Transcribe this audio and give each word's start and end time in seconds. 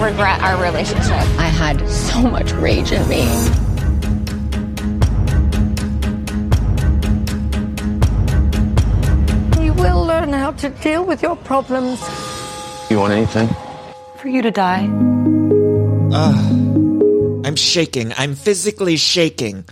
Regret 0.00 0.40
our 0.40 0.62
relationship. 0.62 1.10
I 1.38 1.48
had 1.48 1.88
so 1.88 2.22
much 2.22 2.52
rage 2.52 2.92
in 2.92 3.06
me. 3.08 3.22
You 9.64 9.72
will 9.74 10.04
learn 10.04 10.32
how 10.32 10.52
to 10.52 10.68
deal 10.68 11.04
with 11.04 11.22
your 11.22 11.36
problems. 11.36 12.00
You 12.90 12.98
want 12.98 13.12
anything? 13.12 13.48
For 14.16 14.28
you 14.28 14.42
to 14.42 14.50
die. 14.50 14.88
Ah, 16.12 16.48
I'm 17.44 17.56
shaking. 17.56 18.12
I'm 18.16 18.34
physically 18.34 18.96
shaking. 18.96 19.64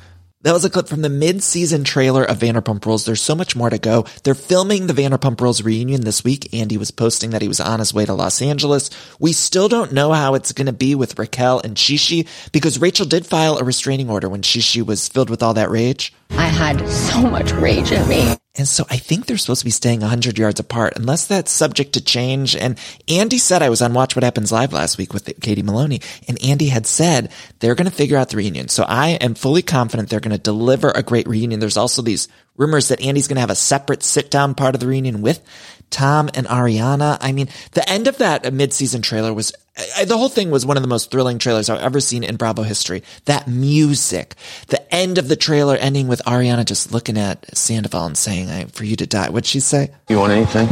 That 0.47 0.53
was 0.53 0.65
a 0.65 0.71
clip 0.71 0.87
from 0.87 1.03
the 1.03 1.09
mid-season 1.09 1.83
trailer 1.83 2.23
of 2.23 2.39
Vanderpump 2.39 2.87
Rules. 2.87 3.05
There's 3.05 3.21
so 3.21 3.35
much 3.35 3.57
more 3.57 3.69
to 3.69 3.79
go. 3.79 4.05
They're 4.23 4.33
filming 4.33 4.87
the 4.87 4.93
Vanderpump 4.93 5.41
Rules 5.41 5.61
reunion 5.61 6.03
this 6.03 6.23
week. 6.23 6.55
Andy 6.55 6.77
was 6.77 6.93
posting 6.93 7.31
that 7.31 7.43
he 7.43 7.49
was 7.49 7.59
on 7.59 7.81
his 7.81 7.93
way 7.93 8.05
to 8.05 8.15
Los 8.15 8.41
Angeles. 8.41 8.89
We 9.19 9.33
still 9.33 9.69
don't 9.69 9.91
know 9.91 10.13
how 10.13 10.35
it's 10.35 10.53
going 10.53 10.67
to 10.67 10.73
be 10.73 10.95
with 10.95 11.19
Raquel 11.19 11.61
and 11.65 11.77
Shishi 11.77 12.29
because 12.53 12.81
Rachel 12.81 13.07
did 13.07 13.27
file 13.27 13.59
a 13.59 13.65
restraining 13.65 14.09
order 14.09 14.29
when 14.29 14.43
Shishi 14.43 14.87
was 14.87 15.09
filled 15.09 15.31
with 15.31 15.43
all 15.43 15.55
that 15.55 15.69
rage. 15.69 16.15
I 16.31 16.47
had 16.47 16.89
so 16.89 17.23
much 17.23 17.51
rage 17.51 17.91
in 17.91 18.09
me. 18.09 18.37
And 18.59 18.67
so 18.67 18.85
I 18.91 18.97
think 18.97 19.27
they're 19.27 19.37
supposed 19.37 19.61
to 19.61 19.67
be 19.67 19.71
staying 19.71 20.01
100 20.01 20.39
yards 20.39 20.61
apart 20.61 20.95
unless 20.97 21.27
that's 21.27 21.51
subject 21.51 21.93
to 21.93 22.01
change. 22.03 22.57
And 22.57 22.79
Andy 23.09 23.39
said 23.39 23.63
I 23.63 23.69
was 23.69 23.83
on 23.83 23.93
Watch 23.93 24.17
What 24.17 24.25
Happens 24.25 24.51
Live 24.51 24.73
last 24.73 24.99
week 24.99 25.13
with 25.13 25.31
Katie 25.41 25.63
Maloney 25.63 26.01
and 26.27 26.43
Andy 26.43 26.69
had 26.69 26.87
said 26.87 27.31
they're 27.59 27.75
going 27.75 27.89
to 27.89 27.95
figure 27.95 28.17
out 28.17 28.31
the 28.31 28.37
reunion. 28.39 28.69
So 28.69 28.85
I 28.89 29.11
am 29.11 29.35
fully 29.35 29.63
confident 29.63 30.09
they're 30.09 30.21
going 30.21 30.37
to 30.37 30.43
deliver 30.43 30.91
a 30.91 31.03
great 31.03 31.29
reunion. 31.29 31.61
There's 31.61 31.77
also 31.77 32.03
these 32.03 32.29
rumors 32.57 32.89
that 32.89 33.01
Andy's 33.01 33.29
going 33.29 33.37
to 33.37 33.41
have 33.41 33.51
a 33.51 33.55
separate 33.55 34.03
sit 34.03 34.31
down 34.31 34.55
part 34.55 34.75
of 34.75 34.81
the 34.81 34.87
reunion 34.87 35.21
with 35.21 35.43
Tom 35.91 36.31
and 36.35 36.47
Ariana. 36.47 37.19
I 37.21 37.33
mean, 37.33 37.49
the 37.73 37.89
end 37.89 38.09
of 38.09 38.19
that 38.19 38.53
mid-season 38.53 39.03
trailer 39.03 39.33
was 39.33 39.53
I, 39.97 40.05
the 40.07 40.17
whole 40.17 40.29
thing 40.29 40.51
was 40.51 40.65
one 40.65 40.77
of 40.77 40.83
the 40.83 40.89
most 40.89 41.11
thrilling 41.11 41.39
trailers 41.39 41.69
I've 41.69 41.81
ever 41.81 42.01
seen 42.01 42.25
in 42.25 42.37
Bravo 42.37 42.63
history. 42.63 43.03
That 43.27 43.47
music, 43.47 44.35
the 44.69 44.95
end 44.95 45.19
of 45.19 45.29
the 45.29 45.37
trailer 45.37 45.77
ending 45.77 46.09
with 46.09 46.23
Ariana 46.27 46.65
just 46.65 46.93
looking 46.93 47.19
at 47.19 47.57
Sandoval 47.57 48.07
and 48.07 48.17
saying, 48.17 48.49
I, 48.49 48.65
for 48.67 48.85
you 48.85 48.97
to 48.97 49.07
die. 49.07 49.29
What'd 49.29 49.47
she 49.47 49.61
say? 49.61 49.91
You 50.09 50.19
want 50.19 50.33
anything? 50.33 50.69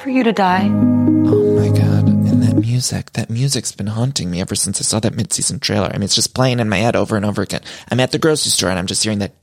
For 0.00 0.10
you 0.10 0.22
to 0.22 0.32
die. 0.32 0.66
Oh 0.66 1.56
my 1.56 1.68
God. 1.76 2.08
And 2.08 2.42
that 2.44 2.56
music, 2.56 3.14
that 3.14 3.28
music's 3.28 3.72
been 3.72 3.88
haunting 3.88 4.30
me 4.30 4.40
ever 4.40 4.54
since 4.54 4.80
I 4.80 4.84
saw 4.84 5.00
that 5.00 5.16
mid-season 5.16 5.58
trailer. 5.58 5.88
I 5.88 5.94
mean, 5.94 6.04
it's 6.04 6.14
just 6.14 6.34
playing 6.34 6.60
in 6.60 6.68
my 6.68 6.76
head 6.76 6.94
over 6.94 7.16
and 7.16 7.24
over 7.24 7.42
again. 7.42 7.62
I'm 7.90 7.98
at 7.98 8.12
the 8.12 8.18
grocery 8.18 8.50
store 8.50 8.70
and 8.70 8.78
I'm 8.78 8.86
just 8.86 9.02
hearing 9.02 9.18
that. 9.18 9.40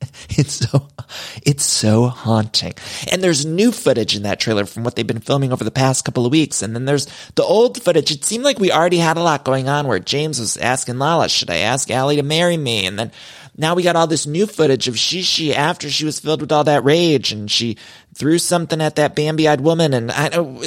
It's 0.30 0.54
so, 0.54 0.86
it's 1.44 1.64
so 1.64 2.06
haunting. 2.06 2.74
And 3.10 3.22
there's 3.22 3.44
new 3.46 3.72
footage 3.72 4.14
in 4.14 4.22
that 4.22 4.38
trailer 4.38 4.66
from 4.66 4.84
what 4.84 4.94
they've 4.94 5.06
been 5.06 5.20
filming 5.20 5.52
over 5.52 5.64
the 5.64 5.70
past 5.70 6.04
couple 6.04 6.26
of 6.26 6.32
weeks. 6.32 6.62
And 6.62 6.74
then 6.74 6.84
there's 6.84 7.06
the 7.34 7.42
old 7.42 7.82
footage. 7.82 8.10
It 8.10 8.24
seemed 8.24 8.44
like 8.44 8.58
we 8.58 8.70
already 8.70 8.98
had 8.98 9.16
a 9.16 9.22
lot 9.22 9.44
going 9.44 9.68
on 9.68 9.88
where 9.88 9.98
James 9.98 10.38
was 10.38 10.56
asking 10.58 10.98
Lala, 10.98 11.28
should 11.28 11.50
I 11.50 11.58
ask 11.58 11.90
Allie 11.90 12.16
to 12.16 12.22
marry 12.22 12.56
me? 12.56 12.86
And 12.86 12.98
then 12.98 13.10
now 13.58 13.74
we 13.74 13.82
got 13.82 13.96
all 13.96 14.06
this 14.06 14.24
new 14.24 14.46
footage 14.46 14.86
of 14.86 14.94
Shishi 14.94 15.52
after 15.52 15.90
she 15.90 16.04
was 16.04 16.20
filled 16.20 16.40
with 16.40 16.52
all 16.52 16.62
that 16.64 16.84
rage 16.84 17.32
and 17.32 17.50
she 17.50 17.76
threw 18.14 18.38
something 18.38 18.80
at 18.80 18.94
that 18.96 19.16
Bambi-eyed 19.16 19.60
woman 19.60 19.94
and 19.94 20.12
I 20.12 20.28
know 20.28 20.62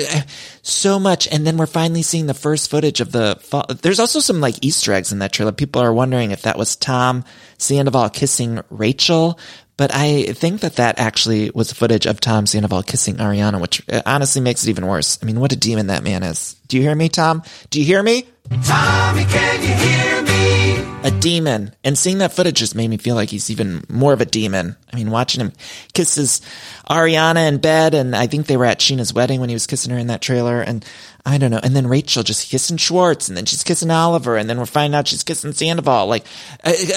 so 0.61 0.99
much. 0.99 1.25
And 1.29 1.47
then 1.47 1.55
we're 1.55 1.67
finally 1.67 2.01
seeing 2.01 2.27
the 2.27 2.33
first 2.33 2.69
footage 2.69 2.99
of 2.99 3.13
the, 3.13 3.39
there's 3.81 4.01
also 4.01 4.19
some 4.19 4.41
like 4.41 4.55
Easter 4.61 4.91
eggs 4.91 5.13
in 5.13 5.19
that 5.19 5.31
trailer. 5.31 5.53
People 5.53 5.81
are 5.81 5.93
wondering 5.93 6.31
if 6.31 6.41
that 6.41 6.57
was 6.57 6.75
Tom 6.75 7.23
Sandoval 7.57 8.09
kissing 8.09 8.59
Rachel. 8.69 9.39
But 9.77 9.91
I 9.95 10.33
think 10.33 10.61
that 10.61 10.75
that 10.75 10.99
actually 10.99 11.49
was 11.51 11.71
footage 11.71 12.05
of 12.05 12.19
Tom 12.19 12.45
Sandoval 12.45 12.83
kissing 12.83 13.15
Ariana, 13.15 13.59
which 13.59 13.81
uh, 13.89 14.01
honestly 14.05 14.41
makes 14.41 14.63
it 14.65 14.69
even 14.69 14.85
worse. 14.85 15.17
I 15.23 15.25
mean, 15.25 15.39
what 15.39 15.53
a 15.53 15.55
demon 15.55 15.87
that 15.87 16.03
man 16.03 16.23
is. 16.23 16.55
Do 16.67 16.77
you 16.77 16.83
hear 16.83 16.93
me, 16.93 17.09
Tom? 17.09 17.41
Do 17.69 17.79
you 17.79 17.85
hear 17.85 18.03
me? 18.03 18.27
Tommy, 18.63 19.23
can 19.23 19.61
you 19.63 19.73
hear 19.73 20.21
me? 20.23 20.30
A 21.03 21.09
demon. 21.09 21.73
And 21.83 21.97
seeing 21.97 22.19
that 22.19 22.31
footage 22.31 22.59
just 22.59 22.75
made 22.75 22.87
me 22.87 22.97
feel 22.97 23.15
like 23.15 23.29
he's 23.29 23.49
even 23.49 23.83
more 23.89 24.13
of 24.13 24.21
a 24.21 24.25
demon. 24.25 24.75
I 24.93 24.97
mean, 24.97 25.09
watching 25.09 25.41
him 25.41 25.51
kisses 25.93 26.41
Ariana 26.89 27.47
in 27.47 27.57
bed, 27.57 27.95
and 27.95 28.15
I 28.15 28.27
think 28.27 28.45
they 28.45 28.55
were 28.55 28.65
at 28.65 28.79
Scheana's 28.79 29.11
wedding 29.13 29.39
when 29.39 29.49
he 29.49 29.55
was 29.55 29.65
kissing 29.65 29.91
her 29.91 29.97
in 29.97 30.07
that 30.07 30.21
trailer, 30.21 30.61
and 30.61 30.85
I 31.25 31.39
don't 31.39 31.49
know. 31.49 31.59
And 31.63 31.75
then 31.75 31.87
Rachel 31.87 32.21
just 32.21 32.49
kissing 32.49 32.77
Schwartz, 32.77 33.29
and 33.29 33.35
then 33.35 33.45
she's 33.45 33.63
kissing 33.63 33.89
Oliver, 33.89 34.37
and 34.37 34.47
then 34.47 34.59
we're 34.59 34.67
finding 34.67 34.95
out 34.95 35.07
she's 35.07 35.23
kissing 35.23 35.53
Sandoval. 35.53 36.05
Like, 36.07 36.25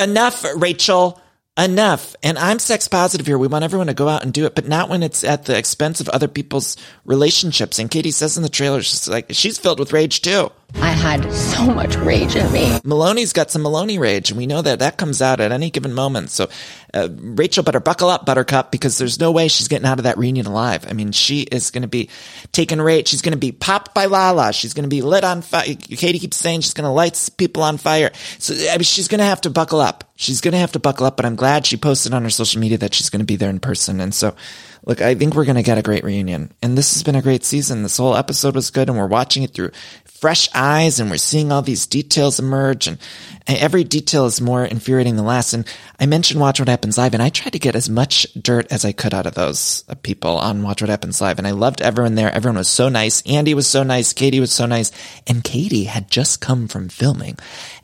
enough, 0.02 0.44
Rachel. 0.56 1.20
Enough. 1.56 2.16
And 2.24 2.36
I'm 2.36 2.58
sex 2.58 2.88
positive 2.88 3.26
here. 3.26 3.38
We 3.38 3.46
want 3.46 3.62
everyone 3.62 3.86
to 3.86 3.94
go 3.94 4.08
out 4.08 4.24
and 4.24 4.32
do 4.32 4.44
it, 4.44 4.56
but 4.56 4.66
not 4.66 4.88
when 4.88 5.04
it's 5.04 5.22
at 5.22 5.44
the 5.44 5.56
expense 5.56 6.00
of 6.00 6.08
other 6.08 6.26
people's 6.26 6.76
relationships. 7.04 7.78
And 7.78 7.88
Katie 7.88 8.10
says 8.10 8.36
in 8.36 8.42
the 8.42 8.48
trailer, 8.48 8.82
she's 8.82 9.06
like, 9.06 9.26
she's 9.30 9.56
filled 9.56 9.78
with 9.78 9.92
rage 9.92 10.20
too. 10.20 10.50
I 10.80 10.88
had 10.88 11.32
so 11.32 11.66
much 11.66 11.94
rage 11.96 12.34
in 12.34 12.50
me. 12.52 12.78
Maloney's 12.82 13.32
got 13.32 13.50
some 13.50 13.62
Maloney 13.62 13.98
rage, 13.98 14.30
and 14.30 14.38
we 14.38 14.46
know 14.46 14.60
that 14.60 14.80
that 14.80 14.96
comes 14.96 15.22
out 15.22 15.38
at 15.40 15.52
any 15.52 15.70
given 15.70 15.94
moment. 15.94 16.30
So, 16.30 16.48
uh, 16.92 17.08
Rachel 17.12 17.62
better 17.62 17.78
buckle 17.78 18.08
up, 18.08 18.26
Buttercup, 18.26 18.72
because 18.72 18.98
there's 18.98 19.20
no 19.20 19.30
way 19.30 19.46
she's 19.46 19.68
getting 19.68 19.86
out 19.86 20.00
of 20.00 20.04
that 20.04 20.18
reunion 20.18 20.46
alive. 20.46 20.84
I 20.88 20.92
mean, 20.92 21.12
she 21.12 21.42
is 21.42 21.70
going 21.70 21.82
to 21.82 21.88
be 21.88 22.10
taken 22.50 22.80
rage. 22.80 23.08
She's 23.08 23.22
going 23.22 23.34
to 23.34 23.38
be 23.38 23.52
popped 23.52 23.94
by 23.94 24.06
Lala. 24.06 24.52
She's 24.52 24.74
going 24.74 24.82
to 24.82 24.88
be 24.88 25.02
lit 25.02 25.22
on 25.22 25.42
fire. 25.42 25.74
Katie 25.74 26.18
keeps 26.18 26.38
saying 26.38 26.62
she's 26.62 26.74
going 26.74 26.88
to 26.88 26.90
light 26.90 27.30
people 27.36 27.62
on 27.62 27.76
fire. 27.76 28.10
So, 28.40 28.54
I 28.54 28.76
mean, 28.76 28.82
she's 28.82 29.06
going 29.06 29.20
to 29.20 29.24
have 29.24 29.42
to 29.42 29.50
buckle 29.50 29.80
up. 29.80 30.10
She's 30.16 30.40
going 30.40 30.52
to 30.52 30.58
have 30.58 30.72
to 30.72 30.80
buckle 30.80 31.06
up, 31.06 31.16
but 31.16 31.24
I'm 31.24 31.36
glad 31.36 31.43
she 31.66 31.76
posted 31.76 32.14
on 32.14 32.24
her 32.24 32.30
social 32.30 32.60
media 32.60 32.78
that 32.78 32.94
she's 32.94 33.10
going 33.10 33.20
to 33.20 33.26
be 33.26 33.36
there 33.36 33.50
in 33.50 33.60
person. 33.60 34.00
And 34.00 34.14
so, 34.14 34.34
look, 34.84 35.00
I 35.00 35.14
think 35.14 35.34
we're 35.34 35.44
going 35.44 35.56
to 35.56 35.62
get 35.62 35.78
a 35.78 35.82
great 35.82 36.04
reunion. 36.04 36.52
And 36.62 36.76
this 36.76 36.94
has 36.94 37.02
been 37.02 37.16
a 37.16 37.22
great 37.22 37.44
season. 37.44 37.82
This 37.82 37.96
whole 37.96 38.16
episode 38.16 38.54
was 38.54 38.70
good, 38.70 38.88
and 38.88 38.98
we're 38.98 39.06
watching 39.06 39.42
it 39.42 39.52
through 39.52 39.70
fresh 40.24 40.48
eyes 40.54 41.00
and 41.00 41.10
we're 41.10 41.18
seeing 41.18 41.52
all 41.52 41.60
these 41.60 41.86
details 41.86 42.38
emerge 42.38 42.86
and 42.86 42.98
every 43.46 43.84
detail 43.84 44.24
is 44.24 44.40
more 44.40 44.64
infuriating 44.64 45.16
than 45.16 45.26
last. 45.26 45.52
And 45.52 45.66
I 46.00 46.06
mentioned 46.06 46.40
Watch 46.40 46.58
What 46.60 46.68
Happens 46.70 46.96
Live 46.96 47.12
and 47.12 47.22
I 47.22 47.28
tried 47.28 47.52
to 47.52 47.58
get 47.58 47.76
as 47.76 47.90
much 47.90 48.26
dirt 48.32 48.66
as 48.72 48.86
I 48.86 48.92
could 48.92 49.12
out 49.12 49.26
of 49.26 49.34
those 49.34 49.84
people 50.02 50.38
on 50.38 50.62
Watch 50.62 50.80
What 50.80 50.88
Happens 50.88 51.20
Live. 51.20 51.36
And 51.36 51.46
I 51.46 51.50
loved 51.50 51.82
everyone 51.82 52.14
there. 52.14 52.32
Everyone 52.32 52.56
was 52.56 52.70
so 52.70 52.88
nice. 52.88 53.20
Andy 53.26 53.52
was 53.52 53.66
so 53.66 53.82
nice. 53.82 54.14
Katie 54.14 54.40
was 54.40 54.50
so 54.50 54.64
nice. 54.64 54.92
And 55.26 55.44
Katie 55.44 55.84
had 55.84 56.10
just 56.10 56.40
come 56.40 56.68
from 56.68 56.88
filming. 56.88 57.36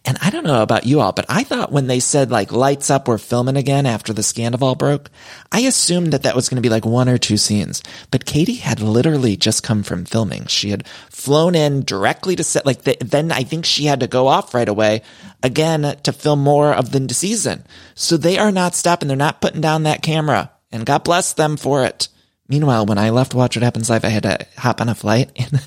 And 0.05 0.17
I 0.23 0.31
don't 0.31 0.47
know 0.47 0.63
about 0.63 0.87
you 0.87 1.01
all, 1.01 1.13
but 1.13 1.27
I 1.29 1.45
thought 1.45 1.73
when 1.73 1.87
they 1.87 2.01
said 2.01 2.31
like 2.31 2.53
lights 2.53 2.91
up, 2.91 3.07
we're 3.07 3.19
filming 3.19 3.57
again 3.57 3.85
after 3.85 4.13
the 4.13 4.23
scandal 4.23 4.75
broke, 4.75 5.11
I 5.53 5.61
assumed 5.61 6.13
that 6.13 6.23
that 6.23 6.35
was 6.35 6.49
going 6.49 6.57
to 6.57 6.67
be 6.67 6.71
like 6.71 6.87
one 6.87 7.09
or 7.09 7.19
two 7.19 7.37
scenes. 7.37 7.83
But 8.11 8.25
Katie 8.25 8.55
had 8.55 8.81
literally 8.81 9.37
just 9.37 9.63
come 9.63 9.83
from 9.83 10.07
filming. 10.07 10.47
She 10.47 10.71
had 10.71 10.87
flown 11.11 11.55
in 11.55 11.85
directly 11.85 12.35
to 12.37 12.45
set, 12.45 12.65
like 12.65 12.83
the, 12.83 12.97
then 13.01 13.31
I 13.31 13.43
think 13.43 13.67
she 13.67 13.85
had 13.85 14.01
to 14.01 14.07
go 14.07 14.27
off 14.27 14.55
right 14.55 14.69
away 14.69 15.03
again 15.43 15.83
to 16.03 16.13
film 16.13 16.41
more 16.41 16.73
of 16.73 16.93
the 16.93 17.13
season. 17.13 17.65
So 17.95 18.17
they 18.17 18.39
are 18.39 18.53
not 18.53 18.75
stopping. 18.75 19.09
They're 19.09 19.17
not 19.17 19.43
putting 19.43 19.61
down 19.61 19.83
that 19.83 20.03
camera 20.03 20.51
and 20.73 20.87
God 20.87 21.05
bless 21.05 21.33
them 21.33 21.57
for 21.57 21.85
it. 21.85 22.09
Meanwhile, 22.49 22.87
when 22.87 22.99
I 22.99 23.11
left 23.11 23.35
Watch 23.35 23.57
What 23.57 23.63
Happens 23.63 23.91
Live, 23.91 24.05
I 24.05 24.09
had 24.09 24.25
to 24.25 24.47
hop 24.57 24.81
on 24.81 24.89
a 24.89 24.95
flight 24.95 25.31
and 25.37 25.61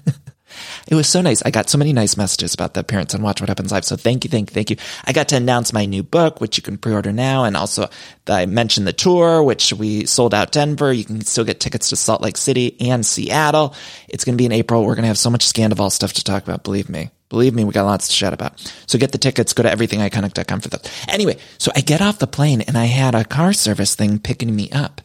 it 0.87 0.95
was 0.95 1.07
so 1.07 1.21
nice. 1.21 1.41
I 1.43 1.51
got 1.51 1.69
so 1.69 1.77
many 1.77 1.93
nice 1.93 2.17
messages 2.17 2.53
about 2.53 2.73
the 2.73 2.81
appearance 2.81 3.13
on 3.15 3.21
Watch 3.21 3.41
What 3.41 3.49
Happens 3.49 3.71
Live. 3.71 3.85
So 3.85 3.95
thank 3.95 4.23
you, 4.23 4.29
thank 4.29 4.49
you, 4.49 4.53
thank 4.53 4.69
you. 4.69 4.77
I 5.05 5.13
got 5.13 5.29
to 5.29 5.35
announce 5.35 5.73
my 5.73 5.85
new 5.85 6.03
book, 6.03 6.41
which 6.41 6.57
you 6.57 6.63
can 6.63 6.77
pre-order 6.77 7.11
now. 7.11 7.43
And 7.43 7.57
also 7.57 7.89
I 8.27 8.45
mentioned 8.45 8.87
the 8.87 8.93
tour, 8.93 9.43
which 9.43 9.73
we 9.73 10.05
sold 10.05 10.33
out 10.33 10.51
Denver. 10.51 10.91
You 10.91 11.05
can 11.05 11.21
still 11.21 11.43
get 11.43 11.59
tickets 11.59 11.89
to 11.89 11.95
Salt 11.95 12.21
Lake 12.21 12.37
City 12.37 12.75
and 12.79 13.05
Seattle. 13.05 13.75
It's 14.07 14.23
going 14.23 14.35
to 14.35 14.41
be 14.41 14.45
in 14.45 14.51
April. 14.51 14.81
We're 14.85 14.95
going 14.95 15.03
to 15.03 15.07
have 15.07 15.17
so 15.17 15.29
much 15.29 15.45
Scandoval 15.45 15.91
stuff 15.91 16.13
to 16.13 16.23
talk 16.23 16.43
about. 16.43 16.63
Believe 16.63 16.89
me. 16.89 17.09
Believe 17.29 17.55
me, 17.55 17.63
we 17.63 17.73
got 17.73 17.85
lots 17.85 18.07
to 18.09 18.13
chat 18.13 18.33
about. 18.33 18.59
So 18.85 18.99
get 18.99 19.11
the 19.11 19.17
tickets, 19.17 19.53
go 19.53 19.63
to 19.63 19.69
everythingiconic.com 19.69 20.59
for 20.59 20.69
those. 20.69 20.83
Anyway, 21.07 21.37
so 21.57 21.71
I 21.75 21.81
get 21.81 22.01
off 22.01 22.19
the 22.19 22.27
plane 22.27 22.61
and 22.61 22.77
I 22.77 22.85
had 22.85 23.15
a 23.15 23.25
car 23.25 23.53
service 23.53 23.95
thing 23.95 24.19
picking 24.19 24.55
me 24.55 24.69
up. 24.71 25.01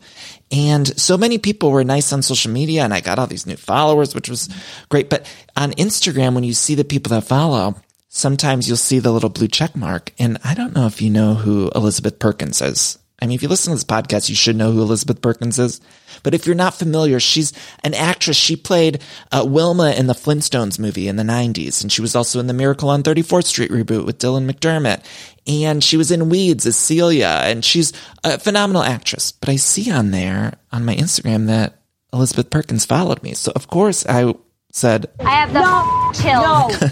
And 0.51 0.87
so 1.01 1.17
many 1.17 1.39
people 1.39 1.71
were 1.71 1.85
nice 1.85 2.13
on 2.13 2.23
social 2.23 2.51
media 2.53 2.85
and 2.85 2.93
I 2.93 3.01
got 3.01 3.19
all 3.19 3.27
these 3.27 3.47
new 3.47 3.57
followers, 3.57 4.15
which 4.15 4.29
was 4.29 4.49
great. 4.89 5.09
But 5.09 5.31
on 5.57 5.73
Instagram, 5.73 6.35
when 6.35 6.45
you 6.45 6.55
see 6.55 6.75
the 6.75 6.85
people 6.85 7.11
that 7.11 7.25
follow, 7.25 7.77
sometimes 8.09 8.69
you'll 8.69 8.77
see 8.77 8.99
the 8.99 9.13
little 9.13 9.31
blue 9.31 9.49
check 9.49 9.77
mark. 9.77 10.13
And 10.19 10.39
I 10.45 10.55
don't 10.55 10.75
know 10.75 10.87
if 10.87 11.01
you 11.01 11.11
know 11.11 11.35
who 11.35 11.71
Elizabeth 11.75 12.19
Perkins 12.19 12.61
is. 12.61 12.99
I 13.21 13.27
mean, 13.27 13.35
if 13.35 13.43
you 13.43 13.49
listen 13.49 13.73
to 13.73 13.77
this 13.77 13.85
podcast, 13.85 14.29
you 14.29 14.37
should 14.37 14.55
know 14.55 14.71
who 14.71 14.81
Elizabeth 14.81 15.21
Perkins 15.21 15.59
is. 15.59 15.81
But 16.23 16.35
if 16.35 16.47
you're 16.47 16.55
not 16.55 16.75
familiar, 16.75 17.19
she's 17.19 17.53
an 17.83 17.95
actress. 17.95 18.37
She 18.37 18.55
played 18.55 19.03
uh, 19.33 19.45
Wilma 19.47 19.91
in 19.91 20.07
the 20.07 20.15
Flintstones 20.15 20.79
movie 20.79 21.09
in 21.09 21.17
the 21.17 21.25
90s. 21.25 21.83
And 21.83 21.91
she 21.91 22.01
was 22.01 22.15
also 22.15 22.39
in 22.39 22.47
the 22.47 22.55
Miracle 22.55 22.91
on 22.91 23.03
34th 23.03 23.47
Street 23.47 23.71
reboot 23.71 24.07
with 24.07 24.19
Dylan 24.19 24.49
McDermott. 24.49 25.05
And 25.47 25.83
she 25.83 25.97
was 25.97 26.13
in 26.13 26.29
Weeds 26.29 26.65
as 26.67 26.77
Celia. 26.77 27.41
And 27.45 27.65
she's 27.65 27.93
a 28.23 28.39
phenomenal 28.39 28.83
actress. 28.83 29.33
But 29.33 29.49
I 29.49 29.57
see 29.57 29.91
on 29.91 30.13
there, 30.13 30.55
on 30.71 30.85
my 30.85 30.95
Instagram, 30.95 31.47
that 31.47 31.79
Elizabeth 32.13 32.51
Perkins 32.51 32.87
followed 32.87 33.23
me. 33.23 33.35
So 33.35 33.53
of 33.55 33.67
course 33.67 34.07
I 34.07 34.33
said, 34.73 35.07
I 35.21 35.31
have 35.31 35.53
the 35.53 36.23
chill. 36.23 36.91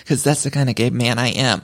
because 0.00 0.24
that's 0.24 0.42
the 0.42 0.50
kind 0.50 0.70
of 0.70 0.74
gay 0.74 0.90
man 0.90 1.18
I 1.18 1.28
am. 1.28 1.62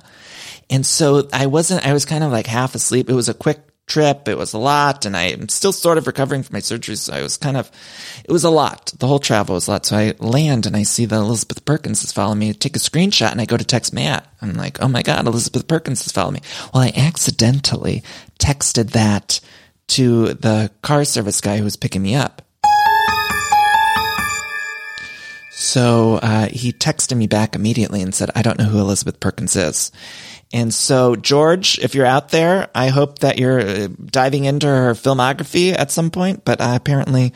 And 0.70 0.84
so 0.84 1.28
I 1.32 1.46
wasn't, 1.46 1.86
I 1.86 1.92
was 1.92 2.04
kind 2.04 2.22
of 2.22 2.32
like 2.32 2.46
half 2.46 2.74
asleep. 2.74 3.08
It 3.08 3.14
was 3.14 3.28
a 3.28 3.34
quick 3.34 3.60
trip. 3.86 4.28
It 4.28 4.36
was 4.36 4.52
a 4.52 4.58
lot 4.58 5.06
and 5.06 5.16
I'm 5.16 5.48
still 5.48 5.72
sort 5.72 5.96
of 5.96 6.06
recovering 6.06 6.42
from 6.42 6.54
my 6.54 6.60
surgery. 6.60 6.94
So 6.96 7.14
I 7.14 7.22
was 7.22 7.38
kind 7.38 7.56
of, 7.56 7.70
it 8.22 8.30
was 8.30 8.44
a 8.44 8.50
lot. 8.50 8.92
The 8.98 9.06
whole 9.06 9.18
travel 9.18 9.54
was 9.54 9.66
a 9.66 9.72
lot. 9.72 9.86
So 9.86 9.96
I 9.96 10.14
land 10.18 10.66
and 10.66 10.76
I 10.76 10.82
see 10.82 11.06
that 11.06 11.16
Elizabeth 11.16 11.64
Perkins 11.64 12.04
is 12.04 12.12
following 12.12 12.38
me. 12.38 12.50
I 12.50 12.52
take 12.52 12.76
a 12.76 12.80
screenshot 12.80 13.32
and 13.32 13.40
I 13.40 13.46
go 13.46 13.56
to 13.56 13.64
text 13.64 13.94
Matt. 13.94 14.30
I'm 14.42 14.52
like, 14.54 14.82
oh 14.82 14.88
my 14.88 15.02
God, 15.02 15.26
Elizabeth 15.26 15.66
Perkins 15.66 16.06
is 16.06 16.12
following 16.12 16.34
me. 16.34 16.40
Well, 16.74 16.82
I 16.82 16.92
accidentally 16.94 18.02
texted 18.38 18.90
that 18.90 19.40
to 19.88 20.34
the 20.34 20.70
car 20.82 21.04
service 21.04 21.40
guy 21.40 21.56
who 21.56 21.64
was 21.64 21.76
picking 21.76 22.02
me 22.02 22.14
up. 22.14 22.42
So 25.50 26.20
uh, 26.22 26.48
he 26.48 26.72
texted 26.72 27.16
me 27.16 27.26
back 27.26 27.56
immediately 27.56 28.00
and 28.00 28.14
said, 28.14 28.30
I 28.34 28.42
don't 28.42 28.58
know 28.58 28.66
who 28.66 28.78
Elizabeth 28.78 29.18
Perkins 29.18 29.56
is. 29.56 29.90
And 30.52 30.72
so, 30.72 31.14
George, 31.14 31.78
if 31.78 31.94
you're 31.94 32.06
out 32.06 32.30
there, 32.30 32.68
I 32.74 32.88
hope 32.88 33.18
that 33.18 33.38
you're 33.38 33.60
uh, 33.60 33.88
diving 34.02 34.44
into 34.44 34.66
her 34.66 34.92
filmography 34.94 35.76
at 35.78 35.90
some 35.90 36.10
point, 36.10 36.44
but 36.44 36.60
uh, 36.60 36.72
apparently 36.74 37.34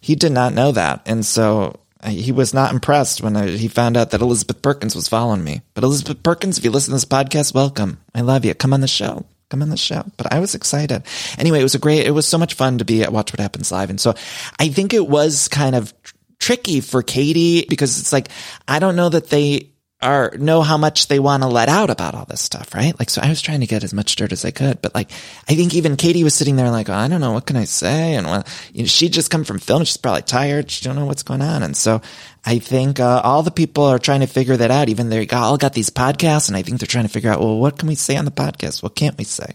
he 0.00 0.14
did 0.14 0.32
not 0.32 0.54
know 0.54 0.72
that. 0.72 1.02
And 1.06 1.26
so 1.26 1.80
uh, 2.00 2.10
he 2.10 2.30
was 2.30 2.54
not 2.54 2.72
impressed 2.72 3.20
when 3.20 3.36
I, 3.36 3.48
he 3.48 3.66
found 3.68 3.96
out 3.96 4.10
that 4.10 4.20
Elizabeth 4.20 4.62
Perkins 4.62 4.94
was 4.94 5.08
following 5.08 5.42
me. 5.42 5.62
But 5.74 5.84
Elizabeth 5.84 6.22
Perkins, 6.22 6.56
if 6.56 6.64
you 6.64 6.70
listen 6.70 6.90
to 6.92 6.96
this 6.96 7.04
podcast, 7.04 7.52
welcome. 7.52 7.98
I 8.14 8.20
love 8.20 8.44
you. 8.44 8.54
Come 8.54 8.72
on 8.72 8.80
the 8.80 8.88
show. 8.88 9.26
Come 9.50 9.62
on 9.62 9.68
the 9.68 9.76
show. 9.76 10.04
But 10.16 10.32
I 10.32 10.38
was 10.38 10.54
excited. 10.54 11.02
Anyway, 11.38 11.58
it 11.60 11.64
was 11.64 11.74
a 11.74 11.80
great, 11.80 12.06
it 12.06 12.12
was 12.12 12.26
so 12.26 12.38
much 12.38 12.54
fun 12.54 12.78
to 12.78 12.84
be 12.84 13.02
at 13.02 13.12
Watch 13.12 13.32
What 13.32 13.40
Happens 13.40 13.72
Live. 13.72 13.90
And 13.90 14.00
so 14.00 14.14
I 14.58 14.68
think 14.68 14.94
it 14.94 15.06
was 15.06 15.48
kind 15.48 15.74
of 15.74 15.92
tr- 16.02 16.14
tricky 16.38 16.80
for 16.80 17.02
Katie 17.02 17.66
because 17.68 18.00
it's 18.00 18.12
like, 18.12 18.28
I 18.66 18.78
don't 18.78 18.96
know 18.96 19.08
that 19.08 19.30
they 19.30 19.71
are 20.02 20.32
know 20.38 20.62
how 20.62 20.76
much 20.76 21.08
they 21.08 21.18
want 21.18 21.42
to 21.42 21.48
let 21.48 21.68
out 21.68 21.90
about 21.90 22.14
all 22.14 22.24
this 22.24 22.40
stuff, 22.40 22.74
right? 22.74 22.98
Like, 22.98 23.10
so 23.10 23.20
I 23.22 23.28
was 23.28 23.40
trying 23.40 23.60
to 23.60 23.66
get 23.66 23.84
as 23.84 23.94
much 23.94 24.16
dirt 24.16 24.32
as 24.32 24.44
I 24.44 24.50
could, 24.50 24.82
but 24.82 24.94
like, 24.94 25.10
I 25.48 25.54
think 25.54 25.74
even 25.74 25.96
Katie 25.96 26.24
was 26.24 26.34
sitting 26.34 26.56
there 26.56 26.70
like, 26.70 26.88
oh, 26.88 26.94
I 26.94 27.08
don't 27.08 27.20
know, 27.20 27.32
what 27.32 27.46
can 27.46 27.56
I 27.56 27.64
say? 27.64 28.14
And 28.14 28.26
well, 28.26 28.44
you 28.72 28.82
know, 28.82 28.86
she 28.88 29.08
just 29.08 29.30
come 29.30 29.44
from 29.44 29.58
film. 29.58 29.84
She's 29.84 29.96
probably 29.96 30.22
tired. 30.22 30.70
She 30.70 30.84
don't 30.84 30.96
know 30.96 31.06
what's 31.06 31.22
going 31.22 31.42
on. 31.42 31.62
And 31.62 31.76
so 31.76 32.02
I 32.44 32.58
think, 32.58 33.00
uh, 33.00 33.20
all 33.24 33.42
the 33.42 33.50
people 33.50 33.84
are 33.84 33.98
trying 33.98 34.20
to 34.20 34.26
figure 34.26 34.56
that 34.56 34.70
out. 34.70 34.88
Even 34.88 35.08
they 35.08 35.26
all 35.28 35.56
got 35.56 35.72
these 35.72 35.90
podcasts 35.90 36.48
and 36.48 36.56
I 36.56 36.62
think 36.62 36.80
they're 36.80 36.86
trying 36.86 37.06
to 37.06 37.12
figure 37.12 37.30
out, 37.30 37.40
well, 37.40 37.58
what 37.58 37.78
can 37.78 37.88
we 37.88 37.94
say 37.94 38.16
on 38.16 38.24
the 38.24 38.30
podcast? 38.30 38.82
What 38.82 38.94
can't 38.94 39.16
we 39.16 39.24
say? 39.24 39.54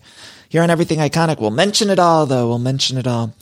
Here 0.50 0.64
on 0.64 0.70
Everything 0.70 1.00
Iconic, 1.00 1.40
we'll 1.40 1.52
mention 1.52 1.90
it 1.90 2.00
all 2.00 2.26
though. 2.26 2.48
We'll 2.48 2.60
mention 2.60 2.98
it 2.98 3.08
all. 3.08 3.34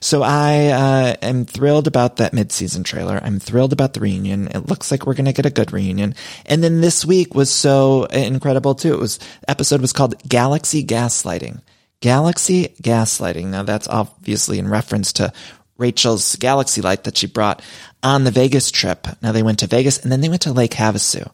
So 0.00 0.22
I, 0.22 0.66
uh, 0.68 1.14
am 1.22 1.44
thrilled 1.44 1.86
about 1.86 2.16
that 2.16 2.32
mid-season 2.32 2.84
trailer. 2.84 3.20
I'm 3.22 3.38
thrilled 3.38 3.72
about 3.72 3.94
the 3.94 4.00
reunion. 4.00 4.48
It 4.48 4.68
looks 4.68 4.90
like 4.90 5.06
we're 5.06 5.14
going 5.14 5.26
to 5.26 5.32
get 5.32 5.46
a 5.46 5.50
good 5.50 5.72
reunion. 5.72 6.14
And 6.46 6.64
then 6.64 6.80
this 6.80 7.04
week 7.04 7.34
was 7.34 7.50
so 7.50 8.04
incredible 8.04 8.74
too. 8.74 8.94
It 8.94 9.00
was, 9.00 9.18
episode 9.48 9.80
was 9.80 9.92
called 9.92 10.14
Galaxy 10.28 10.84
Gaslighting. 10.84 11.60
Galaxy 12.00 12.74
Gaslighting. 12.82 13.46
Now 13.46 13.62
that's 13.62 13.88
obviously 13.88 14.58
in 14.58 14.68
reference 14.68 15.12
to 15.14 15.32
Rachel's 15.76 16.36
Galaxy 16.36 16.80
Light 16.80 17.04
that 17.04 17.16
she 17.16 17.26
brought 17.26 17.62
on 18.02 18.24
the 18.24 18.30
Vegas 18.30 18.70
trip. 18.70 19.06
Now 19.22 19.32
they 19.32 19.42
went 19.42 19.60
to 19.60 19.66
Vegas 19.66 19.98
and 20.02 20.12
then 20.12 20.20
they 20.20 20.28
went 20.28 20.42
to 20.42 20.52
Lake 20.52 20.72
Havasu. 20.72 21.30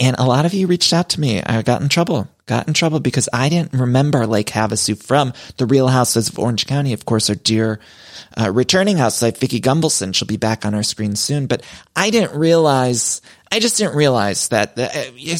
And 0.00 0.16
a 0.18 0.24
lot 0.24 0.46
of 0.46 0.54
you 0.54 0.66
reached 0.66 0.92
out 0.92 1.10
to 1.10 1.20
me. 1.20 1.42
I 1.42 1.62
got 1.62 1.82
in 1.82 1.88
trouble. 1.88 2.28
Got 2.46 2.68
in 2.68 2.74
trouble 2.74 3.00
because 3.00 3.28
I 3.32 3.48
didn't 3.48 3.72
remember 3.72 4.26
Lake 4.26 4.48
Havasu 4.48 5.00
from 5.00 5.32
the 5.58 5.66
Real 5.66 5.88
Houses 5.88 6.28
of 6.28 6.38
Orange 6.38 6.66
County. 6.66 6.92
Of 6.92 7.04
course, 7.04 7.28
our 7.28 7.36
dear 7.36 7.80
uh, 8.40 8.50
returning 8.50 8.96
housewife 8.96 9.38
Vicki 9.38 9.60
Gunvalson. 9.60 10.14
She'll 10.14 10.26
be 10.26 10.36
back 10.36 10.64
on 10.64 10.74
our 10.74 10.82
screen 10.82 11.16
soon. 11.16 11.46
But 11.46 11.62
I 11.94 12.10
didn't 12.10 12.38
realize. 12.38 13.20
I 13.52 13.58
just 13.58 13.76
didn't 13.76 13.96
realize 13.96 14.48
that 14.48 14.78
uh, 14.78 14.88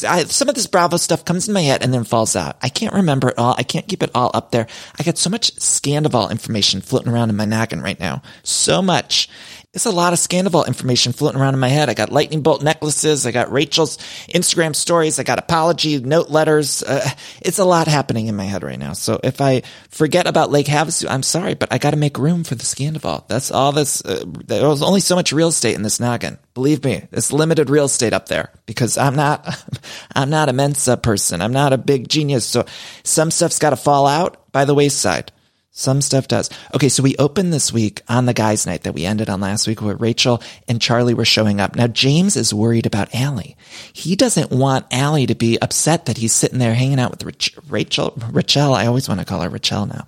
I, 0.07 0.25
some 0.25 0.51
of 0.51 0.55
this 0.55 0.67
Bravo 0.67 0.99
stuff 0.99 1.25
comes 1.25 1.49
in 1.49 1.55
my 1.55 1.63
head 1.63 1.83
and 1.83 1.95
then 1.95 2.05
falls 2.05 2.37
out. 2.37 2.59
I 2.61 2.69
can't 2.69 2.93
remember 2.93 3.31
it 3.31 3.39
all. 3.39 3.55
I 3.57 3.63
can't 3.63 3.89
keep 3.89 4.03
it 4.03 4.11
all 4.15 4.31
up 4.35 4.51
there. 4.51 4.67
I 4.99 5.03
got 5.03 5.17
so 5.17 5.31
much 5.31 5.57
Scandoval 5.57 6.31
information 6.31 6.83
floating 6.83 7.11
around 7.11 7.31
in 7.31 7.37
my 7.37 7.47
noggin 7.47 7.81
right 7.81 7.99
now. 7.99 8.21
So 8.43 8.83
much. 8.83 9.31
It's 9.75 9.87
a 9.87 9.91
lot 9.91 10.13
of 10.13 10.19
Scandoval 10.19 10.67
information 10.67 11.15
floating 11.15 11.41
around 11.41 11.55
in 11.55 11.61
my 11.61 11.69
head. 11.69 11.89
I 11.89 11.95
got 11.95 12.13
lightning 12.13 12.43
bolt 12.43 12.63
necklaces. 12.63 13.25
I 13.25 13.31
got 13.31 13.51
Rachel's 13.51 13.97
Instagram 14.29 14.77
stories. 14.77 15.19
I 15.19 15.23
got 15.23 15.39
apology 15.39 15.99
note 15.99 16.29
letters. 16.29 16.83
Uh, 16.83 17.09
it's 17.41 17.59
a 17.59 17.65
lot 17.65 17.89
happening 17.89 18.27
in 18.27 18.37
my 18.37 18.45
head 18.45 18.63
right 18.63 18.79
now. 18.79 18.93
So 18.93 19.19
if 19.25 19.41
I 19.41 19.63
forget 19.89 20.27
about 20.27 20.51
Lake 20.51 20.67
Havasu, 20.67 21.09
I'm 21.09 21.23
sorry, 21.23 21.55
but 21.55 21.73
I 21.73 21.79
got 21.79 21.93
to 21.93 21.97
make 21.97 22.19
room 22.19 22.45
for 22.45 22.55
the 22.55 22.65
Scandoval. 22.65 23.27
That's 23.29 23.51
all 23.51 23.73
this. 23.73 24.05
Uh, 24.05 24.25
there 24.27 24.69
was 24.69 24.83
only 24.83 25.01
so 25.01 25.15
much 25.15 25.33
real 25.33 25.49
estate 25.49 25.75
in 25.75 25.83
this 25.83 25.99
noggin. 25.99 26.39
Believe 26.53 26.85
me, 26.85 27.09
it's 27.11 27.33
limited 27.33 27.71
real 27.71 27.87
estate 27.87 28.13
up 28.13 28.29
there 28.29 28.53
because 28.67 28.99
I'm 28.99 29.17
not, 29.17 29.49
I'm 30.15 30.29
not 30.29 30.51
a 30.51 30.53
Mensa 30.53 30.99
person. 30.99 31.41
I'm 31.41 31.55
not 31.55 31.73
a 31.73 31.79
big 31.79 32.11
genius. 32.11 32.45
So 32.45 32.67
some 33.05 33.31
stuff's 33.31 33.59
got 33.59 33.71
to 33.71 33.77
fall 33.77 34.07
out 34.07 34.53
by 34.53 34.67
the 34.67 34.75
wayside. 34.75 35.33
Some 35.75 36.03
stuff 36.03 36.29
does. 36.29 36.51
Okay, 36.75 36.91
so 36.91 37.03
we 37.03 37.17
opened 37.17 37.51
this 37.51 37.73
week 37.73 38.03
on 38.07 38.27
the 38.27 38.35
guys' 38.35 38.67
night 38.67 38.83
that 38.83 38.93
we 38.93 39.07
ended 39.07 39.31
on 39.31 39.41
last 39.41 39.67
week 39.67 39.81
where 39.81 39.97
Rachel 39.97 40.43
and 40.69 40.83
Charlie 40.83 41.15
were 41.15 41.25
showing 41.25 41.63
up. 41.63 41.75
Now, 41.75 41.87
James 41.87 42.37
is 42.37 42.53
worried 42.53 42.85
about 42.85 43.15
Allie. 43.15 43.57
He 43.95 44.15
doesn't 44.15 44.51
want 44.51 44.85
Allie 44.91 45.27
to 45.27 45.35
be 45.35 45.59
upset 45.63 46.05
that 46.05 46.19
he's 46.19 46.35
sitting 46.35 46.59
there 46.59 46.75
hanging 46.75 47.01
out 47.01 47.11
with 47.11 47.25
Rach- 47.25 47.59
Rachel, 47.71 48.13
Rachel. 48.31 48.75
I 48.75 48.85
always 48.87 49.09
want 49.09 49.21
to 49.21 49.27
call 49.27 49.41
her 49.41 49.49
Rachel 49.49 49.87
now. 49.87 50.07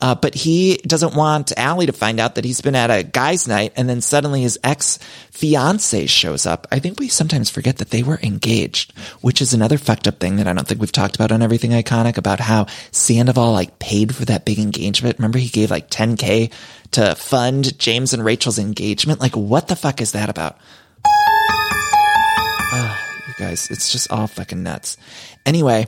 Uh, 0.00 0.14
but 0.14 0.34
he 0.34 0.78
doesn't 0.78 1.14
want 1.14 1.52
Allie 1.58 1.86
to 1.86 1.92
find 1.92 2.18
out 2.18 2.36
that 2.36 2.46
he's 2.46 2.62
been 2.62 2.74
at 2.74 2.90
a 2.90 3.02
guys' 3.02 3.46
night 3.46 3.74
and 3.76 3.90
then 3.90 4.00
suddenly 4.00 4.40
his 4.40 4.58
ex 4.64 4.98
fiance 5.30 6.06
shows 6.06 6.46
up. 6.46 6.66
I 6.72 6.78
think 6.78 6.98
we 6.98 7.08
sometimes 7.08 7.50
forget 7.50 7.76
that 7.78 7.90
they 7.90 8.02
were 8.02 8.18
engaged, 8.22 8.94
which 9.20 9.42
is 9.42 9.52
another 9.52 9.76
fucked 9.76 10.08
up 10.08 10.20
thing 10.20 10.36
that 10.36 10.48
I 10.48 10.54
don't 10.54 10.66
think 10.66 10.80
we've 10.80 10.90
talked 10.90 11.16
about 11.16 11.32
on 11.32 11.42
Everything 11.42 11.72
Iconic 11.72 12.16
about 12.16 12.40
how 12.40 12.66
Sandoval 12.92 13.52
like 13.52 13.78
paid 13.78 14.16
for 14.16 14.24
that 14.24 14.46
big 14.46 14.58
engagement. 14.58 15.01
Remember 15.02 15.38
he 15.38 15.48
gave 15.48 15.70
like 15.70 15.90
10k 15.90 16.52
to 16.92 17.14
fund 17.14 17.78
James 17.78 18.12
and 18.14 18.24
Rachel's 18.24 18.58
engagement? 18.58 19.20
Like 19.20 19.36
what 19.36 19.68
the 19.68 19.76
fuck 19.76 20.00
is 20.00 20.12
that 20.12 20.28
about? 20.28 20.58
Oh, 22.74 22.98
you 23.28 23.34
guys, 23.38 23.70
it's 23.70 23.92
just 23.92 24.10
all 24.10 24.26
fucking 24.26 24.62
nuts. 24.62 24.96
Anyway, 25.44 25.86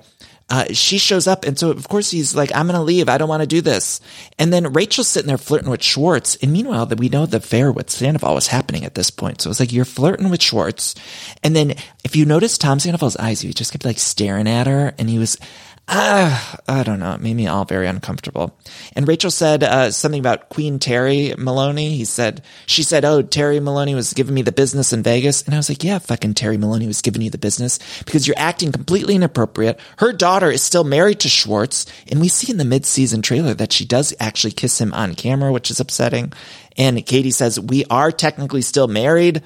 uh, 0.51 0.67
she 0.73 0.99
shows 0.99 1.27
up. 1.27 1.45
And 1.45 1.59
so, 1.59 1.71
of 1.71 1.89
course, 1.89 2.11
he's 2.11 2.35
like, 2.35 2.55
I'm 2.55 2.67
going 2.67 2.79
to 2.79 2.83
leave. 2.83 3.09
I 3.09 3.17
don't 3.17 3.29
want 3.29 3.43
to 3.43 3.47
do 3.47 3.61
this. 3.61 4.01
And 4.39 4.53
then 4.53 4.73
Rachel's 4.73 5.09
sitting 5.09 5.29
there 5.29 5.39
flirting 5.39 5.71
with 5.71 5.83
Schwartz. 5.83 6.37
And 6.37 6.53
meanwhile, 6.53 6.87
that 6.87 6.99
we 6.99 7.09
know 7.09 7.25
the 7.25 7.39
affair 7.39 7.73
with 7.73 7.91
Sandoval 7.91 8.35
was 8.35 8.49
happening 8.49 8.85
at 8.85 8.95
this 8.95 9.11
point. 9.11 9.41
So 9.41 9.51
it's 9.51 9.61
like, 9.61 9.73
you're 9.73 9.87
flirting 9.87 10.29
with 10.29 10.43
Schwartz. 10.43 10.95
And 11.43 11.57
then 11.57 11.75
if 12.05 12.15
you 12.15 12.27
notice 12.27 12.59
Tom 12.59 12.79
Sandoval's 12.79 13.17
eyes, 13.17 13.41
he 13.41 13.53
just 13.53 13.73
kept 13.73 13.87
like 13.87 13.99
staring 13.99 14.49
at 14.49 14.67
her 14.67 14.95
and 14.99 15.09
he 15.09 15.19
was, 15.19 15.39
Ah, 15.87 16.59
I 16.69 16.83
don't 16.83 16.99
know. 16.99 17.13
It 17.13 17.21
made 17.21 17.35
me 17.35 17.47
all 17.47 17.65
very 17.65 17.87
uncomfortable. 17.87 18.59
And 18.97 19.07
Rachel 19.07 19.31
said 19.31 19.63
uh, 19.63 19.91
something 19.91 20.21
about 20.21 20.49
Queen 20.49 20.79
Terry 20.79 21.35
Maloney. 21.37 21.97
He 21.97 22.05
said, 22.05 22.43
she 22.67 22.83
said, 22.83 23.05
oh, 23.05 23.23
Terry 23.23 23.61
Maloney 23.61 23.95
was 23.95 24.13
giving 24.15 24.35
me 24.35 24.43
the 24.43 24.53
business 24.53 24.93
in 24.93 25.03
Vegas. 25.03 25.43
And 25.43 25.55
I 25.55 25.59
was 25.59 25.69
like, 25.69 25.85
yeah, 25.85 25.99
fucking 25.99 26.35
Terry 26.35 26.57
Maloney 26.57 26.87
was 26.87 27.03
giving 27.03 27.23
you 27.23 27.31
the 27.31 27.39
business 27.39 27.79
because 28.05 28.27
you're 28.27 28.39
acting 28.39 28.73
completely 28.73 29.15
inappropriate. 29.15 29.79
Her 29.99 30.13
daughter 30.13 30.51
is 30.51 30.63
still 30.63 30.85
married 30.85 31.21
to 31.21 31.29
Schwartz. 31.29 31.87
And 32.11 32.21
we 32.21 32.29
see 32.29 32.51
in 32.51 32.59
the 32.59 32.65
mid-season 32.65 33.23
trailer 33.23 33.55
that 33.55 33.73
she 33.73 33.85
does 33.85 34.15
actually 34.21 34.53
kiss 34.53 34.81
him 34.81 34.93
on 34.95 35.15
camera, 35.15 35.53
which 35.53 35.71
is 35.71 35.81
upsetting. 35.81 36.33
And 36.77 37.05
Katie 37.05 37.31
says, 37.31 37.61
we 37.61 37.85
are 37.91 38.11
technically 38.11 38.63
still 38.63 38.89
married. 38.89 39.43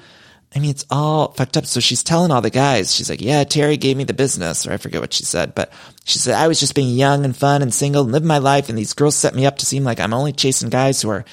I 0.55 0.59
mean, 0.59 0.71
it's 0.71 0.85
all 0.89 1.31
fucked 1.33 1.57
up. 1.57 1.65
So 1.65 1.79
she's 1.79 2.01
telling 2.01 2.31
all 2.31 2.41
the 2.41 2.49
guys, 2.49 2.93
she's 2.93 3.09
like, 3.09 3.21
yeah, 3.21 3.43
Terry 3.43 3.77
gave 3.77 3.97
me 3.97 4.03
the 4.03 4.13
business, 4.13 4.65
or 4.65 4.73
I 4.73 4.77
forget 4.77 5.01
what 5.01 5.13
she 5.13 5.23
said, 5.23 5.53
but 5.53 5.71
she 6.05 6.17
said, 6.17 6.35
I 6.35 6.47
was 6.47 6.59
just 6.59 6.73
being 6.73 6.95
young 6.95 7.23
and 7.23 7.37
fun 7.37 7.61
and 7.61 7.73
single 7.73 8.03
and 8.03 8.11
living 8.11 8.27
my 8.27 8.39
life. 8.39 8.67
And 8.67 8.77
these 8.77 8.93
girls 8.93 9.15
set 9.15 9.35
me 9.35 9.45
up 9.45 9.57
to 9.57 9.65
seem 9.65 9.83
like 9.83 9.99
I'm 9.99 10.13
only 10.13 10.33
chasing 10.33 10.69
guys 10.69 11.01
who 11.01 11.09
are, 11.11 11.25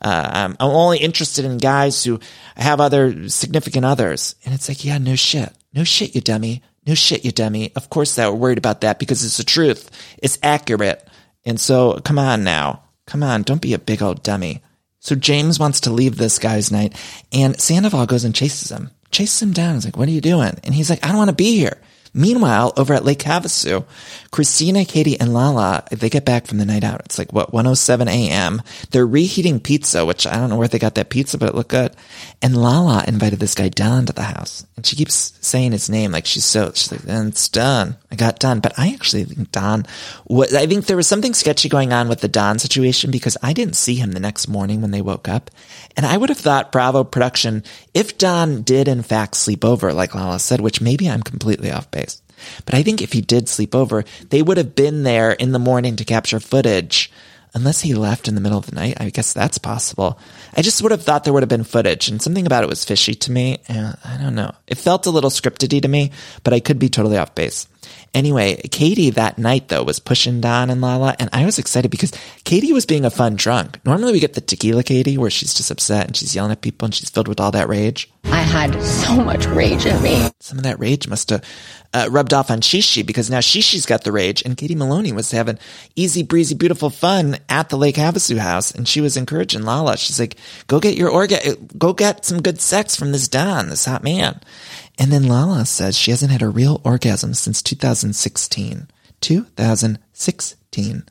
uh, 0.00 0.30
I'm, 0.32 0.56
I'm 0.58 0.70
only 0.70 0.98
interested 0.98 1.44
in 1.44 1.58
guys 1.58 2.02
who 2.02 2.20
have 2.56 2.80
other 2.80 3.28
significant 3.28 3.84
others. 3.84 4.34
And 4.44 4.54
it's 4.54 4.68
like, 4.68 4.84
yeah, 4.84 4.98
no 4.98 5.14
shit. 5.14 5.52
No 5.74 5.84
shit, 5.84 6.14
you 6.14 6.22
dummy. 6.22 6.62
No 6.86 6.94
shit, 6.94 7.24
you 7.24 7.32
dummy. 7.32 7.72
Of 7.76 7.90
course 7.90 8.14
they 8.14 8.26
were 8.26 8.34
worried 8.34 8.58
about 8.58 8.80
that 8.80 8.98
because 8.98 9.24
it's 9.24 9.36
the 9.36 9.44
truth. 9.44 9.90
It's 10.22 10.38
accurate. 10.42 11.06
And 11.44 11.60
so 11.60 12.00
come 12.00 12.18
on 12.18 12.44
now. 12.44 12.82
Come 13.06 13.22
on. 13.22 13.42
Don't 13.42 13.60
be 13.60 13.74
a 13.74 13.78
big 13.78 14.02
old 14.02 14.22
dummy. 14.22 14.62
So 15.04 15.14
James 15.14 15.58
wants 15.58 15.80
to 15.80 15.90
leave 15.90 16.16
this 16.16 16.38
guy's 16.38 16.72
night 16.72 16.96
and 17.30 17.60
Sandoval 17.60 18.06
goes 18.06 18.24
and 18.24 18.34
chases 18.34 18.70
him, 18.70 18.90
chases 19.10 19.42
him 19.42 19.52
down. 19.52 19.74
He's 19.74 19.84
like, 19.84 19.98
what 19.98 20.08
are 20.08 20.12
you 20.12 20.22
doing? 20.22 20.58
And 20.64 20.74
he's 20.74 20.88
like, 20.88 21.04
I 21.04 21.08
don't 21.08 21.18
want 21.18 21.28
to 21.28 21.36
be 21.36 21.58
here. 21.58 21.76
Meanwhile, 22.14 22.72
over 22.76 22.94
at 22.94 23.04
Lake 23.04 23.18
Havasu, 23.18 23.84
Kristina, 24.30 24.86
Katie, 24.86 25.18
and 25.18 25.34
Lala, 25.34 25.84
they 25.90 26.08
get 26.08 26.24
back 26.24 26.46
from 26.46 26.58
the 26.58 26.64
night 26.64 26.84
out. 26.84 27.02
It's 27.04 27.18
like, 27.18 27.32
what, 27.32 27.52
107 27.52 28.06
a.m. 28.08 28.62
They're 28.90 29.06
reheating 29.06 29.58
pizza, 29.58 30.06
which 30.06 30.26
I 30.26 30.36
don't 30.36 30.48
know 30.48 30.56
where 30.56 30.68
they 30.68 30.78
got 30.78 30.94
that 30.94 31.10
pizza, 31.10 31.38
but 31.38 31.48
it 31.48 31.54
looked 31.54 31.70
good. 31.70 31.94
And 32.40 32.56
Lala 32.56 33.04
invited 33.06 33.40
this 33.40 33.54
guy 33.54 33.68
Don 33.68 34.06
to 34.06 34.12
the 34.12 34.22
house. 34.22 34.64
And 34.76 34.86
she 34.86 34.96
keeps 34.96 35.32
saying 35.40 35.72
his 35.72 35.90
name 35.90 36.12
like 36.12 36.26
she's 36.26 36.44
so, 36.44 36.70
she's 36.74 36.92
like, 36.92 37.00
and 37.08 37.28
it's 37.28 37.48
done. 37.48 37.96
I 38.12 38.16
got 38.16 38.38
done. 38.38 38.60
But 38.60 38.78
I 38.78 38.92
actually 38.92 39.24
think 39.24 39.50
Don 39.50 39.86
was, 40.26 40.54
I 40.54 40.66
think 40.66 40.86
there 40.86 40.96
was 40.96 41.06
something 41.06 41.34
sketchy 41.34 41.68
going 41.68 41.92
on 41.92 42.08
with 42.08 42.20
the 42.20 42.28
Don 42.28 42.58
situation 42.58 43.10
because 43.10 43.36
I 43.42 43.52
didn't 43.52 43.74
see 43.74 43.96
him 43.96 44.12
the 44.12 44.20
next 44.20 44.46
morning 44.46 44.80
when 44.82 44.90
they 44.90 45.02
woke 45.02 45.28
up. 45.28 45.50
And 45.96 46.04
I 46.04 46.16
would 46.16 46.28
have 46.28 46.38
thought 46.38 46.72
Bravo 46.72 47.04
production, 47.04 47.62
if 47.92 48.18
Don 48.18 48.62
did 48.62 48.88
in 48.88 49.02
fact 49.02 49.36
sleep 49.36 49.64
over, 49.64 49.92
like 49.92 50.14
Lala 50.14 50.38
said, 50.38 50.60
which 50.60 50.80
maybe 50.80 51.08
I'm 51.08 51.22
completely 51.22 51.70
off 51.70 51.90
base, 51.90 52.03
but 52.64 52.74
I 52.74 52.82
think 52.82 53.02
if 53.02 53.12
he 53.12 53.20
did 53.20 53.48
sleep 53.48 53.74
over, 53.74 54.04
they 54.30 54.42
would 54.42 54.56
have 54.56 54.74
been 54.74 55.02
there 55.02 55.32
in 55.32 55.52
the 55.52 55.58
morning 55.58 55.96
to 55.96 56.04
capture 56.04 56.40
footage. 56.40 57.10
Unless 57.56 57.82
he 57.82 57.94
left 57.94 58.26
in 58.26 58.34
the 58.34 58.40
middle 58.40 58.58
of 58.58 58.66
the 58.66 58.74
night, 58.74 58.96
I 58.98 59.10
guess 59.10 59.32
that's 59.32 59.58
possible. 59.58 60.18
I 60.56 60.62
just 60.62 60.82
would 60.82 60.90
have 60.90 61.04
thought 61.04 61.22
there 61.22 61.32
would 61.32 61.44
have 61.44 61.48
been 61.48 61.62
footage, 61.62 62.08
and 62.08 62.20
something 62.20 62.46
about 62.46 62.64
it 62.64 62.68
was 62.68 62.84
fishy 62.84 63.14
to 63.14 63.30
me. 63.30 63.58
I 63.68 64.18
don't 64.20 64.34
know. 64.34 64.52
It 64.66 64.76
felt 64.76 65.06
a 65.06 65.10
little 65.10 65.30
scriptedy 65.30 65.80
to 65.80 65.86
me, 65.86 66.10
but 66.42 66.52
I 66.52 66.58
could 66.58 66.80
be 66.80 66.88
totally 66.88 67.16
off 67.16 67.36
base. 67.36 67.68
Anyway, 68.14 68.54
Katie 68.70 69.10
that 69.10 69.38
night 69.38 69.68
though 69.68 69.82
was 69.82 69.98
pushing 69.98 70.40
Don 70.40 70.70
and 70.70 70.80
Lala, 70.80 71.16
and 71.18 71.28
I 71.32 71.44
was 71.44 71.58
excited 71.58 71.90
because 71.90 72.12
Katie 72.44 72.72
was 72.72 72.86
being 72.86 73.04
a 73.04 73.10
fun 73.10 73.34
drunk. 73.34 73.84
Normally 73.84 74.12
we 74.12 74.20
get 74.20 74.34
the 74.34 74.40
tequila 74.40 74.84
Katie 74.84 75.18
where 75.18 75.30
she's 75.30 75.52
just 75.52 75.70
upset 75.70 76.06
and 76.06 76.16
she's 76.16 76.34
yelling 76.34 76.52
at 76.52 76.60
people 76.60 76.86
and 76.86 76.94
she's 76.94 77.10
filled 77.10 77.28
with 77.28 77.40
all 77.40 77.50
that 77.50 77.68
rage. 77.68 78.08
I 78.26 78.40
had 78.40 78.80
so 78.82 79.16
much 79.16 79.46
rage 79.46 79.84
in 79.84 80.00
me. 80.02 80.28
Some 80.40 80.58
of 80.58 80.64
that 80.64 80.78
rage 80.78 81.08
must 81.08 81.30
have 81.30 81.44
uh, 81.92 82.08
rubbed 82.10 82.32
off 82.32 82.50
on 82.50 82.60
Shishi 82.60 83.04
because 83.04 83.30
now 83.30 83.38
Shishi's 83.38 83.86
got 83.86 84.04
the 84.04 84.12
rage 84.12 84.42
and 84.42 84.56
Katie 84.56 84.74
Maloney 84.74 85.12
was 85.12 85.30
having 85.30 85.58
easy 85.94 86.22
breezy 86.22 86.54
beautiful 86.54 86.90
fun 86.90 87.36
at 87.48 87.68
the 87.68 87.76
Lake 87.76 87.96
Havasu 87.96 88.38
house 88.38 88.70
and 88.70 88.88
she 88.88 89.00
was 89.00 89.16
encouraging 89.16 89.62
Lala. 89.62 89.96
She's 89.96 90.18
like, 90.18 90.36
go 90.66 90.80
get 90.80 90.96
your 90.96 91.10
orga, 91.10 91.78
go 91.78 91.92
get 91.92 92.24
some 92.24 92.42
good 92.42 92.60
sex 92.60 92.96
from 92.96 93.12
this 93.12 93.28
Don, 93.28 93.68
this 93.68 93.84
hot 93.84 94.02
man. 94.02 94.40
And 94.98 95.12
then 95.12 95.26
Lala 95.26 95.66
says 95.66 95.98
she 95.98 96.10
hasn't 96.10 96.32
had 96.32 96.42
a 96.42 96.48
real 96.48 96.80
orgasm 96.84 97.34
since 97.34 97.62
2016. 97.62 98.88
2016. 99.20 101.04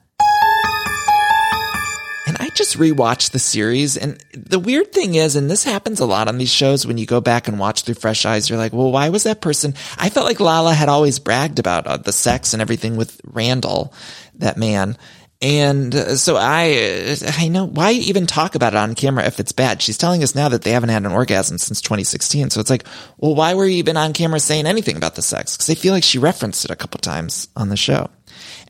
And 2.26 2.38
I 2.40 2.50
just 2.56 2.78
rewatched 2.78 3.32
the 3.32 3.40
series. 3.40 3.98
And 3.98 4.24
the 4.34 4.60
weird 4.60 4.94
thing 4.94 5.16
is, 5.16 5.36
and 5.36 5.52
this 5.52 5.66
happens 5.66 6.00
a 6.00 6.06
lot 6.06 6.30
on 6.30 6.38
these 6.38 6.52
shows 6.52 6.88
when 6.88 6.98
you 6.98 7.06
go 7.06 7.20
back 7.20 7.48
and 7.48 7.60
watch 7.60 7.82
through 7.82 7.96
fresh 7.96 8.26
eyes, 8.26 8.50
you're 8.50 8.58
like, 8.58 8.72
well, 8.72 8.92
why 8.92 9.10
was 9.10 9.24
that 9.24 9.42
person? 9.42 9.74
I 9.98 10.10
felt 10.10 10.26
like 10.26 10.40
Lala 10.40 10.74
had 10.74 10.88
always 10.88 11.20
bragged 11.20 11.60
about 11.60 11.86
uh, 11.86 11.98
the 11.98 12.14
sex 12.14 12.54
and 12.54 12.62
everything 12.62 12.96
with 12.96 13.20
Randall, 13.26 13.94
that 14.36 14.58
man. 14.58 14.98
And 15.44 15.94
uh, 15.94 16.16
so 16.16 16.38
I, 16.38 17.18
I 17.38 17.50
know 17.50 17.66
why 17.66 17.92
even 17.92 18.26
talk 18.26 18.56
about 18.56 18.72
it 18.74 18.78
on 18.78 18.96
camera 18.96 19.26
if 19.26 19.42
it's 19.42 19.52
bad. 19.52 19.82
She's 19.82 19.98
telling 19.98 20.24
us 20.24 20.36
now 20.36 20.48
that 20.48 20.62
they 20.62 20.72
haven't 20.72 20.88
had 20.88 21.06
an 21.06 21.12
orgasm 21.12 21.58
since 21.58 21.82
2016. 21.82 22.50
So 22.50 22.62
it's 22.62 22.70
like, 22.70 22.86
well, 23.18 23.36
why 23.36 23.54
were 23.54 23.66
you 23.66 23.76
even 23.76 23.98
on 23.98 24.14
camera 24.14 24.40
saying 24.40 24.66
anything 24.66 24.96
about 24.96 25.16
the 25.16 25.22
sex? 25.22 25.58
Because 25.58 25.70
I 25.70 25.76
feel 25.76 25.94
like 25.94 26.04
she 26.04 26.18
referenced 26.18 26.64
it 26.64 26.72
a 26.72 26.78
couple 26.78 27.00
times 27.00 27.50
on 27.58 27.68
the 27.68 27.76
show. 27.76 28.10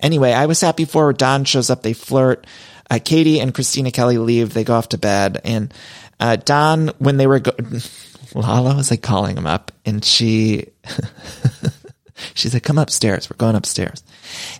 Anyway, 0.01 0.33
I 0.33 0.47
was 0.47 0.61
happy 0.61 0.85
for. 0.85 1.13
Don 1.13 1.45
shows 1.45 1.69
up. 1.69 1.83
They 1.83 1.93
flirt. 1.93 2.47
Uh, 2.89 2.97
Katie 3.03 3.39
and 3.39 3.53
Kristina 3.53 3.93
Kelly 3.93 4.17
leave. 4.17 4.55
They 4.55 4.63
go 4.63 4.73
off 4.73 4.89
to 4.89 4.97
bed. 4.97 5.41
And 5.43 5.71
uh, 6.19 6.37
Don, 6.37 6.87
when 6.97 7.17
they 7.17 7.27
were, 7.27 7.39
go- 7.39 7.55
Lala 8.33 8.75
was 8.75 8.89
like 8.89 9.03
calling 9.03 9.37
him 9.37 9.45
up, 9.45 9.71
and 9.85 10.03
she, 10.03 10.69
she's 12.33 12.55
like, 12.55 12.63
"Come 12.63 12.79
upstairs. 12.79 13.29
We're 13.29 13.37
going 13.37 13.55
upstairs." 13.55 14.03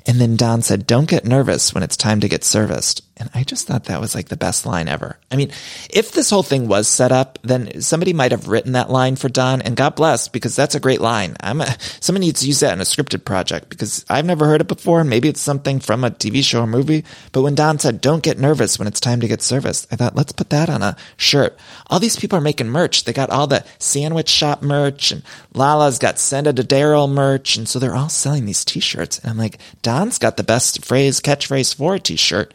And 0.06 0.20
then 0.20 0.36
Don 0.36 0.62
said, 0.62 0.88
don't 0.88 1.10
get 1.10 1.26
nervous 1.26 1.74
when 1.74 1.84
it's 1.84 1.98
time 1.98 2.20
to 2.22 2.30
get 2.30 2.44
serviced. 2.44 3.02
And 3.24 3.32
I 3.34 3.44
just 3.46 3.68
thought 3.68 3.86
that 3.86 4.02
was 4.02 4.16
like 4.16 4.28
the 4.28 4.36
best 4.36 4.66
line 4.66 4.90
ever. 4.90 5.18
I 5.32 5.38
mean, 5.38 5.52
if 5.90 6.12
this 6.12 6.30
whole 6.30 6.44
thing 6.44 6.68
was 6.68 6.90
set 6.90 7.14
up, 7.14 7.40
then 7.42 7.80
somebody 7.82 8.12
might 8.12 8.32
have 8.32 8.50
written 8.50 8.74
that 8.74 8.90
line 8.90 9.16
for 9.16 9.30
Don 9.30 9.62
and 9.62 9.78
God 9.78 9.96
bless 9.96 10.28
because 10.28 10.58
that's 10.58 10.76
a 10.76 10.80
great 10.82 11.00
line. 11.00 11.38
I'm 11.40 11.62
a, 11.62 11.78
somebody 12.02 12.26
needs 12.26 12.42
to 12.42 12.48
use 12.48 12.60
that 12.60 12.74
in 12.74 12.82
a 12.82 12.84
scripted 12.84 13.24
project 13.24 13.70
because 13.70 14.04
I've 14.10 14.26
never 14.26 14.46
heard 14.46 14.60
it 14.60 14.68
before. 14.68 15.06
Maybe 15.06 15.30
it's 15.30 15.40
something 15.40 15.80
from 15.80 16.04
a 16.04 16.12
TV 16.12 16.44
show 16.44 16.64
or 16.64 16.68
movie. 16.68 17.06
But 17.32 17.44
when 17.44 17.56
Don 17.56 17.80
said, 17.80 18.02
don't 18.02 18.24
get 18.24 18.38
nervous 18.38 18.78
when 18.78 18.90
it's 18.90 19.00
time 19.00 19.22
to 19.22 19.28
get 19.30 19.42
serviced, 19.42 19.88
I 19.90 19.96
thought, 19.96 20.16
let's 20.16 20.34
put 20.34 20.50
that 20.50 20.70
on 20.70 20.82
a 20.82 20.98
shirt. 21.16 21.58
All 21.88 22.00
these 22.00 22.20
people 22.20 22.38
are 22.38 22.42
making 22.42 22.68
merch. 22.68 23.06
They 23.06 23.14
got 23.14 23.30
all 23.30 23.48
the 23.48 23.64
sandwich 23.80 24.28
shop 24.28 24.62
merch 24.62 25.14
and 25.14 25.24
Lala's 25.54 25.98
got 25.98 26.20
send 26.20 26.48
it 26.48 26.58
to 26.58 26.64
Daryl 26.64 27.10
merch. 27.10 27.56
And 27.56 27.70
so 27.70 27.80
they're 27.80 27.96
all 27.96 28.10
selling 28.10 28.46
these 28.46 28.66
t-shirts. 28.66 29.20
And 29.20 29.32
I'm 29.32 29.38
like, 29.38 29.60
Don's 29.82 30.20
got 30.20 30.36
the 30.36 30.44
best 30.44 30.84
phrase, 30.84 31.22
catchphrase 31.22 31.74
for 31.76 31.96
a 31.96 32.00
t-shirt. 32.00 32.54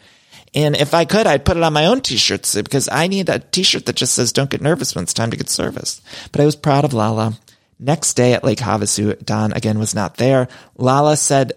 And 0.55 0.77
if 0.77 0.95
I 0.95 1.05
could, 1.05 1.27
I'd 1.27 1.45
put 1.45 1.57
it 1.57 1.63
on 1.63 1.73
my 1.73 1.87
own 1.87 2.01
t-shirts 2.01 2.55
because 2.55 2.89
I 2.91 3.07
need 3.07 3.29
a 3.29 3.39
t-shirt 3.39 3.87
that 3.87 3.97
just 3.97 4.15
says, 4.15 4.33
don't 4.33 4.51
get 4.51 4.63
nervous 4.63 4.95
when 4.95 5.03
it's 5.03 5.15
time 5.15 5.31
to 5.31 5.37
get 5.37 5.49
service. 5.49 6.01
But 6.33 6.41
I 6.41 6.47
was 6.47 6.57
proud 6.57 6.85
of 6.85 6.95
Lala. 6.95 7.39
Next 7.79 8.15
day 8.15 8.33
at 8.33 8.43
Lake 8.43 8.59
Havasu, 8.59 9.25
Don 9.25 9.53
again 9.53 9.79
was 9.79 9.95
not 9.95 10.17
there. 10.17 10.49
Lala 10.77 11.17
said, 11.17 11.53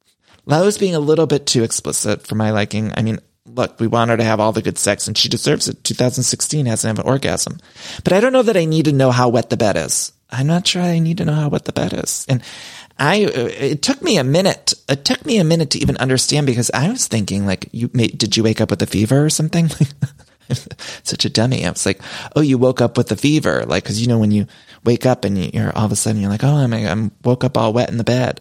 Lala 0.46 0.64
was 0.64 0.78
being 0.78 0.94
a 0.94 1.00
little 1.00 1.26
bit 1.26 1.46
too 1.46 1.62
explicit 1.62 2.26
for 2.26 2.36
my 2.36 2.50
liking. 2.52 2.92
I 2.96 3.02
mean, 3.02 3.18
look, 3.44 3.78
we 3.80 3.86
want 3.86 4.10
her 4.10 4.16
to 4.16 4.24
have 4.24 4.40
all 4.40 4.52
the 4.52 4.62
good 4.62 4.78
sex 4.78 5.06
and 5.08 5.16
she 5.16 5.28
deserves 5.28 5.68
it. 5.68 5.84
2016 5.84 6.66
hasn't 6.66 6.96
had 6.96 7.04
an 7.04 7.10
orgasm. 7.10 7.58
But 8.04 8.12
I 8.12 8.20
don't 8.20 8.32
know 8.32 8.42
that 8.42 8.56
I 8.56 8.64
need 8.64 8.86
to 8.86 8.92
know 8.92 9.10
how 9.10 9.28
wet 9.28 9.50
the 9.50 9.56
bed 9.56 9.76
is. 9.76 10.12
I'm 10.30 10.46
not 10.46 10.66
sure 10.66 10.82
I 10.82 10.98
need 10.98 11.18
to 11.18 11.24
know 11.24 11.34
how 11.34 11.48
wet 11.48 11.64
the 11.64 11.72
bed 11.72 11.94
is. 11.94 12.26
And 12.28 12.42
I, 12.98 13.24
uh, 13.24 13.30
it 13.34 13.82
took 13.82 14.02
me 14.02 14.18
a 14.18 14.24
minute. 14.24 14.74
It 14.88 15.04
took 15.04 15.24
me 15.24 15.38
a 15.38 15.44
minute 15.44 15.70
to 15.70 15.78
even 15.78 15.96
understand 15.98 16.46
because 16.46 16.70
I 16.72 16.88
was 16.88 17.06
thinking 17.06 17.46
like, 17.46 17.68
you 17.72 17.88
did 17.88 18.36
you 18.36 18.42
wake 18.42 18.60
up 18.60 18.70
with 18.70 18.82
a 18.82 18.86
fever 18.86 19.24
or 19.24 19.30
something? 19.30 19.68
Such 21.04 21.24
a 21.24 21.30
dummy. 21.30 21.64
I 21.64 21.70
was 21.70 21.86
like, 21.86 22.00
oh, 22.34 22.40
you 22.40 22.58
woke 22.58 22.80
up 22.80 22.96
with 22.96 23.12
a 23.12 23.16
fever. 23.16 23.64
Like, 23.66 23.84
cause 23.84 24.00
you 24.00 24.08
know, 24.08 24.18
when 24.18 24.30
you 24.30 24.46
wake 24.84 25.06
up 25.06 25.24
and 25.24 25.38
you're 25.54 25.76
all 25.76 25.84
of 25.84 25.92
a 25.92 25.96
sudden 25.96 26.20
you're 26.20 26.30
like, 26.30 26.44
oh, 26.44 26.56
I'm, 26.56 26.72
I'm 26.72 27.12
woke 27.22 27.44
up 27.44 27.56
all 27.56 27.72
wet 27.72 27.90
in 27.90 27.98
the 27.98 28.04
bed. 28.04 28.40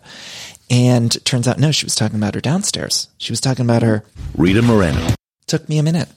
And 0.70 1.24
turns 1.24 1.48
out, 1.48 1.60
no, 1.60 1.72
she 1.72 1.86
was 1.86 1.96
talking 1.96 2.18
about 2.18 2.36
her 2.36 2.42
downstairs. 2.42 3.08
She 3.18 3.32
was 3.32 3.40
talking 3.40 3.66
about 3.66 3.84
her. 3.84 4.04
Rita 4.36 4.62
Moreno. 4.62 5.16
Took 5.48 5.70
me 5.70 5.78
a 5.78 5.84
minute. 5.84 6.10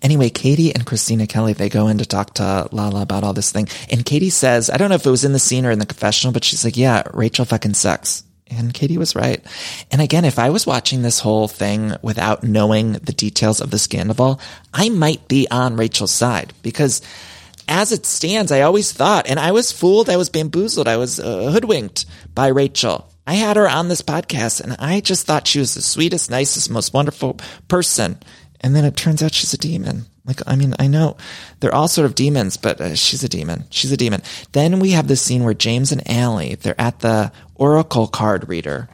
Anyway, 0.00 0.30
Katie 0.30 0.74
and 0.74 0.86
Kristina 0.86 1.28
Kelly, 1.28 1.52
they 1.52 1.68
go 1.68 1.88
in 1.88 1.98
to 1.98 2.06
talk 2.06 2.32
to 2.34 2.70
Lala 2.72 3.02
about 3.02 3.22
all 3.22 3.34
this 3.34 3.52
thing. 3.52 3.68
And 3.90 4.02
Katie 4.02 4.30
says, 4.30 4.70
I 4.70 4.78
don't 4.78 4.88
know 4.88 4.94
if 4.94 5.04
it 5.04 5.10
was 5.10 5.26
in 5.26 5.34
the 5.34 5.38
scene 5.38 5.66
or 5.66 5.70
in 5.70 5.78
the 5.78 5.84
confessional, 5.84 6.32
but 6.32 6.42
she's 6.42 6.64
like, 6.64 6.78
yeah, 6.78 7.02
Rachel 7.12 7.44
fucking 7.44 7.74
sucks. 7.74 8.24
And 8.46 8.72
Katie 8.72 8.96
was 8.96 9.14
right. 9.14 9.44
And 9.90 10.00
again, 10.00 10.24
if 10.24 10.38
I 10.38 10.48
was 10.48 10.66
watching 10.66 11.02
this 11.02 11.20
whole 11.20 11.48
thing 11.48 11.96
without 12.00 12.42
knowing 12.42 12.92
the 12.92 13.12
details 13.12 13.60
of 13.60 13.70
the 13.70 13.78
scandal, 13.78 14.40
I 14.72 14.88
might 14.88 15.28
be 15.28 15.46
on 15.50 15.76
Rachel's 15.76 16.12
side 16.12 16.54
because 16.62 17.02
as 17.68 17.92
it 17.92 18.06
stands, 18.06 18.50
I 18.50 18.62
always 18.62 18.90
thought, 18.90 19.28
and 19.28 19.38
I 19.38 19.52
was 19.52 19.70
fooled, 19.70 20.08
I 20.08 20.16
was 20.16 20.30
bamboozled, 20.30 20.88
I 20.88 20.96
was 20.96 21.20
uh, 21.20 21.50
hoodwinked 21.50 22.06
by 22.34 22.46
Rachel. 22.46 23.06
I 23.26 23.34
had 23.34 23.58
her 23.58 23.68
on 23.68 23.88
this 23.88 24.00
podcast 24.00 24.62
and 24.62 24.76
I 24.78 25.00
just 25.00 25.26
thought 25.26 25.46
she 25.46 25.58
was 25.58 25.74
the 25.74 25.82
sweetest, 25.82 26.30
nicest, 26.30 26.70
most 26.70 26.94
wonderful 26.94 27.38
person. 27.68 28.18
And 28.60 28.74
then 28.74 28.84
it 28.84 28.96
turns 28.96 29.22
out 29.22 29.34
she's 29.34 29.54
a 29.54 29.58
demon. 29.58 30.06
Like, 30.24 30.40
I 30.46 30.56
mean, 30.56 30.74
I 30.78 30.88
know 30.88 31.16
they're 31.60 31.74
all 31.74 31.88
sort 31.88 32.04
of 32.04 32.14
demons, 32.14 32.56
but 32.56 32.80
uh, 32.80 32.94
she's 32.94 33.24
a 33.24 33.28
demon. 33.28 33.64
She's 33.70 33.92
a 33.92 33.96
demon. 33.96 34.22
Then 34.52 34.78
we 34.78 34.90
have 34.90 35.08
this 35.08 35.22
scene 35.22 35.42
where 35.42 35.54
James 35.54 35.90
and 35.90 36.08
Allie, 36.10 36.56
they're 36.56 36.80
at 36.80 37.00
the 37.00 37.32
Oracle 37.54 38.06
card 38.06 38.48
reader. 38.48 38.88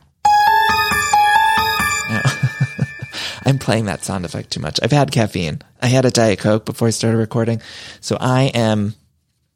Now, 2.09 2.23
I'm 3.45 3.59
playing 3.59 3.87
that 3.87 4.05
sound 4.05 4.25
effect 4.25 4.51
too 4.51 4.61
much. 4.61 4.79
I've 4.83 4.93
had 4.93 5.11
caffeine. 5.11 5.61
I 5.83 5.89
had 5.89 6.05
a 6.05 6.11
Diet 6.11 6.39
Coke 6.39 6.65
before 6.65 6.89
I 6.89 6.93
started 6.93 7.19
recording. 7.19 7.61
So 8.01 8.17
I 8.21 8.45
am 8.55 8.95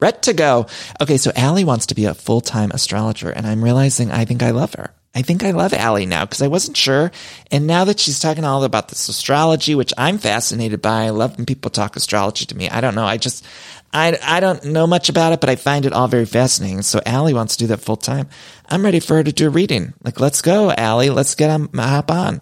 ready 0.01 0.17
to 0.21 0.33
go. 0.33 0.67
Okay. 1.01 1.17
So 1.17 1.31
Allie 1.35 1.63
wants 1.63 1.87
to 1.87 1.95
be 1.95 2.05
a 2.05 2.13
full-time 2.13 2.71
astrologer 2.71 3.29
and 3.29 3.47
I'm 3.47 3.63
realizing 3.63 4.11
I 4.11 4.25
think 4.25 4.43
I 4.43 4.51
love 4.51 4.73
her. 4.73 4.93
I 5.15 5.23
think 5.23 5.43
I 5.43 5.51
love 5.51 5.73
Allie 5.73 6.05
now 6.05 6.25
because 6.25 6.43
I 6.43 6.47
wasn't 6.47 6.77
sure. 6.77 7.11
And 7.49 7.65
now 7.65 7.83
that 7.85 7.99
she's 7.99 8.19
talking 8.19 8.45
all 8.45 8.63
about 8.63 8.89
this 8.89 9.09
astrology, 9.09 9.73
which 9.73 9.91
I'm 9.97 10.19
fascinated 10.19 10.83
by, 10.83 11.05
I 11.05 11.09
love 11.09 11.35
when 11.35 11.47
people 11.47 11.71
talk 11.71 11.95
astrology 11.95 12.45
to 12.45 12.55
me. 12.55 12.69
I 12.69 12.79
don't 12.79 12.93
know. 12.93 13.05
I 13.05 13.17
just, 13.17 13.43
I, 13.91 14.19
I 14.21 14.39
don't 14.39 14.65
know 14.65 14.85
much 14.85 15.09
about 15.09 15.33
it, 15.33 15.41
but 15.41 15.49
I 15.49 15.55
find 15.55 15.87
it 15.87 15.93
all 15.93 16.07
very 16.07 16.27
fascinating. 16.27 16.83
So 16.83 17.01
Allie 17.07 17.33
wants 17.33 17.55
to 17.55 17.63
do 17.63 17.67
that 17.67 17.79
full 17.79 17.97
time. 17.97 18.29
I'm 18.67 18.83
ready 18.83 18.99
for 18.99 19.15
her 19.15 19.23
to 19.23 19.31
do 19.31 19.47
a 19.47 19.49
reading. 19.49 19.93
Like, 20.03 20.19
let's 20.19 20.43
go, 20.43 20.71
Allie. 20.71 21.09
Let's 21.09 21.33
get 21.33 21.49
on, 21.49 21.69
hop 21.73 22.11
on, 22.11 22.41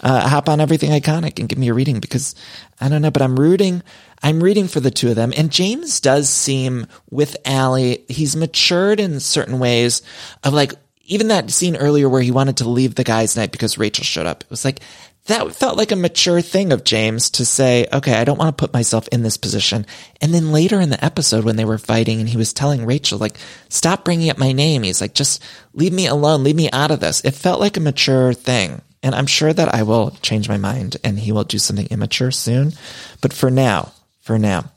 uh, 0.00 0.26
hop 0.26 0.48
on 0.48 0.58
everything 0.58 0.92
iconic 0.92 1.38
and 1.38 1.50
give 1.50 1.58
me 1.58 1.68
a 1.68 1.74
reading 1.74 2.00
because 2.00 2.34
I 2.80 2.88
don't 2.88 3.02
know, 3.02 3.10
but 3.10 3.20
I'm 3.20 3.38
rooting. 3.38 3.82
I'm 4.22 4.42
rooting 4.42 4.68
for 4.68 4.80
the 4.80 4.90
two 4.90 5.10
of 5.10 5.16
them. 5.16 5.34
And 5.36 5.52
James 5.52 6.00
does 6.00 6.30
seem 6.30 6.86
with 7.10 7.36
Allie, 7.44 8.06
he's 8.08 8.34
matured 8.34 9.00
in 9.00 9.20
certain 9.20 9.58
ways 9.58 10.00
of 10.42 10.54
like, 10.54 10.72
even 11.06 11.28
that 11.28 11.50
scene 11.50 11.76
earlier 11.76 12.08
where 12.08 12.22
he 12.22 12.30
wanted 12.30 12.58
to 12.58 12.68
leave 12.68 12.94
the 12.94 13.04
guys' 13.04 13.36
night 13.36 13.52
because 13.52 13.78
Rachel 13.78 14.04
showed 14.04 14.26
up. 14.26 14.42
It 14.42 14.50
was 14.50 14.64
like, 14.64 14.80
that 15.26 15.54
felt 15.54 15.76
like 15.76 15.90
a 15.90 15.96
mature 15.96 16.40
thing 16.40 16.72
of 16.72 16.84
James 16.84 17.30
to 17.30 17.44
say, 17.44 17.86
okay, 17.92 18.14
I 18.14 18.24
don't 18.24 18.38
want 18.38 18.56
to 18.56 18.60
put 18.60 18.72
myself 18.72 19.08
in 19.08 19.22
this 19.22 19.36
position. 19.36 19.86
And 20.20 20.32
then 20.32 20.52
later 20.52 20.80
in 20.80 20.90
the 20.90 21.04
episode 21.04 21.44
when 21.44 21.56
they 21.56 21.64
were 21.64 21.78
fighting 21.78 22.20
and 22.20 22.28
he 22.28 22.36
was 22.36 22.52
telling 22.52 22.86
Rachel, 22.86 23.18
like, 23.18 23.36
stop 23.68 24.04
bringing 24.04 24.30
up 24.30 24.38
my 24.38 24.52
name. 24.52 24.84
He's 24.84 25.00
like, 25.00 25.14
just 25.14 25.42
leave 25.74 25.92
me 25.92 26.06
alone. 26.06 26.44
Leave 26.44 26.56
me 26.56 26.70
out 26.72 26.92
of 26.92 27.00
this. 27.00 27.24
It 27.24 27.32
felt 27.32 27.60
like 27.60 27.76
a 27.76 27.80
mature 27.80 28.32
thing. 28.34 28.82
And 29.02 29.14
I'm 29.14 29.26
sure 29.26 29.52
that 29.52 29.74
I 29.74 29.82
will 29.82 30.10
change 30.22 30.48
my 30.48 30.58
mind 30.58 30.96
and 31.02 31.18
he 31.18 31.32
will 31.32 31.44
do 31.44 31.58
something 31.58 31.86
immature 31.90 32.30
soon. 32.30 32.72
But 33.20 33.32
for 33.32 33.50
now, 33.50 33.92
for 34.20 34.38
now. 34.38 34.70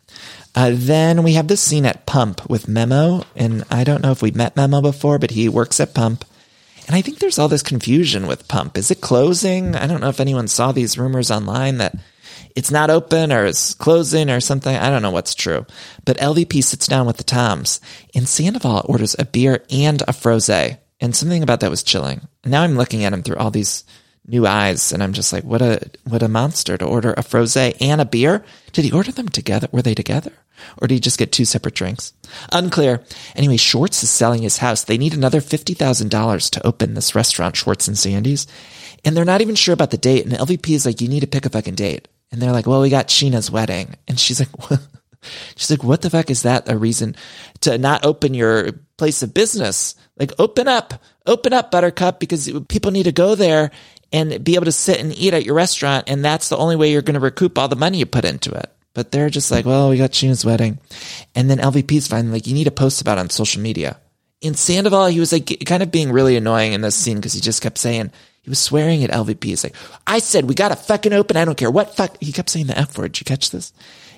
Uh, 0.60 0.72
then 0.74 1.24
we 1.24 1.36
have 1.36 1.48
this 1.48 1.62
scene 1.62 1.86
at 1.86 2.06
Pump 2.06 2.50
with 2.50 2.68
Memo. 2.68 3.24
And 3.34 3.63
I 3.72 3.86
don't 3.86 4.04
know 4.04 4.12
if 4.12 4.22
we 4.22 4.32
met 4.32 4.58
Memo 4.58 4.82
before, 4.82 5.18
but 5.18 5.32
he 5.32 5.48
works 5.48 5.80
at 5.80 5.94
Pump. 5.94 6.25
And 6.86 6.98
I 6.98 7.01
think 7.01 7.20
there's 7.20 7.39
all 7.39 7.48
this 7.48 7.63
confusion 7.63 8.28
with 8.28 8.50
Pump. 8.50 8.78
Is 8.78 8.92
it 8.92 9.00
closing? 9.00 9.74
I 9.74 9.88
don't 9.88 10.01
know 10.01 10.10
if 10.10 10.20
anyone 10.20 10.50
saw 10.50 10.74
these 10.74 10.98
rumors 10.98 11.32
online 11.32 11.78
that 11.78 11.96
it's 12.58 12.72
not 12.72 12.89
open 12.89 13.32
or 13.32 13.46
it's 13.46 13.74
closing 13.74 14.30
or 14.30 14.42
something. 14.42 14.75
I 14.75 14.89
don't 14.89 15.01
know 15.01 15.12
what's 15.12 15.34
true. 15.34 15.66
But 16.04 16.18
LVP 16.18 16.62
sits 16.62 16.88
down 16.88 17.08
with 17.08 17.16
the 17.16 17.24
Toms 17.24 17.80
and 18.13 18.28
Sandoval 18.28 18.82
orders 18.84 19.16
a 19.18 19.24
beer 19.24 19.63
and 19.70 20.01
a 20.01 20.08
frosé. 20.08 20.80
And 21.00 21.16
something 21.16 21.42
about 21.42 21.62
that 21.62 21.72
was 21.72 21.84
chilling. 21.84 22.28
now 22.44 22.63
I'm 22.63 22.75
looking 22.75 23.06
at 23.06 23.13
him 23.13 23.24
through 23.24 23.38
all 23.38 23.50
these 23.51 23.86
new 24.28 24.46
eyes 24.46 24.92
and 24.92 25.01
I'm 25.01 25.13
just 25.13 25.32
like, 25.32 25.46
what 25.46 25.62
a, 25.62 25.80
what 26.04 26.22
a 26.22 26.28
monster 26.28 26.78
to 26.78 26.86
order 26.86 27.13
a 27.13 27.24
frosé 27.24 27.78
and 27.80 28.01
a 28.01 28.06
beer. 28.06 28.44
Did 28.74 28.84
he 28.84 28.92
order 28.92 29.13
them 29.13 29.30
together? 29.30 29.70
Were 29.72 29.82
they 29.82 29.96
together? 29.96 30.34
Or 30.82 30.88
did 30.88 30.96
he 30.96 31.00
just 31.00 31.18
get 31.18 31.32
two 31.32 31.46
separate 31.46 31.75
drinks? 31.75 32.13
Unclear. 32.51 33.04
Anyway, 33.36 33.58
Schwartz 33.58 34.04
is 34.04 34.10
selling 34.10 34.42
his 34.42 34.58
house. 34.58 34.84
They 34.84 34.98
need 34.98 35.13
another 35.13 35.42
$50,000 35.42 36.50
to 36.51 36.68
open 36.68 36.94
this 36.94 37.16
restaurant, 37.16 37.56
Schwartz 37.56 37.88
and 37.88 37.98
Sandy's. 37.98 38.48
And 39.06 39.16
they're 39.16 39.25
not 39.25 39.42
even 39.42 39.56
sure 39.56 39.74
about 39.74 39.92
the 39.92 39.98
date. 39.98 40.25
And 40.25 40.34
LVP 40.34 40.70
is 40.75 40.86
like, 40.86 41.01
you 41.01 41.08
need 41.08 41.22
to 41.22 41.28
pick 41.28 41.46
a 41.46 41.50
fucking 41.50 41.75
date. 41.75 42.08
And 42.32 42.42
they're 42.42 42.51
like, 42.51 42.68
well, 42.68 42.82
we 42.82 42.89
got 42.89 43.08
Scheana's 43.08 43.50
wedding. 43.50 43.96
And 44.08 44.20
she's 44.20 44.39
like, 44.39 44.70
what? 44.70 44.80
She's 45.56 45.70
like, 45.70 45.84
what 45.84 46.01
the 46.01 46.10
fuck 46.10 46.30
is 46.30 46.44
that 46.44 46.70
a 46.70 46.78
reason 46.78 47.16
to 47.62 47.78
not 47.78 48.06
open 48.06 48.34
your 48.34 48.72
place 48.98 49.22
of 49.22 49.34
business? 49.34 49.96
Like, 50.18 50.32
open 50.39 50.68
up, 50.68 50.94
open 51.25 51.51
up, 51.51 51.72
Buttercup, 51.72 52.20
because 52.20 52.50
people 52.70 52.92
need 52.92 53.04
to 53.04 53.12
go 53.12 53.36
there 53.36 53.72
and 54.12 54.44
be 54.44 54.56
able 54.56 54.66
to 54.66 54.72
sit 54.72 55.00
and 55.00 55.13
eat 55.13 55.34
at 55.34 55.46
your 55.46 55.56
restaurant. 55.56 56.06
And 56.10 56.24
that's 56.24 56.50
the 56.50 56.58
only 56.58 56.75
way 56.75 56.92
you're 56.92 57.01
going 57.01 57.16
to 57.16 57.20
recoup 57.20 57.58
all 57.58 57.68
the 57.68 57.75
money 57.75 58.00
you 58.00 58.06
put 58.06 58.25
into 58.25 58.51
it. 58.51 58.72
But 59.00 59.12
they're 59.13 59.29
just 59.29 59.50
like, 59.50 59.65
well, 59.65 59.89
we 59.89 59.96
got 59.96 60.12
Scheana's 60.12 60.44
wedding. 60.44 60.77
And 61.34 61.50
then 61.50 61.60
LVP's 61.60 62.10
finally 62.10 62.34
like, 62.34 62.48
you 62.48 62.53
need 62.53 62.65
to 62.65 62.72
post 62.72 63.00
about 63.00 63.18
it 63.18 63.22
on 63.22 63.29
social 63.29 63.62
media. 63.62 63.96
In 64.41 64.56
Sandoval, 64.56 65.06
he 65.06 65.22
was 65.22 65.32
like 65.32 65.63
kind 65.65 65.82
of 65.82 65.89
being 65.89 66.12
really 66.12 66.36
annoying 66.36 66.74
in 66.74 66.82
this 66.82 66.98
scene 66.98 67.15
because 67.15 67.32
he 67.32 67.39
just 67.39 67.62
kept 67.62 67.77
saying, 67.77 68.12
he 68.41 68.50
was 68.50 68.60
swearing 68.60 69.01
at 69.06 69.12
LVP. 69.12 69.41
He's 69.46 69.63
like, 69.63 69.77
I 70.06 70.20
said, 70.20 70.50
we 70.50 70.53
got 70.53 70.68
to 70.68 70.75
fucking 70.75 71.13
open. 71.13 71.38
I 71.38 71.46
don't 71.46 71.58
care 71.58 71.72
what 71.72 71.96
fuck. 71.96 72.18
He 72.20 72.34
kept 72.34 72.50
saying 72.50 72.68
the 72.68 72.77
F 72.77 72.98
word. 72.98 73.13
Did 73.13 73.22
you 73.22 73.24
catch 73.24 73.51
this? 73.51 73.72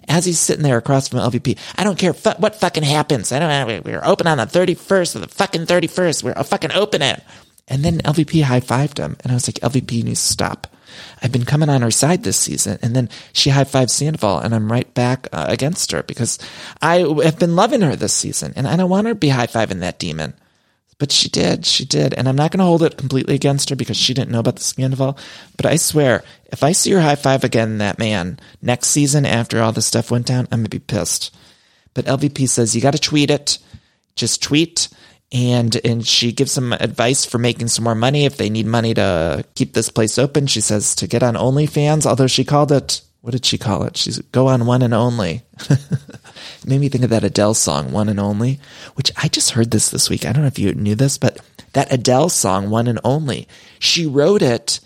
As 0.07 0.25
he's 0.25 0.39
sitting 0.39 0.63
there 0.63 0.79
across 0.79 1.07
from 1.07 1.19
LVP, 1.19 1.59
I 1.77 1.83
don't 1.83 2.00
care 2.00 2.13
fu- 2.15 2.31
what 2.39 2.55
fucking 2.55 2.81
happens. 2.81 3.31
I 3.31 3.38
don't 3.38 3.85
We're 3.85 4.03
open 4.03 4.25
on 4.25 4.39
the 4.39 4.45
31st 4.45 5.13
of 5.13 5.21
the 5.21 5.27
fucking 5.27 5.67
31st. 5.67 6.23
We're 6.23 6.43
fucking 6.43 6.71
open 6.71 7.03
it. 7.03 7.21
And 7.67 7.85
then 7.85 8.00
LVP 8.00 8.41
high 8.41 8.61
fived 8.61 8.97
him. 8.97 9.15
And 9.21 9.31
I 9.31 9.35
was 9.35 9.47
like, 9.47 9.59
LVP 9.59 10.03
needs 10.03 10.25
to 10.25 10.33
stop. 10.33 10.65
I've 11.21 11.31
been 11.31 11.45
coming 11.45 11.69
on 11.69 11.81
her 11.81 11.91
side 11.91 12.24
this 12.24 12.38
season. 12.38 12.79
And 12.81 12.95
then 12.95 13.10
she 13.33 13.50
high 13.50 13.63
fives 13.63 13.93
Sandoval 13.93 14.39
and 14.39 14.53
I'm 14.53 14.71
right 14.71 14.91
back 14.93 15.27
uh, 15.31 15.45
against 15.48 15.91
her 15.91 16.03
because 16.03 16.39
I 16.81 17.00
have 17.24 17.39
been 17.39 17.55
loving 17.55 17.81
her 17.81 17.95
this 17.95 18.13
season 18.13 18.53
and 18.55 18.67
I 18.67 18.75
don't 18.75 18.89
want 18.89 19.07
her 19.07 19.13
to 19.13 19.19
be 19.19 19.29
high 19.29 19.48
fiving 19.48 19.79
that 19.79 20.00
demon. 20.00 20.33
But 20.98 21.12
she 21.12 21.29
did, 21.29 21.65
she 21.65 21.83
did. 21.83 22.13
And 22.13 22.29
I'm 22.29 22.36
not 22.36 22.51
going 22.51 22.60
to 22.60 22.65
hold 22.65 22.83
it 22.83 22.95
completely 22.98 23.33
against 23.33 23.69
her 23.69 23.75
because 23.75 23.98
she 23.98 24.13
didn't 24.13 24.29
know 24.29 24.39
about 24.39 24.57
the 24.57 24.62
Sandoval. 24.62 25.17
But 25.57 25.65
I 25.65 25.77
swear, 25.77 26.24
if 26.51 26.63
I 26.63 26.74
see 26.74 26.91
her 26.91 27.01
high 27.01 27.15
five 27.15 27.43
again, 27.43 27.79
that 27.79 27.98
man, 27.98 28.39
next 28.62 28.89
season 28.89 29.25
after 29.25 29.62
all 29.62 29.71
this 29.71 29.88
stuff 29.88 30.12
went 30.12 30.27
down, 30.27 30.48
I'm 30.51 30.60
going 30.60 30.65
to 30.65 30.69
be 30.69 30.77
pissed. 30.77 31.36
But 31.95 32.05
LVP 32.05 32.48
says, 32.48 32.75
you 32.75 32.81
got 32.81 32.91
to 32.91 33.00
tweet 33.00 33.31
it. 33.31 33.57
Just 34.15 34.43
tweet 34.43 34.89
and 35.31 35.79
and 35.85 36.05
she 36.05 36.31
gives 36.31 36.51
some 36.51 36.73
advice 36.73 37.25
for 37.25 37.38
making 37.38 37.67
some 37.69 37.83
more 37.83 37.95
money 37.95 38.25
if 38.25 38.38
they 38.38 38.50
need 38.50 38.65
money 38.65 38.93
to 38.93 39.45
keep 39.55 39.73
this 39.73 39.89
place 39.89 40.17
open. 40.17 40.47
She 40.47 40.61
says 40.61 40.95
to 40.95 41.07
get 41.07 41.23
on 41.23 41.35
OnlyFans, 41.35 42.05
although 42.05 42.27
she 42.27 42.44
called 42.44 42.72
it 42.72 43.01
what 43.22 43.31
did 43.31 43.46
she 43.46 43.57
call 43.59 43.83
it? 43.83 43.98
She's 43.98 44.20
go 44.20 44.48
on 44.48 44.65
one 44.65 44.81
and 44.81 44.94
only. 44.94 45.44
made 46.65 46.81
me 46.81 46.89
think 46.89 47.03
of 47.03 47.11
that 47.11 47.24
Adele 47.24 47.53
song, 47.53 47.91
One 47.91 48.09
and 48.09 48.20
Only, 48.20 48.59
which 48.96 49.11
I 49.15 49.27
just 49.27 49.51
heard 49.51 49.72
this 49.72 49.89
this 49.89 50.09
week. 50.09 50.25
I 50.25 50.31
don't 50.31 50.41
know 50.41 50.48
if 50.48 50.59
you 50.59 50.74
knew 50.74 50.96
this, 50.96 51.17
but 51.17 51.39
that 51.74 51.91
Adele 51.94 52.29
song, 52.29 52.70
One 52.70 52.87
and 52.87 53.00
Only, 53.03 53.48
she 53.79 54.05
wrote 54.07 54.41
it 54.41 54.79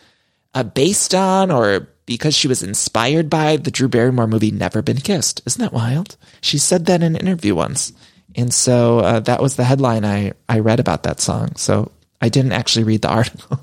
uh, 0.53 0.63
based 0.63 1.15
on 1.15 1.49
or 1.49 1.87
because 2.05 2.35
she 2.35 2.47
was 2.47 2.61
inspired 2.61 3.29
by 3.29 3.57
the 3.57 3.71
Drew 3.71 3.87
Barrymore 3.87 4.27
movie 4.27 4.51
Never 4.51 4.81
Been 4.81 4.97
Kissed. 4.97 5.41
Isn't 5.45 5.61
that 5.61 5.73
wild? 5.73 6.17
She 6.41 6.57
said 6.57 6.85
that 6.85 7.01
in 7.01 7.15
an 7.15 7.21
interview 7.21 7.55
once. 7.55 7.93
And 8.35 8.53
so 8.53 8.99
uh, 8.99 9.19
that 9.21 9.41
was 9.41 9.55
the 9.55 9.63
headline 9.63 10.03
I, 10.03 10.33
I 10.49 10.59
read 10.59 10.79
about 10.79 11.03
that 11.03 11.19
song. 11.19 11.55
So 11.55 11.91
I 12.21 12.29
didn't 12.29 12.51
actually 12.51 12.83
read 12.83 13.01
the 13.01 13.09
article. 13.09 13.59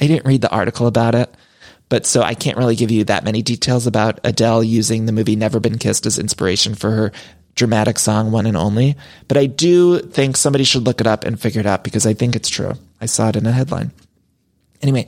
I 0.00 0.06
didn't 0.06 0.26
read 0.26 0.40
the 0.40 0.50
article 0.50 0.86
about 0.86 1.14
it. 1.14 1.34
But 1.88 2.06
so 2.06 2.22
I 2.22 2.34
can't 2.34 2.58
really 2.58 2.76
give 2.76 2.90
you 2.90 3.04
that 3.04 3.24
many 3.24 3.42
details 3.42 3.86
about 3.86 4.20
Adele 4.24 4.62
using 4.62 5.06
the 5.06 5.12
movie 5.12 5.36
Never 5.36 5.58
Been 5.58 5.78
Kissed 5.78 6.04
as 6.06 6.18
inspiration 6.18 6.74
for 6.74 6.90
her 6.90 7.12
dramatic 7.54 7.98
song 7.98 8.30
One 8.30 8.46
and 8.46 8.56
Only. 8.56 8.96
But 9.26 9.38
I 9.38 9.46
do 9.46 10.00
think 10.00 10.36
somebody 10.36 10.64
should 10.64 10.84
look 10.84 11.00
it 11.00 11.06
up 11.06 11.24
and 11.24 11.40
figure 11.40 11.60
it 11.60 11.66
out 11.66 11.84
because 11.84 12.06
I 12.06 12.12
think 12.12 12.36
it's 12.36 12.48
true. 12.48 12.74
I 13.00 13.06
saw 13.06 13.30
it 13.30 13.36
in 13.36 13.46
a 13.46 13.52
headline. 13.52 13.90
Anyway, 14.82 15.06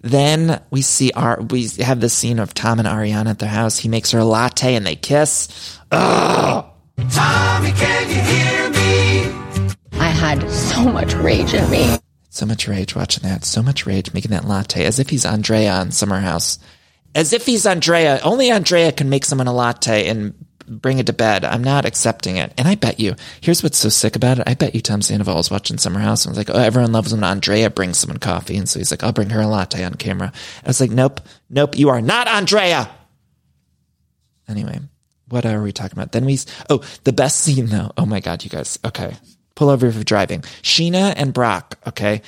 then 0.00 0.60
we 0.70 0.82
see 0.82 1.12
our, 1.12 1.40
we 1.40 1.68
have 1.80 2.00
this 2.00 2.14
scene 2.14 2.38
of 2.38 2.54
Tom 2.54 2.78
and 2.78 2.88
Ariana 2.88 3.30
at 3.30 3.38
their 3.38 3.48
house. 3.48 3.78
He 3.78 3.88
makes 3.88 4.10
her 4.12 4.18
a 4.18 4.24
latte 4.24 4.74
and 4.74 4.86
they 4.86 4.96
kiss. 4.96 5.78
Ugh! 5.92 6.64
Tommy, 6.96 7.72
can 7.72 8.08
you 8.08 8.20
hear 8.20 8.70
me? 8.70 9.68
I 10.00 10.08
had 10.08 10.48
so 10.50 10.84
much 10.84 11.14
rage 11.14 11.54
in 11.54 11.68
me. 11.70 11.96
So 12.30 12.46
much 12.46 12.66
rage 12.68 12.94
watching 12.94 13.28
that. 13.28 13.44
So 13.44 13.62
much 13.62 13.86
rage 13.86 14.14
making 14.14 14.30
that 14.30 14.46
latte 14.46 14.84
as 14.84 14.98
if 14.98 15.10
he's 15.10 15.24
Andrea 15.24 15.72
on 15.72 15.90
Summer 15.90 16.20
House. 16.20 16.58
As 17.14 17.32
if 17.32 17.44
he's 17.44 17.66
Andrea. 17.66 18.20
Only 18.22 18.50
Andrea 18.50 18.92
can 18.92 19.10
make 19.10 19.24
someone 19.24 19.48
a 19.48 19.52
latte 19.52 20.08
and 20.08 20.34
bring 20.66 20.98
it 20.98 21.06
to 21.06 21.12
bed. 21.12 21.44
I'm 21.44 21.62
not 21.62 21.84
accepting 21.84 22.36
it. 22.36 22.52
And 22.56 22.66
I 22.66 22.74
bet 22.74 23.00
you, 23.00 23.14
here's 23.40 23.62
what's 23.62 23.78
so 23.78 23.88
sick 23.88 24.16
about 24.16 24.38
it. 24.38 24.44
I 24.46 24.54
bet 24.54 24.74
you 24.74 24.80
Tom 24.80 25.02
Sandoval 25.02 25.36
was 25.36 25.50
watching 25.50 25.76
Summer 25.78 26.00
House 26.00 26.24
and 26.24 26.30
was 26.30 26.38
like, 26.38 26.54
oh, 26.54 26.58
everyone 26.58 26.92
loves 26.92 27.12
when 27.12 27.24
Andrea 27.24 27.68
brings 27.68 27.98
someone 27.98 28.18
coffee. 28.18 28.56
And 28.56 28.68
so 28.68 28.78
he's 28.78 28.90
like, 28.90 29.02
I'll 29.02 29.12
bring 29.12 29.30
her 29.30 29.40
a 29.42 29.46
latte 29.46 29.84
on 29.84 29.94
camera. 29.94 30.32
I 30.64 30.66
was 30.66 30.80
like, 30.80 30.90
nope, 30.90 31.20
nope, 31.50 31.76
you 31.76 31.90
are 31.90 32.00
not 32.00 32.28
Andrea. 32.28 32.88
Anyway, 34.48 34.80
what 35.32 35.46
are 35.46 35.62
we 35.62 35.72
talking 35.72 35.98
about? 35.98 36.12
Then 36.12 36.26
we, 36.26 36.38
oh, 36.68 36.82
the 37.04 37.12
best 37.12 37.40
scene 37.40 37.66
though. 37.66 37.90
Oh 37.96 38.04
my 38.04 38.20
God, 38.20 38.44
you 38.44 38.50
guys. 38.50 38.78
Okay. 38.84 39.16
Pull 39.54 39.70
over 39.70 39.90
for 39.90 40.04
driving. 40.04 40.42
Scheana 40.62 41.14
and 41.16 41.32
Brock. 41.32 41.78
Okay. 41.86 42.20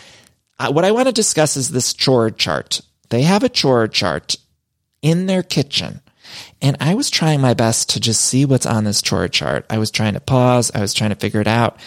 Uh, 0.59 0.73
what 0.73 0.87
I 0.87 0.93
want 0.93 1.09
to 1.09 1.12
discuss 1.12 1.57
is 1.57 1.71
this 1.71 1.93
chore 1.93 2.31
chart. 2.31 2.81
They 3.11 3.23
have 3.23 3.43
a 3.43 3.51
chore 3.51 3.88
chart 3.88 4.37
in 5.03 5.27
their 5.27 5.43
kitchen. 5.43 6.01
And 6.62 6.79
I 6.81 6.95
was 6.95 7.11
trying 7.11 7.43
my 7.43 7.53
best 7.53 7.90
to 7.90 8.01
just 8.01 8.23
see 8.23 8.47
what's 8.47 8.64
on 8.64 8.85
this 8.85 9.03
chore 9.03 9.29
chart. 9.29 9.67
I 9.69 9.77
was 9.77 9.90
trying 9.90 10.14
to 10.14 10.21
pause. 10.21 10.71
I 10.75 10.81
was 10.81 10.95
trying 10.95 11.11
to 11.11 11.17
figure 11.17 11.43
it 11.43 11.47
out. 11.47 11.79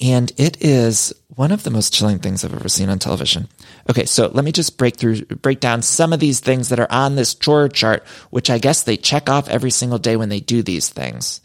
And 0.00 0.32
it 0.38 0.62
is 0.62 1.12
one 1.28 1.52
of 1.52 1.62
the 1.62 1.70
most 1.70 1.92
chilling 1.92 2.18
things 2.18 2.44
I've 2.44 2.54
ever 2.54 2.68
seen 2.68 2.88
on 2.88 2.98
television. 2.98 3.48
Okay, 3.88 4.04
so 4.06 4.30
let 4.32 4.44
me 4.44 4.52
just 4.52 4.78
break 4.78 4.96
through, 4.96 5.24
break 5.26 5.60
down 5.60 5.82
some 5.82 6.12
of 6.12 6.20
these 6.20 6.40
things 6.40 6.70
that 6.70 6.80
are 6.80 6.90
on 6.90 7.16
this 7.16 7.34
chore 7.34 7.68
chart, 7.68 8.06
which 8.30 8.50
I 8.50 8.58
guess 8.58 8.82
they 8.82 8.96
check 8.96 9.28
off 9.28 9.48
every 9.48 9.70
single 9.70 9.98
day 9.98 10.16
when 10.16 10.28
they 10.28 10.40
do 10.40 10.62
these 10.62 10.88
things. 10.88 11.40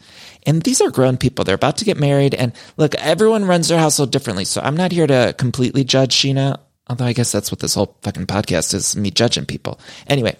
And 0.46 0.62
these 0.62 0.80
are 0.80 0.90
grown 0.90 1.16
people. 1.16 1.44
They're 1.44 1.54
about 1.54 1.78
to 1.78 1.84
get 1.84 1.98
married. 1.98 2.34
And 2.34 2.52
look, 2.76 2.94
everyone 2.94 3.44
runs 3.44 3.68
their 3.68 3.78
household 3.78 4.12
differently. 4.12 4.44
So 4.44 4.60
I'm 4.60 4.76
not 4.76 4.92
here 4.92 5.06
to 5.06 5.34
completely 5.36 5.84
judge 5.84 6.14
Scheana. 6.14 6.58
Although 6.88 7.06
I 7.06 7.14
guess 7.14 7.32
that's 7.32 7.50
what 7.50 7.58
this 7.58 7.74
whole 7.74 7.98
fucking 8.02 8.26
podcast 8.26 8.72
is 8.72 8.94
me 8.96 9.10
judging 9.10 9.44
people. 9.44 9.80
Anyway, 10.06 10.36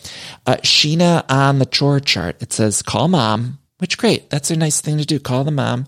uh, 0.46 0.56
Scheana 0.62 1.24
on 1.28 1.58
the 1.58 1.66
chore 1.66 1.98
chart, 1.98 2.40
it 2.40 2.52
says 2.52 2.82
call 2.82 3.08
mom, 3.08 3.58
which 3.78 3.98
great. 3.98 4.30
That's 4.30 4.50
a 4.50 4.56
nice 4.56 4.80
thing 4.80 4.98
to 4.98 5.04
do. 5.04 5.18
Call 5.20 5.44
the 5.44 5.50
mom. 5.50 5.86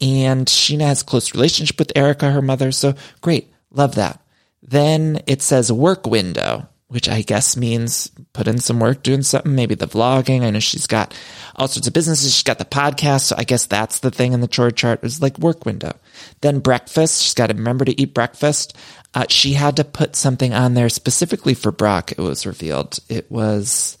And 0.00 0.46
Scheana 0.46 0.86
has 0.86 1.02
close 1.02 1.34
relationship 1.34 1.78
with 1.78 1.92
Erica, 1.96 2.30
her 2.30 2.42
mother. 2.42 2.72
So 2.72 2.94
great. 3.20 3.52
Love 3.70 3.94
that. 3.94 4.20
Then 4.62 5.22
it 5.26 5.42
says 5.42 5.70
work 5.70 6.06
window. 6.06 6.68
which 6.88 7.08
I 7.08 7.20
guess 7.20 7.54
means 7.56 8.10
put 8.32 8.48
in 8.48 8.58
some 8.58 8.80
work 8.80 9.02
doing 9.02 9.22
something, 9.22 9.54
maybe 9.54 9.74
the 9.74 9.86
vlogging. 9.86 10.42
I 10.42 10.50
know 10.50 10.58
she's 10.58 10.86
got 10.86 11.14
all 11.54 11.68
sorts 11.68 11.86
of 11.86 11.92
businesses. 11.92 12.34
She's 12.34 12.42
got 12.42 12.58
the 12.58 12.64
podcast. 12.64 13.22
So 13.22 13.36
I 13.38 13.44
guess 13.44 13.66
that's 13.66 13.98
the 13.98 14.10
thing 14.10 14.32
in 14.32 14.40
the 14.40 14.48
chore 14.48 14.70
chart 14.70 15.04
is 15.04 15.20
like 15.20 15.38
work 15.38 15.66
window. 15.66 15.92
Then 16.40 16.60
breakfast. 16.60 17.22
She's 17.22 17.34
got 17.34 17.48
to 17.48 17.54
remember 17.54 17.84
to 17.84 18.00
eat 18.00 18.14
breakfast. 18.14 18.74
Uh, 19.12 19.26
she 19.28 19.52
had 19.52 19.76
to 19.76 19.84
put 19.84 20.16
something 20.16 20.54
on 20.54 20.72
there 20.72 20.88
specifically 20.88 21.52
for 21.52 21.70
Brock. 21.70 22.12
It 22.12 22.18
was 22.18 22.46
revealed. 22.46 22.98
It 23.10 23.30
was 23.30 23.98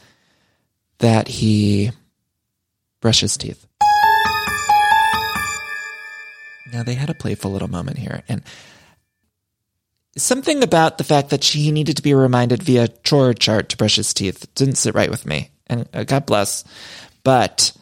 that 0.98 1.28
he 1.28 1.90
brushes 3.00 3.36
teeth. 3.36 3.66
Now 6.72 6.82
they 6.82 6.94
had 6.94 7.10
a 7.10 7.14
playful 7.14 7.50
little 7.50 7.68
moment 7.68 7.98
here 7.98 8.22
and 8.28 8.42
something 10.16 10.62
about 10.62 10.98
the 10.98 11.04
fact 11.04 11.30
that 11.30 11.44
she 11.44 11.70
needed 11.70 11.96
to 11.96 12.02
be 12.02 12.14
reminded 12.14 12.62
via 12.62 12.88
chore 12.88 13.34
chart 13.34 13.68
to 13.70 13.76
brush 13.76 13.96
his 13.96 14.12
teeth 14.12 14.46
didn't 14.54 14.76
sit 14.76 14.94
right 14.94 15.10
with 15.10 15.26
me. 15.26 15.50
And 15.66 15.88
uh, 15.94 16.04
God 16.04 16.26
bless, 16.26 16.64
but 17.24 17.72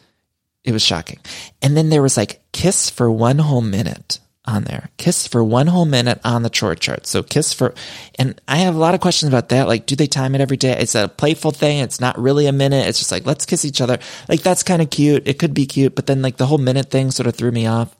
it 0.63 0.71
was 0.71 0.81
shocking. 0.81 1.19
And 1.61 1.75
then 1.75 1.89
there 1.89 2.01
was 2.01 2.17
like 2.17 2.41
kiss 2.51 2.89
for 2.89 3.09
one 3.09 3.39
whole 3.39 3.61
minute 3.61 4.19
on 4.47 4.63
there. 4.63 4.89
Kiss 4.97 5.27
for 5.27 5.43
one 5.43 5.67
whole 5.67 5.85
minute 5.85 6.19
on 6.23 6.41
the 6.41 6.49
chore 6.49 6.75
chart. 6.75 7.05
So 7.05 7.21
kiss 7.21 7.53
for, 7.53 7.73
and 8.17 8.39
I 8.47 8.57
have 8.57 8.75
a 8.75 8.79
lot 8.79 8.95
of 8.95 9.01
questions 9.01 9.27
about 9.27 9.49
that. 9.49 9.67
Like, 9.67 9.85
do 9.85 9.95
they 9.95 10.07
time 10.07 10.33
it 10.33 10.41
every 10.41 10.57
day? 10.57 10.71
It's 10.71 10.95
a 10.95 11.09
playful 11.09 11.51
thing. 11.51 11.79
It's 11.79 11.99
not 11.99 12.17
really 12.17 12.47
a 12.47 12.53
minute. 12.53 12.87
It's 12.87 12.99
just 12.99 13.11
like, 13.11 13.25
let's 13.25 13.45
kiss 13.45 13.65
each 13.65 13.81
other. 13.81 13.99
Like, 14.29 14.41
that's 14.41 14.63
kind 14.63 14.81
of 14.81 14.89
cute. 14.89 15.27
It 15.27 15.37
could 15.37 15.53
be 15.53 15.65
cute, 15.65 15.95
but 15.95 16.07
then 16.07 16.21
like 16.21 16.37
the 16.37 16.45
whole 16.45 16.57
minute 16.57 16.89
thing 16.89 17.11
sort 17.11 17.27
of 17.27 17.35
threw 17.35 17.51
me 17.51 17.67
off. 17.67 17.95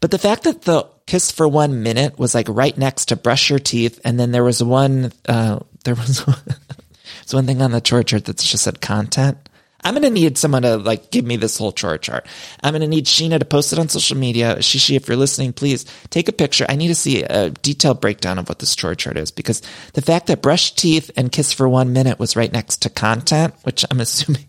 But 0.00 0.10
the 0.10 0.18
fact 0.18 0.42
that 0.42 0.62
the 0.62 0.86
kiss 1.06 1.30
for 1.30 1.46
one 1.46 1.82
minute 1.82 2.18
was 2.18 2.34
like 2.34 2.48
right 2.48 2.76
next 2.76 3.06
to 3.06 3.16
brush 3.16 3.50
your 3.50 3.58
teeth. 3.58 4.00
And 4.04 4.18
then 4.18 4.32
there 4.32 4.44
was 4.44 4.62
one, 4.62 5.12
uh, 5.28 5.60
there 5.84 5.94
was, 5.94 6.26
was 6.26 7.34
one 7.34 7.46
thing 7.46 7.62
on 7.62 7.70
the 7.70 7.80
chore 7.80 8.02
chart 8.02 8.24
that 8.24 8.38
just 8.38 8.64
said 8.64 8.80
content. 8.80 9.38
I'm 9.84 9.94
going 9.94 10.02
to 10.02 10.10
need 10.10 10.38
someone 10.38 10.62
to 10.62 10.76
like 10.76 11.10
give 11.10 11.24
me 11.24 11.36
this 11.36 11.58
whole 11.58 11.72
chore 11.72 11.98
chart. 11.98 12.26
I'm 12.62 12.72
going 12.72 12.82
to 12.82 12.88
need 12.88 13.06
Scheana 13.06 13.38
to 13.38 13.44
post 13.44 13.72
it 13.72 13.78
on 13.78 13.88
social 13.88 14.16
media. 14.16 14.56
Shishi, 14.56 14.96
if 14.96 15.08
you're 15.08 15.16
listening, 15.16 15.52
please 15.52 15.84
take 16.10 16.28
a 16.28 16.32
picture. 16.32 16.66
I 16.68 16.76
need 16.76 16.88
to 16.88 16.94
see 16.94 17.22
a 17.24 17.50
detailed 17.50 18.00
breakdown 18.00 18.38
of 18.38 18.48
what 18.48 18.60
this 18.60 18.76
chore 18.76 18.94
chart 18.94 19.16
is 19.16 19.30
because 19.30 19.60
the 19.94 20.02
fact 20.02 20.28
that 20.28 20.42
brush 20.42 20.72
teeth 20.74 21.10
and 21.16 21.32
kiss 21.32 21.52
for 21.52 21.68
one 21.68 21.92
minute 21.92 22.18
was 22.18 22.36
right 22.36 22.52
next 22.52 22.82
to 22.82 22.90
content, 22.90 23.54
which 23.62 23.84
I'm 23.90 24.00
assuming. 24.00 24.46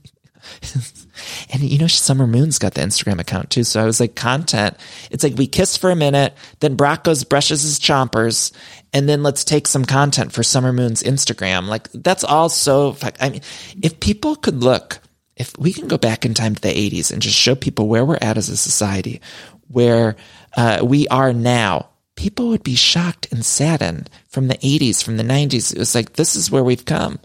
and 1.52 1.62
you 1.62 1.80
know, 1.80 1.88
Summer 1.88 2.28
Moon's 2.28 2.60
got 2.60 2.74
the 2.74 2.82
Instagram 2.82 3.20
account 3.20 3.50
too. 3.50 3.64
So 3.64 3.82
I 3.82 3.86
was 3.86 4.00
like, 4.00 4.16
content. 4.16 4.78
It's 5.10 5.24
like 5.24 5.36
we 5.36 5.48
kiss 5.48 5.78
for 5.78 5.90
a 5.90 5.96
minute, 5.96 6.34
then 6.60 6.76
Brock 6.76 7.04
goes 7.04 7.24
brushes 7.24 7.64
his 7.64 7.80
chompers, 7.80 8.52
and 8.94 9.08
then 9.10 9.24
let's 9.24 9.44
take 9.44 9.68
some 9.68 9.86
content 9.86 10.32
for 10.32 10.44
Summer 10.44 10.74
Moon's 10.74 11.02
Instagram. 11.02 11.68
Like 11.68 11.90
that's 11.92 12.24
all 12.24 12.50
so. 12.50 12.98
I 13.20 13.30
mean, 13.30 13.42
if 13.82 14.00
people 14.00 14.36
could 14.36 14.64
look 14.64 15.00
if 15.36 15.58
we 15.58 15.74
can 15.74 15.88
go 15.88 15.98
back 15.98 16.26
in 16.26 16.34
time 16.34 16.56
to 16.56 16.62
the 16.62 16.70
80s 16.70 17.12
and 17.12 17.22
just 17.22 17.38
show 17.38 17.56
people 17.56 17.88
where 17.88 18.06
we're 18.06 18.20
at 18.22 18.38
as 18.38 18.50
a 18.50 18.58
society, 18.58 19.22
where 19.68 20.16
uh, 20.56 20.80
we 20.84 21.08
are 21.08 21.34
now, 21.34 21.90
people 22.16 22.50
would 22.50 22.64
be 22.64 22.76
shocked 22.76 23.32
and 23.32 23.46
saddened 23.46 24.10
from 24.28 24.48
the 24.48 24.58
80s, 24.58 25.04
from 25.04 25.18
the 25.18 25.24
90s. 25.24 25.74
It 25.74 25.80
was 25.80 25.96
like, 25.96 26.14
this 26.14 26.36
is 26.36 26.52
where 26.52 26.64
we've 26.64 26.86
come. 26.86 27.20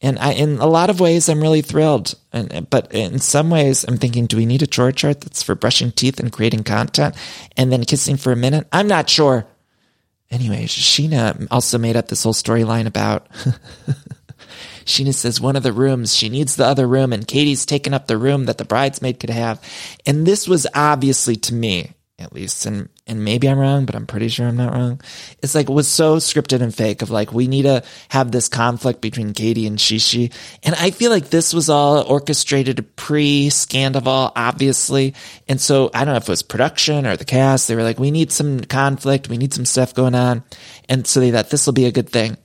And 0.00 0.18
I, 0.18 0.32
in 0.32 0.58
a 0.58 0.66
lot 0.66 0.90
of 0.90 1.00
ways, 1.00 1.28
I'm 1.28 1.40
really 1.40 1.62
thrilled. 1.62 2.14
And, 2.32 2.68
but 2.68 2.92
in 2.92 3.18
some 3.20 3.48
ways, 3.50 3.84
I'm 3.84 3.96
thinking, 3.96 4.26
do 4.26 4.36
we 4.36 4.46
need 4.46 4.62
a 4.62 4.66
chore 4.66 4.92
chart 4.92 5.20
that's 5.20 5.42
for 5.42 5.54
brushing 5.54 5.92
teeth 5.92 6.20
and 6.20 6.32
creating 6.32 6.64
content 6.64 7.14
and 7.56 7.72
then 7.72 7.84
kissing 7.84 8.16
for 8.16 8.32
a 8.32 8.36
minute? 8.36 8.66
I'm 8.72 8.88
not 8.88 9.08
sure. 9.08 9.46
Anyway, 10.30 10.64
Sheena 10.64 11.46
also 11.50 11.78
made 11.78 11.96
up 11.96 12.08
this 12.08 12.22
whole 12.22 12.34
storyline 12.34 12.86
about 12.86 13.28
Scheana 14.84 15.14
says 15.14 15.40
one 15.40 15.56
of 15.56 15.62
the 15.62 15.72
rooms, 15.72 16.14
she 16.14 16.28
needs 16.28 16.56
the 16.56 16.66
other 16.66 16.86
room, 16.86 17.12
and 17.12 17.26
Katie's 17.26 17.66
taken 17.66 17.94
up 17.94 18.06
the 18.06 18.18
room 18.18 18.46
that 18.46 18.58
the 18.58 18.64
bridesmaid 18.64 19.20
could 19.20 19.30
have. 19.30 19.60
And 20.06 20.26
this 20.26 20.46
was 20.46 20.66
obviously 20.74 21.36
to 21.36 21.54
me, 21.54 21.92
at 22.18 22.32
least, 22.32 22.66
and 22.66 22.88
and 23.06 23.22
maybe 23.22 23.48
I'm 23.48 23.58
wrong, 23.58 23.84
but 23.84 23.94
I'm 23.94 24.06
pretty 24.06 24.28
sure 24.28 24.46
I'm 24.46 24.56
not 24.56 24.72
wrong. 24.72 25.00
It's 25.42 25.54
like 25.54 25.68
it 25.68 25.72
was 25.72 25.86
so 25.86 26.16
scripted 26.16 26.62
and 26.62 26.74
fake 26.74 27.02
of 27.02 27.10
like 27.10 27.34
we 27.34 27.48
need 27.48 27.64
to 27.64 27.82
have 28.08 28.32
this 28.32 28.48
conflict 28.48 29.02
between 29.02 29.34
Katie 29.34 29.66
and 29.66 29.78
Shishi. 29.78 30.32
And 30.62 30.74
I 30.74 30.90
feel 30.90 31.10
like 31.10 31.28
this 31.28 31.52
was 31.52 31.68
all 31.68 32.02
orchestrated 32.02 32.96
pre 32.96 33.48
Scandoval, 33.48 34.32
obviously. 34.34 35.14
And 35.48 35.60
so 35.60 35.90
I 35.92 36.04
don't 36.04 36.14
know 36.14 36.18
if 36.18 36.28
it 36.28 36.30
was 36.30 36.42
production 36.42 37.06
or 37.06 37.18
the 37.18 37.26
cast. 37.26 37.68
They 37.68 37.76
were 37.76 37.82
like, 37.82 37.98
we 37.98 38.10
need 38.10 38.32
some 38.32 38.60
conflict, 38.60 39.28
we 39.28 39.36
need 39.36 39.52
some 39.52 39.66
stuff 39.66 39.92
going 39.92 40.14
on. 40.14 40.44
And 40.88 41.06
so 41.06 41.20
they 41.20 41.30
thought 41.30 41.50
this 41.50 41.66
will 41.66 41.74
be 41.74 41.84
a 41.84 41.92
good 41.92 42.08
thing. 42.08 42.38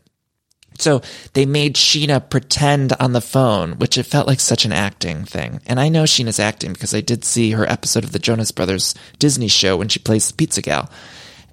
So 0.81 1.01
they 1.33 1.45
made 1.45 1.75
Scheana 1.75 2.29
pretend 2.29 2.93
on 2.99 3.13
the 3.13 3.21
phone, 3.21 3.73
which 3.73 3.97
it 3.97 4.03
felt 4.03 4.27
like 4.27 4.39
such 4.39 4.65
an 4.65 4.71
acting 4.71 5.25
thing. 5.25 5.61
And 5.65 5.79
I 5.79 5.89
know 5.89 6.03
Scheana's 6.03 6.39
acting 6.39 6.73
because 6.73 6.93
I 6.93 7.01
did 7.01 7.23
see 7.25 7.51
her 7.51 7.69
episode 7.69 8.03
of 8.03 8.11
the 8.11 8.19
Jonas 8.19 8.51
Brothers 8.51 8.95
Disney 9.17 9.47
show 9.47 9.77
when 9.77 9.89
she 9.89 9.99
plays 9.99 10.27
the 10.27 10.33
pizza 10.33 10.61
gal. 10.61 10.89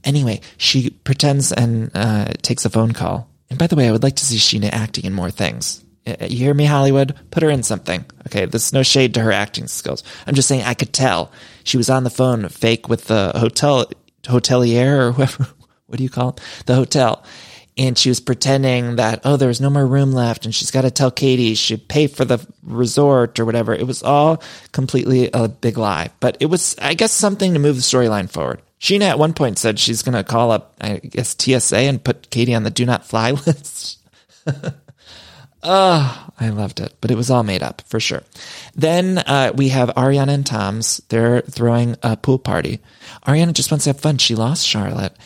Anyway, 0.05 0.41
she 0.57 0.91
pretends 0.91 1.53
and 1.53 1.91
uh, 1.95 2.27
takes 2.43 2.65
a 2.65 2.71
phone 2.71 2.93
call. 2.93 3.29
And 3.51 3.59
by 3.59 3.67
the 3.67 3.77
way, 3.77 3.89
I 3.89 3.93
would 3.93 4.03
like 4.03 4.17
to 4.17 4.25
see 4.25 4.37
Scheana 4.37 4.73
acting 4.73 5.05
in 5.05 5.13
more 5.13 5.31
things. 5.31 5.83
You 6.07 6.39
hear 6.39 6.55
me, 6.55 6.67
Hollywood? 6.67 7.19
Put 7.33 7.43
her 7.43 7.51
in 7.51 7.65
something. 7.65 8.05
Okay, 8.29 8.47
there's 8.47 8.73
no 8.73 8.85
shade 8.85 9.15
to 9.15 9.23
her 9.23 9.33
acting 9.33 9.67
skills. 9.67 10.05
I'm 10.27 10.37
just 10.37 10.47
saying 10.47 10.63
I 10.63 10.75
could 10.75 10.93
tell 10.93 11.33
she 11.65 11.77
was 11.77 11.91
on 11.91 12.05
the 12.05 12.11
phone 12.11 12.49
fake 12.49 12.89
with 12.89 13.07
the 13.07 13.33
hotel 13.35 13.91
hotelier 14.23 15.09
or 15.09 15.13
whoever. 15.13 15.49
What 15.89 15.99
do 15.99 16.03
you 16.03 16.11
call 16.11 16.31
it? 16.31 16.41
The 16.67 16.75
hotel 16.75 17.25
and 17.77 17.99
she 17.99 18.09
was 18.09 18.21
pretending 18.21 18.97
that 18.97 19.21
oh 19.25 19.37
there's 19.37 19.61
no 19.61 19.71
more 19.71 19.87
room 19.87 20.13
left 20.13 20.45
and 20.45 20.55
she's 20.55 20.71
got 20.71 20.83
to 20.83 20.91
tell 20.91 21.11
katie 21.11 21.55
she 21.55 21.75
should 21.75 21.89
pay 21.89 22.07
for 22.07 22.25
the 22.25 22.45
resort 22.63 23.39
or 23.39 23.45
whatever 23.45 23.75
it 23.75 23.87
was 23.87 24.03
all 24.03 24.43
completely 24.73 25.31
a 25.33 25.49
big 25.49 25.77
lie 25.79 26.11
but 26.21 26.37
it 26.41 26.47
was 26.47 26.77
i 26.81 26.95
guess 26.95 27.13
something 27.13 27.53
to 27.53 27.59
move 27.59 27.77
the 27.77 27.83
storyline 27.83 28.31
forward 28.31 28.61
scheana 28.81 29.09
at 29.09 29.19
one 29.19 29.33
point 29.33 29.59
said 29.59 29.79
she's 29.79 30.03
going 30.03 30.15
to 30.15 30.25
call 30.25 30.51
up 30.51 30.75
i 30.81 30.97
guess 30.99 31.35
tsa 31.35 31.77
and 31.77 32.05
put 32.05 32.31
katie 32.31 32.55
on 32.55 32.63
the 32.63 32.71
do 32.71 32.85
not 32.85 33.05
fly 33.07 33.31
list 33.47 33.99
Oh, 35.69 36.31
I 36.39 36.51
loved 36.51 36.79
it, 36.79 36.95
but 37.01 37.11
it 37.11 37.17
was 37.17 37.29
all 37.29 37.43
made 37.43 37.63
up 37.63 37.83
for 37.89 37.99
sure. 37.99 38.23
Then 38.77 39.19
uh, 39.19 39.51
we 39.57 39.71
have 39.71 39.89
Ariana 39.89 40.29
and 40.29 40.47
Tom's. 40.47 40.99
They're 41.09 41.41
throwing 41.41 41.97
a 42.05 42.17
pool 42.17 42.39
party. 42.39 42.79
Ariana 43.27 43.53
just 43.53 43.73
wants 43.73 43.83
to 43.85 43.91
have 43.91 44.01
fun. 44.01 44.19
She 44.19 44.37
lost 44.37 44.65
Charlotte, 44.65 45.17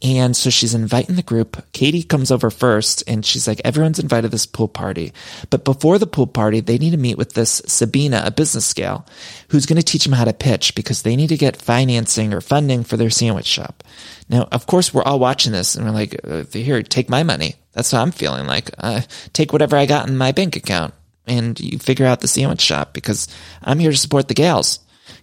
and 0.00 0.36
so 0.36 0.48
she's 0.48 0.74
inviting 0.74 1.16
the 1.16 1.22
group. 1.22 1.64
Katie 1.72 2.04
comes 2.04 2.30
over 2.30 2.50
first 2.50 3.02
and 3.08 3.26
she's 3.26 3.48
like, 3.48 3.60
everyone's 3.64 3.98
invited 3.98 4.30
this 4.30 4.46
pool 4.46 4.68
party. 4.68 5.12
But 5.50 5.64
before 5.64 5.98
the 5.98 6.06
pool 6.06 6.28
party, 6.28 6.60
they 6.60 6.78
need 6.78 6.90
to 6.90 6.96
meet 6.96 7.18
with 7.18 7.32
this 7.32 7.60
Sabina, 7.66 8.22
a 8.24 8.30
business 8.30 8.64
scale, 8.64 9.04
who's 9.48 9.66
going 9.66 9.76
to 9.80 9.82
teach 9.82 10.04
them 10.04 10.12
how 10.12 10.24
to 10.24 10.32
pitch 10.32 10.76
because 10.76 11.02
they 11.02 11.16
need 11.16 11.30
to 11.30 11.36
get 11.36 11.60
financing 11.60 12.32
or 12.32 12.40
funding 12.40 12.84
for 12.84 12.96
their 12.96 13.10
sandwich 13.10 13.46
shop. 13.46 13.82
Now, 14.28 14.48
of 14.52 14.66
course, 14.66 14.94
we're 14.94 15.02
all 15.02 15.18
watching 15.18 15.52
this 15.52 15.74
and 15.74 15.84
we're 15.84 15.92
like, 15.92 16.20
uh, 16.22 16.44
here, 16.52 16.82
take 16.84 17.08
my 17.08 17.24
money. 17.24 17.56
That's 17.72 17.92
what 17.92 18.00
I'm 18.00 18.12
feeling 18.12 18.46
like. 18.46 18.70
Uh, 18.78 19.00
take 19.32 19.52
whatever 19.52 19.76
I 19.76 19.86
got 19.86 20.08
in 20.08 20.16
my 20.16 20.30
bank 20.30 20.54
account 20.54 20.94
and 21.26 21.58
you 21.58 21.78
figure 21.78 22.06
out 22.06 22.20
the 22.20 22.28
sandwich 22.28 22.60
shop 22.60 22.92
because 22.92 23.26
I'm 23.62 23.80
here 23.80 23.90
to 23.90 23.96
support 23.96 24.28
the 24.28 24.34
gals 24.34 24.78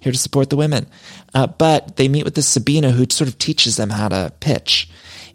here 0.06 0.12
to 0.12 0.20
support 0.20 0.52
the 0.52 0.56
women. 0.56 0.86
Uh, 1.34 1.48
but 1.48 1.98
they 1.98 2.08
meet 2.08 2.24
with 2.24 2.36
this 2.36 2.48
Sabina 2.48 2.92
who 2.92 3.08
sort 3.10 3.28
of 3.28 3.40
teaches 3.40 3.76
them 3.76 3.90
how 3.90 4.08
to 4.08 4.32
pitch. 4.40 4.88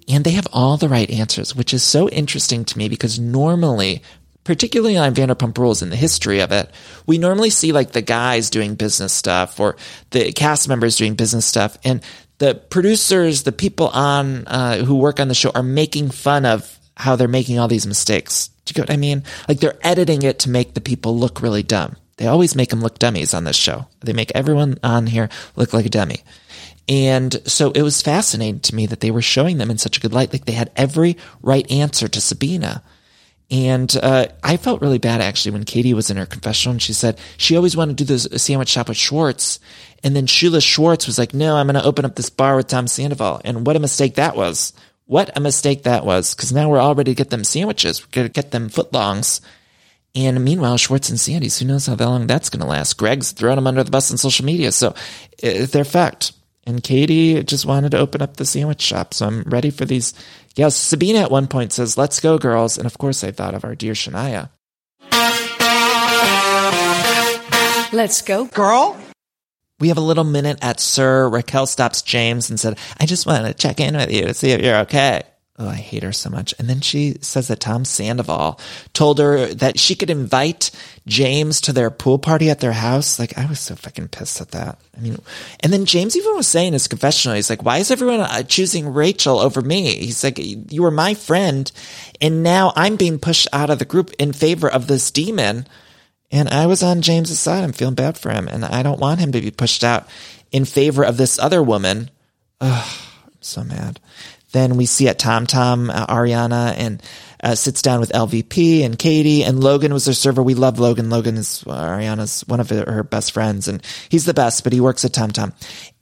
And 0.08 0.24
they 0.24 0.30
have 0.30 0.46
all 0.52 0.76
the 0.76 0.88
right 0.88 1.10
answers, 1.10 1.56
which 1.56 1.74
is 1.74 1.82
so 1.82 2.08
interesting 2.08 2.64
to 2.64 2.78
me 2.78 2.88
because 2.88 3.18
normally, 3.18 4.00
particularly 4.44 4.96
on 4.96 5.12
Vanderpump 5.12 5.58
Rules 5.58 5.82
in 5.82 5.90
the 5.90 5.96
history 5.96 6.38
of 6.38 6.52
it, 6.52 6.70
we 7.04 7.18
normally 7.18 7.50
see 7.50 7.72
like 7.72 7.90
the 7.90 8.00
guys 8.00 8.48
doing 8.48 8.76
business 8.76 9.12
stuff 9.12 9.58
or 9.58 9.76
the 10.10 10.30
cast 10.32 10.68
members 10.68 10.96
doing 10.96 11.16
business 11.16 11.46
stuff. 11.46 11.76
And 11.82 12.00
the 12.38 12.54
producers, 12.54 13.42
the 13.42 13.50
people 13.50 13.88
on 13.88 14.46
uh, 14.46 14.84
who 14.84 14.94
work 14.94 15.18
on 15.18 15.26
the 15.26 15.34
show 15.34 15.50
are 15.52 15.64
making 15.64 16.10
fun 16.10 16.46
of 16.46 16.78
how 16.96 17.16
they're 17.16 17.26
making 17.26 17.58
all 17.58 17.66
these 17.66 17.88
mistakes. 17.88 18.48
Do 18.66 18.70
you 18.70 18.74
get 18.74 18.88
what 18.88 18.94
I 18.94 18.98
mean? 18.98 19.24
Like 19.48 19.58
they're 19.58 19.78
editing 19.82 20.22
it 20.22 20.38
to 20.40 20.48
make 20.48 20.74
the 20.74 20.80
people 20.80 21.18
look 21.18 21.42
really 21.42 21.64
dumb. 21.64 21.96
They 22.20 22.26
always 22.26 22.54
make 22.54 22.68
them 22.68 22.82
look 22.82 22.98
dummies 22.98 23.32
on 23.32 23.44
this 23.44 23.56
show. 23.56 23.86
They 24.00 24.12
make 24.12 24.30
everyone 24.34 24.78
on 24.84 25.06
here 25.06 25.30
look 25.56 25.72
like 25.72 25.86
a 25.86 25.88
dummy. 25.88 26.22
And 26.86 27.40
so 27.46 27.70
it 27.70 27.80
was 27.80 28.02
fascinating 28.02 28.60
to 28.60 28.74
me 28.74 28.84
that 28.84 29.00
they 29.00 29.10
were 29.10 29.22
showing 29.22 29.56
them 29.56 29.70
in 29.70 29.78
such 29.78 29.96
a 29.96 30.00
good 30.00 30.12
light. 30.12 30.30
Like 30.30 30.44
they 30.44 30.52
had 30.52 30.70
every 30.76 31.16
right 31.40 31.68
answer 31.70 32.08
to 32.08 32.20
Sabina. 32.20 32.82
And 33.50 33.90
uh, 34.02 34.26
I 34.44 34.58
felt 34.58 34.82
really 34.82 34.98
bad 34.98 35.22
actually 35.22 35.52
when 35.52 35.64
Katie 35.64 35.94
was 35.94 36.10
in 36.10 36.18
her 36.18 36.26
confessional 36.26 36.72
and 36.72 36.82
she 36.82 36.92
said 36.92 37.18
she 37.38 37.56
always 37.56 37.74
wanted 37.74 37.96
to 37.96 38.04
do 38.04 38.12
this 38.12 38.28
sandwich 38.42 38.68
shop 38.68 38.88
with 38.88 38.98
Schwartz. 38.98 39.58
And 40.04 40.14
then 40.14 40.26
Sheila 40.26 40.60
Schwartz 40.60 41.06
was 41.06 41.18
like, 41.18 41.32
no, 41.32 41.56
I'm 41.56 41.68
going 41.68 41.80
to 41.80 41.88
open 41.88 42.04
up 42.04 42.16
this 42.16 42.28
bar 42.28 42.54
with 42.54 42.66
Tom 42.66 42.86
Sandoval. 42.86 43.40
And 43.46 43.66
what 43.66 43.76
a 43.76 43.80
mistake 43.80 44.16
that 44.16 44.36
was. 44.36 44.74
What 45.06 45.34
a 45.38 45.40
mistake 45.40 45.84
that 45.84 46.04
was. 46.04 46.34
Cause 46.34 46.52
now 46.52 46.68
we're 46.68 46.80
all 46.80 46.94
ready 46.94 47.12
to 47.12 47.16
get 47.18 47.30
them 47.30 47.44
sandwiches. 47.44 48.02
We're 48.02 48.10
going 48.12 48.26
to 48.26 48.32
get 48.32 48.50
them 48.50 48.68
footlongs 48.68 49.40
and 50.14 50.44
meanwhile, 50.44 50.76
Schwartz 50.76 51.08
and 51.08 51.20
Sandy's, 51.20 51.58
who 51.58 51.66
knows 51.66 51.86
how 51.86 51.94
long 51.94 52.26
that's 52.26 52.50
going 52.50 52.60
to 52.60 52.66
last? 52.66 52.94
Greg's 52.94 53.32
throwing 53.32 53.56
them 53.56 53.66
under 53.66 53.84
the 53.84 53.90
bus 53.90 54.10
on 54.10 54.18
social 54.18 54.44
media. 54.44 54.72
So 54.72 54.88
uh, 55.42 55.66
they're 55.66 55.84
fucked. 55.84 56.32
And 56.66 56.82
Katie 56.82 57.42
just 57.42 57.64
wanted 57.64 57.92
to 57.92 57.98
open 57.98 58.20
up 58.20 58.36
the 58.36 58.44
sandwich 58.44 58.82
shop. 58.82 59.14
So 59.14 59.26
I'm 59.26 59.42
ready 59.42 59.70
for 59.70 59.84
these. 59.84 60.12
Yes, 60.56 60.76
Sabina 60.76 61.20
at 61.20 61.30
one 61.30 61.46
point 61.46 61.72
says, 61.72 61.96
Let's 61.96 62.20
go, 62.20 62.38
girls. 62.38 62.76
And 62.76 62.86
of 62.86 62.98
course, 62.98 63.24
I 63.24 63.30
thought 63.30 63.54
of 63.54 63.64
our 63.64 63.74
dear 63.74 63.94
Shania. 63.94 64.50
Let's 67.92 68.22
go. 68.22 68.44
Girl? 68.46 68.96
We 69.80 69.88
have 69.88 69.96
a 69.96 70.02
little 70.02 70.24
minute 70.24 70.58
at 70.60 70.78
SUR. 70.78 71.28
Raquel 71.30 71.66
stops 71.66 72.02
James 72.02 72.50
and 72.50 72.60
said, 72.60 72.78
I 73.00 73.06
just 73.06 73.26
want 73.26 73.46
to 73.46 73.54
check 73.54 73.80
in 73.80 73.96
with 73.96 74.12
you 74.12 74.26
to 74.26 74.34
see 74.34 74.50
if 74.50 74.60
you're 74.60 74.80
okay. 74.80 75.22
Oh, 75.62 75.68
I 75.68 75.74
hate 75.74 76.04
her 76.04 76.12
so 76.12 76.30
much. 76.30 76.54
And 76.58 76.70
then 76.70 76.80
she 76.80 77.18
says 77.20 77.48
that 77.48 77.60
Tom 77.60 77.84
Sandoval 77.84 78.58
told 78.94 79.18
her 79.18 79.48
that 79.48 79.78
she 79.78 79.94
could 79.94 80.08
invite 80.08 80.70
James 81.06 81.60
to 81.60 81.74
their 81.74 81.90
pool 81.90 82.18
party 82.18 82.48
at 82.48 82.60
their 82.60 82.72
house. 82.72 83.18
Like, 83.18 83.36
I 83.36 83.44
was 83.44 83.60
so 83.60 83.74
fucking 83.74 84.08
pissed 84.08 84.40
at 84.40 84.52
that. 84.52 84.80
I 84.96 85.00
mean, 85.00 85.20
and 85.62 85.70
then 85.70 85.84
James 85.84 86.16
even 86.16 86.34
was 86.34 86.48
saying 86.48 86.72
his 86.72 86.88
confessional, 86.88 87.36
he's 87.36 87.50
like, 87.50 87.62
why 87.62 87.76
is 87.76 87.90
everyone 87.90 88.20
uh, 88.20 88.42
choosing 88.42 88.94
Rachel 88.94 89.38
over 89.38 89.60
me? 89.60 89.96
He's 89.96 90.24
like, 90.24 90.38
you 90.38 90.82
were 90.82 90.90
my 90.90 91.12
friend 91.12 91.70
and 92.22 92.42
now 92.42 92.72
I'm 92.74 92.96
being 92.96 93.18
pushed 93.18 93.46
out 93.52 93.68
of 93.68 93.78
the 93.78 93.84
group 93.84 94.12
in 94.18 94.32
favor 94.32 94.70
of 94.70 94.86
this 94.86 95.10
demon. 95.10 95.66
And 96.30 96.48
I 96.48 96.64
was 96.68 96.82
on 96.82 97.02
James's 97.02 97.38
side. 97.38 97.64
I'm 97.64 97.72
feeling 97.72 97.96
bad 97.96 98.16
for 98.16 98.30
him 98.30 98.48
and 98.48 98.64
I 98.64 98.82
don't 98.82 99.00
want 99.00 99.20
him 99.20 99.32
to 99.32 99.42
be 99.42 99.50
pushed 99.50 99.84
out 99.84 100.08
in 100.52 100.64
favor 100.64 101.04
of 101.04 101.18
this 101.18 101.38
other 101.38 101.62
woman. 101.62 102.08
Ugh, 102.62 102.88
I'm 103.26 103.32
so 103.42 103.62
mad. 103.62 104.00
Then 104.52 104.76
we 104.76 104.86
see 104.86 105.08
at 105.08 105.18
Tom 105.18 105.46
Tom, 105.46 105.90
uh, 105.90 106.06
Ariana 106.06 106.74
and 106.76 107.02
uh, 107.42 107.54
sits 107.54 107.82
down 107.82 108.00
with 108.00 108.12
LVP 108.12 108.84
and 108.84 108.98
Katie 108.98 109.44
and 109.44 109.62
Logan 109.62 109.92
was 109.92 110.04
their 110.04 110.14
server. 110.14 110.42
We 110.42 110.54
love 110.54 110.78
Logan. 110.78 111.10
Logan 111.10 111.36
is 111.36 111.64
uh, 111.66 111.70
Ariana's 111.70 112.42
one 112.46 112.60
of 112.60 112.70
her 112.70 113.02
best 113.02 113.32
friends 113.32 113.68
and 113.68 113.82
he's 114.08 114.24
the 114.24 114.34
best, 114.34 114.64
but 114.64 114.72
he 114.72 114.80
works 114.80 115.04
at 115.04 115.12
Tom 115.12 115.30
Tom. 115.30 115.52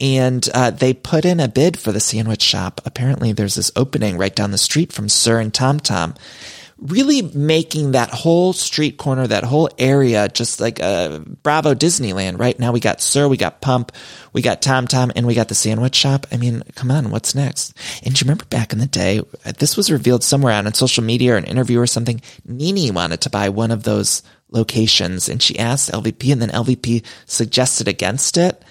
And 0.01 0.49
uh, 0.55 0.71
they 0.71 0.95
put 0.95 1.25
in 1.25 1.41
a 1.41 1.49
bid 1.49 1.79
for 1.79 1.93
the 1.93 2.01
sandwich 2.01 2.43
shop. 2.43 2.81
Apparently 2.85 3.33
there's 3.33 3.55
this 3.55 3.71
opening 3.77 4.17
right 4.17 4.35
down 4.35 4.51
the 4.51 4.59
street 4.59 4.93
from 4.93 5.09
SUR 5.09 5.39
and 5.39 5.55
Tom 5.55 5.79
Tom 5.79 6.15
really 6.79 7.23
making 7.23 7.93
that 7.93 8.11
whole 8.11 8.53
street 8.53 8.99
corner, 8.99 9.27
that 9.27 9.45
whole 9.45 9.69
area, 9.79 10.29
just 10.29 10.61
like 10.61 10.79
a 10.79 11.23
Bravo 11.43 11.75
Disneyland. 11.75 12.39
Right 12.39 12.59
now, 12.59 12.73
we 12.73 12.81
got 12.81 13.01
SUR, 13.01 13.29
we 13.29 13.37
got 13.37 13.61
Pump, 13.61 13.93
we 14.33 14.43
got 14.43 14.63
Tom 14.63 14.87
Tom, 14.87 15.11
and 15.17 15.27
we 15.27 15.35
got 15.35 15.49
the 15.49 15.55
sandwich 15.55 15.97
shop. 15.97 16.27
I 16.31 16.37
mean, 16.37 16.63
come 16.75 16.91
on, 16.91 17.11
what's 17.11 17.35
next? 17.35 17.77
And 18.05 18.15
do 18.15 18.21
you 18.21 18.25
remember 18.27 18.45
back 18.47 18.73
in 18.73 18.79
the 18.79 18.87
day, 18.87 19.21
uh, 19.45 19.53
this 19.59 19.77
was 19.77 19.91
revealed 19.91 20.23
somewhere 20.23 20.55
on 20.55 20.73
social 20.75 21.03
media 21.03 21.35
or 21.35 21.37
an 21.37 21.45
interview 21.45 21.81
or 21.81 21.87
something. 21.87 22.21
Nene 22.45 22.95
wanted 22.95 23.21
to 23.23 23.31
buy 23.31 23.49
one 23.49 23.71
of 23.71 23.83
those 23.83 24.23
locations, 24.51 25.29
and 25.29 25.43
she 25.43 25.59
asked 25.59 25.91
LVP, 25.91 26.33
and 26.33 26.41
then 26.41 26.51
LVP 26.51 27.05
suggested 27.27 27.89
against 27.89 28.37
it. 28.37 28.63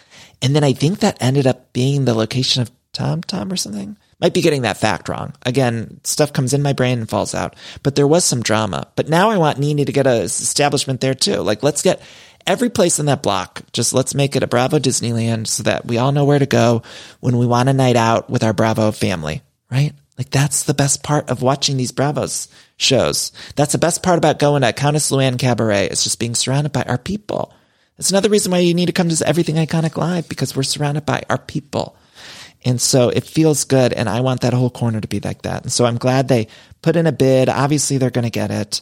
And 0.41 0.55
then 0.55 0.63
I 0.63 0.73
think 0.73 0.99
that 0.99 1.17
ended 1.21 1.47
up 1.47 1.73
being 1.73 2.05
the 2.05 2.13
location 2.13 2.61
of 2.61 2.71
Tom 2.93 3.21
Tom 3.21 3.51
or 3.51 3.57
something. 3.57 3.97
Might 4.19 4.33
be 4.33 4.41
getting 4.41 4.63
that 4.63 4.77
fact 4.77 5.09
wrong. 5.09 5.33
Again, 5.43 5.99
stuff 6.03 6.33
comes 6.33 6.53
in 6.53 6.63
my 6.63 6.73
brain 6.73 6.99
and 6.99 7.09
falls 7.09 7.35
out. 7.35 7.55
But 7.83 7.95
there 7.95 8.07
was 8.07 8.25
some 8.25 8.41
drama. 8.41 8.87
But 8.95 9.09
now 9.09 9.29
I 9.29 9.37
want 9.37 9.59
Nene 9.59 9.85
to 9.85 9.91
get 9.91 10.07
a 10.07 10.21
establishment 10.21 11.01
there 11.01 11.13
too. 11.13 11.41
Like 11.41 11.61
let's 11.61 11.83
get 11.83 12.01
every 12.47 12.69
place 12.69 12.97
in 12.97 13.05
that 13.05 13.21
block. 13.21 13.61
Just 13.73 13.93
let's 13.93 14.15
make 14.15 14.35
it 14.35 14.41
a 14.41 14.47
Bravo 14.47 14.79
Disneyland 14.79 15.45
so 15.45 15.63
that 15.63 15.85
we 15.85 15.99
all 15.99 16.11
know 16.11 16.25
where 16.25 16.39
to 16.39 16.47
go 16.47 16.81
when 17.19 17.37
we 17.37 17.45
want 17.45 17.69
a 17.69 17.73
night 17.73 17.95
out 17.95 18.27
with 18.27 18.43
our 18.43 18.53
Bravo 18.53 18.91
family, 18.91 19.43
right? 19.69 19.93
Like 20.17 20.31
that's 20.31 20.63
the 20.63 20.73
best 20.73 21.03
part 21.03 21.29
of 21.29 21.43
watching 21.43 21.77
these 21.77 21.91
Bravos 21.91 22.47
shows. 22.77 23.31
That's 23.55 23.73
the 23.73 23.77
best 23.77 24.01
part 24.01 24.17
about 24.17 24.39
going 24.39 24.63
to 24.63 24.73
Countess 24.73 25.11
Luann 25.11 25.37
Cabaret. 25.37 25.89
It's 25.89 26.03
just 26.03 26.19
being 26.19 26.33
surrounded 26.33 26.71
by 26.71 26.83
our 26.83 26.97
people. 26.97 27.53
That's 27.97 28.09
another 28.09 28.29
reason 28.29 28.51
why 28.51 28.59
you 28.59 28.73
need 28.73 28.87
to 28.87 28.93
come 28.93 29.09
to 29.09 29.27
Everything 29.27 29.55
Iconic 29.55 29.95
Live 29.95 30.27
because 30.27 30.55
we're 30.55 30.63
surrounded 30.63 31.05
by 31.05 31.23
our 31.29 31.37
people. 31.37 31.95
And 32.67 32.81
so 32.81 33.07
it 33.07 33.23
feels 33.23 33.63
good. 33.63 33.93
And 33.93 34.09
I 34.09 34.19
want 34.19 34.41
that 34.41 34.51
whole 34.51 34.69
corner 34.69 34.99
to 34.99 35.07
be 35.07 35.21
like 35.21 35.43
that. 35.43 35.63
And 35.63 35.71
so 35.71 35.85
I'm 35.85 35.97
glad 35.97 36.27
they 36.27 36.49
put 36.81 36.97
in 36.97 37.07
a 37.07 37.13
bid. 37.13 37.47
Obviously, 37.47 37.97
they're 37.97 38.09
going 38.09 38.25
to 38.25 38.29
get 38.29 38.51
it. 38.51 38.81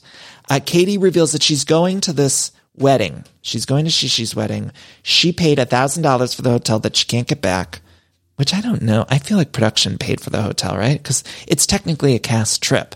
Uh, 0.50 0.60
Katie 0.66 0.98
reveals 0.98 1.34
that 1.34 1.44
she's 1.44 1.66
going 1.66 2.02
to 2.02 2.12
this 2.12 2.52
wedding. 2.76 3.26
She's 3.44 3.68
going 3.68 3.86
to 3.86 3.92
Shishi's 3.92 4.36
wedding. 4.36 4.72
She 5.04 5.32
paid 5.32 5.60
$1,000 5.60 6.36
for 6.36 6.42
the 6.42 6.50
hotel 6.50 6.80
that 6.80 6.96
she 6.96 7.06
can't 7.06 7.28
get 7.28 7.42
back, 7.42 7.82
which 8.38 8.56
I 8.56 8.62
don't 8.62 8.82
know. 8.82 9.06
I 9.08 9.20
feel 9.20 9.38
like 9.38 9.52
production 9.52 10.00
paid 10.00 10.20
for 10.20 10.32
the 10.32 10.42
hotel, 10.42 10.76
right? 10.76 10.98
Because 10.98 11.24
it's 11.48 11.68
technically 11.68 12.16
a 12.16 12.20
cast 12.20 12.64
trip. 12.64 12.96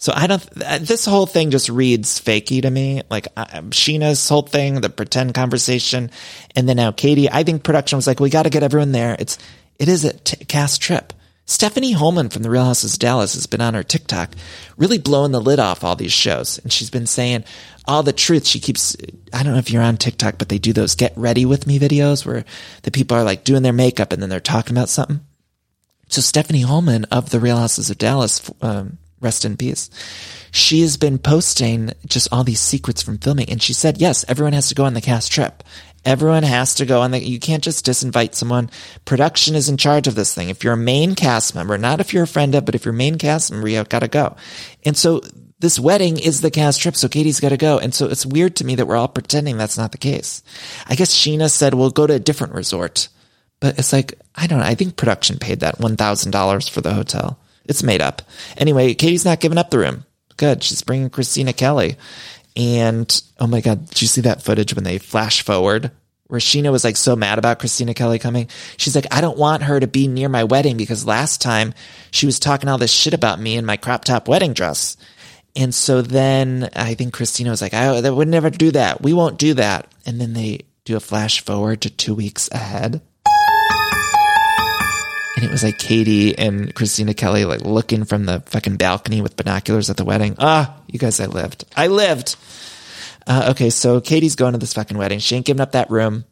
So 0.00 0.12
I 0.14 0.28
don't, 0.28 0.48
this 0.54 1.04
whole 1.04 1.26
thing 1.26 1.50
just 1.50 1.68
reads 1.68 2.20
fakey 2.20 2.62
to 2.62 2.70
me. 2.70 3.02
Like 3.10 3.26
uh, 3.36 3.46
Scheana's 3.70 4.28
whole 4.28 4.42
thing, 4.42 4.80
the 4.80 4.88
pretend 4.88 5.34
conversation. 5.34 6.12
And 6.54 6.68
then 6.68 6.76
now 6.76 6.92
Katie, 6.92 7.28
I 7.28 7.42
think 7.42 7.64
production 7.64 7.96
was 7.96 8.06
like, 8.06 8.20
we 8.20 8.30
got 8.30 8.44
to 8.44 8.50
get 8.50 8.62
everyone 8.62 8.92
there. 8.92 9.16
It's, 9.18 9.36
it 9.78 9.88
is 9.88 10.04
a 10.04 10.12
t- 10.12 10.44
cast 10.44 10.80
trip. 10.82 11.12
Stephanie 11.46 11.94
Hollman 11.94 12.30
from 12.30 12.42
The 12.42 12.50
Real 12.50 12.66
Houses 12.66 12.94
of 12.94 12.98
Dallas 12.98 13.32
has 13.32 13.46
been 13.46 13.62
on 13.62 13.72
her 13.72 13.82
TikTok, 13.82 14.34
really 14.76 14.98
blowing 14.98 15.32
the 15.32 15.40
lid 15.40 15.58
off 15.58 15.82
all 15.82 15.96
these 15.96 16.12
shows. 16.12 16.58
And 16.58 16.70
she's 16.70 16.90
been 16.90 17.06
saying 17.06 17.44
all 17.86 18.02
the 18.02 18.12
truth. 18.12 18.46
She 18.46 18.60
keeps, 18.60 18.94
I 19.32 19.42
don't 19.42 19.54
know 19.54 19.58
if 19.58 19.70
you're 19.70 19.82
on 19.82 19.96
TikTok, 19.96 20.36
but 20.36 20.50
they 20.50 20.58
do 20.58 20.74
those 20.74 20.94
get 20.94 21.16
ready 21.16 21.46
with 21.46 21.66
me 21.66 21.78
videos 21.78 22.26
where 22.26 22.44
the 22.82 22.90
people 22.90 23.16
are 23.16 23.24
like 23.24 23.44
doing 23.44 23.62
their 23.62 23.72
makeup 23.72 24.12
and 24.12 24.20
then 24.20 24.28
they're 24.28 24.40
talking 24.40 24.76
about 24.76 24.90
something. 24.90 25.20
So 26.08 26.20
Stephanie 26.20 26.64
Hollman 26.64 27.06
of 27.10 27.30
The 27.30 27.40
Real 27.40 27.56
Houses 27.56 27.88
of 27.88 27.96
Dallas, 27.96 28.50
um, 28.60 28.98
rest 29.20 29.46
in 29.46 29.56
peace. 29.56 29.88
She 30.50 30.82
has 30.82 30.96
been 30.96 31.18
posting 31.18 31.92
just 32.06 32.28
all 32.32 32.44
these 32.44 32.60
secrets 32.60 33.02
from 33.02 33.18
filming. 33.18 33.48
And 33.50 33.62
she 33.62 33.72
said, 33.72 34.00
yes, 34.00 34.24
everyone 34.28 34.52
has 34.52 34.68
to 34.68 34.74
go 34.74 34.84
on 34.84 34.94
the 34.94 35.00
cast 35.00 35.32
trip. 35.32 35.62
Everyone 36.04 36.42
has 36.42 36.74
to 36.76 36.86
go 36.86 37.02
on 37.02 37.12
you 37.12 37.38
can't 37.38 37.62
just 37.62 37.84
disinvite 37.84 38.34
someone. 38.34 38.70
Production 39.04 39.54
is 39.54 39.68
in 39.68 39.76
charge 39.76 40.06
of 40.06 40.14
this 40.14 40.34
thing. 40.34 40.48
If 40.48 40.64
you're 40.64 40.74
a 40.74 40.76
main 40.76 41.14
cast 41.14 41.54
member, 41.54 41.76
not 41.76 42.00
if 42.00 42.14
you're 42.14 42.24
a 42.24 42.28
friend 42.28 42.54
of, 42.54 42.64
but 42.64 42.74
if 42.74 42.84
you're 42.84 42.94
a 42.94 42.96
main 42.96 43.18
cast 43.18 43.50
member, 43.50 43.68
you 43.68 43.82
gotta 43.84 44.08
go. 44.08 44.36
And 44.84 44.96
so 44.96 45.20
this 45.58 45.78
wedding 45.78 46.18
is 46.18 46.40
the 46.40 46.50
cast 46.50 46.80
trip, 46.80 46.96
so 46.96 47.08
Katie's 47.08 47.40
gotta 47.40 47.56
go. 47.56 47.78
And 47.78 47.92
so 47.94 48.06
it's 48.06 48.24
weird 48.24 48.56
to 48.56 48.64
me 48.64 48.76
that 48.76 48.86
we're 48.86 48.96
all 48.96 49.08
pretending 49.08 49.56
that's 49.56 49.78
not 49.78 49.92
the 49.92 49.98
case. 49.98 50.42
I 50.86 50.94
guess 50.94 51.14
Scheana 51.14 51.50
said, 51.50 51.74
we'll 51.74 51.90
go 51.90 52.06
to 52.06 52.14
a 52.14 52.20
different 52.20 52.54
resort. 52.54 53.08
But 53.60 53.78
it's 53.78 53.92
like, 53.92 54.14
I 54.34 54.46
don't 54.46 54.60
know. 54.60 54.64
I 54.64 54.76
think 54.76 54.96
production 54.96 55.38
paid 55.38 55.60
that 55.60 55.78
$1,000 55.78 56.70
for 56.70 56.80
the 56.80 56.94
hotel. 56.94 57.40
It's 57.64 57.82
made 57.82 58.00
up. 58.00 58.22
Anyway, 58.56 58.94
Katie's 58.94 59.24
not 59.24 59.40
giving 59.40 59.58
up 59.58 59.70
the 59.70 59.78
room. 59.78 60.04
Good. 60.36 60.62
She's 60.62 60.82
bringing 60.82 61.10
Kristina 61.10 61.54
Kelly. 61.54 61.96
And 62.58 63.22
oh 63.38 63.46
my 63.46 63.60
God, 63.60 63.88
did 63.88 64.02
you 64.02 64.08
see 64.08 64.22
that 64.22 64.42
footage 64.42 64.74
when 64.74 64.82
they 64.82 64.98
flash 64.98 65.42
forward 65.42 65.92
where 66.26 66.40
Scheana 66.40 66.72
was 66.72 66.84
like 66.84 66.96
so 66.96 67.14
mad 67.14 67.38
about 67.38 67.60
Kristina 67.60 67.94
Kelly 67.94 68.18
coming? 68.18 68.48
She's 68.76 68.96
like, 68.96 69.06
I 69.12 69.20
don't 69.20 69.38
want 69.38 69.62
her 69.62 69.78
to 69.78 69.86
be 69.86 70.08
near 70.08 70.28
my 70.28 70.42
wedding 70.42 70.76
because 70.76 71.06
last 71.06 71.40
time 71.40 71.72
she 72.10 72.26
was 72.26 72.40
talking 72.40 72.68
all 72.68 72.76
this 72.76 72.92
shit 72.92 73.14
about 73.14 73.40
me 73.40 73.56
in 73.56 73.64
my 73.64 73.76
crop 73.76 74.04
top 74.04 74.26
wedding 74.26 74.54
dress. 74.54 74.96
And 75.54 75.72
so 75.72 76.02
then 76.02 76.68
I 76.74 76.94
think 76.94 77.14
Kristina 77.14 77.50
was 77.50 77.62
like, 77.62 77.74
I 77.74 78.10
would 78.10 78.28
never 78.28 78.50
do 78.50 78.72
that. 78.72 79.00
We 79.02 79.12
won't 79.12 79.38
do 79.38 79.54
that. 79.54 79.92
And 80.04 80.20
then 80.20 80.32
they 80.32 80.62
do 80.84 80.96
a 80.96 81.00
flash 81.00 81.40
forward 81.40 81.82
to 81.82 81.90
two 81.90 82.14
weeks 82.14 82.48
ahead 82.50 83.00
and 85.38 85.46
it 85.46 85.52
was 85.52 85.62
like 85.62 85.78
Katie 85.78 86.36
and 86.36 86.74
Kristina 86.74 87.16
Kelly 87.16 87.44
like 87.44 87.60
looking 87.60 88.02
from 88.04 88.24
the 88.24 88.40
fucking 88.46 88.76
balcony 88.76 89.22
with 89.22 89.36
binoculars 89.36 89.88
at 89.88 89.96
the 89.96 90.04
wedding. 90.04 90.34
Ah, 90.40 90.76
you 90.88 90.98
guys, 90.98 91.20
I 91.20 91.26
lived. 91.26 91.64
I 91.76 91.86
lived. 91.86 92.34
Uh, 93.24 93.50
okay, 93.52 93.70
so 93.70 94.00
Katie's 94.00 94.34
going 94.34 94.54
to 94.54 94.58
this 94.58 94.74
fucking 94.74 94.98
wedding. 94.98 95.20
She 95.20 95.36
ain't 95.36 95.46
giving 95.46 95.60
up 95.60 95.72
that 95.72 95.92
room. 95.92 96.24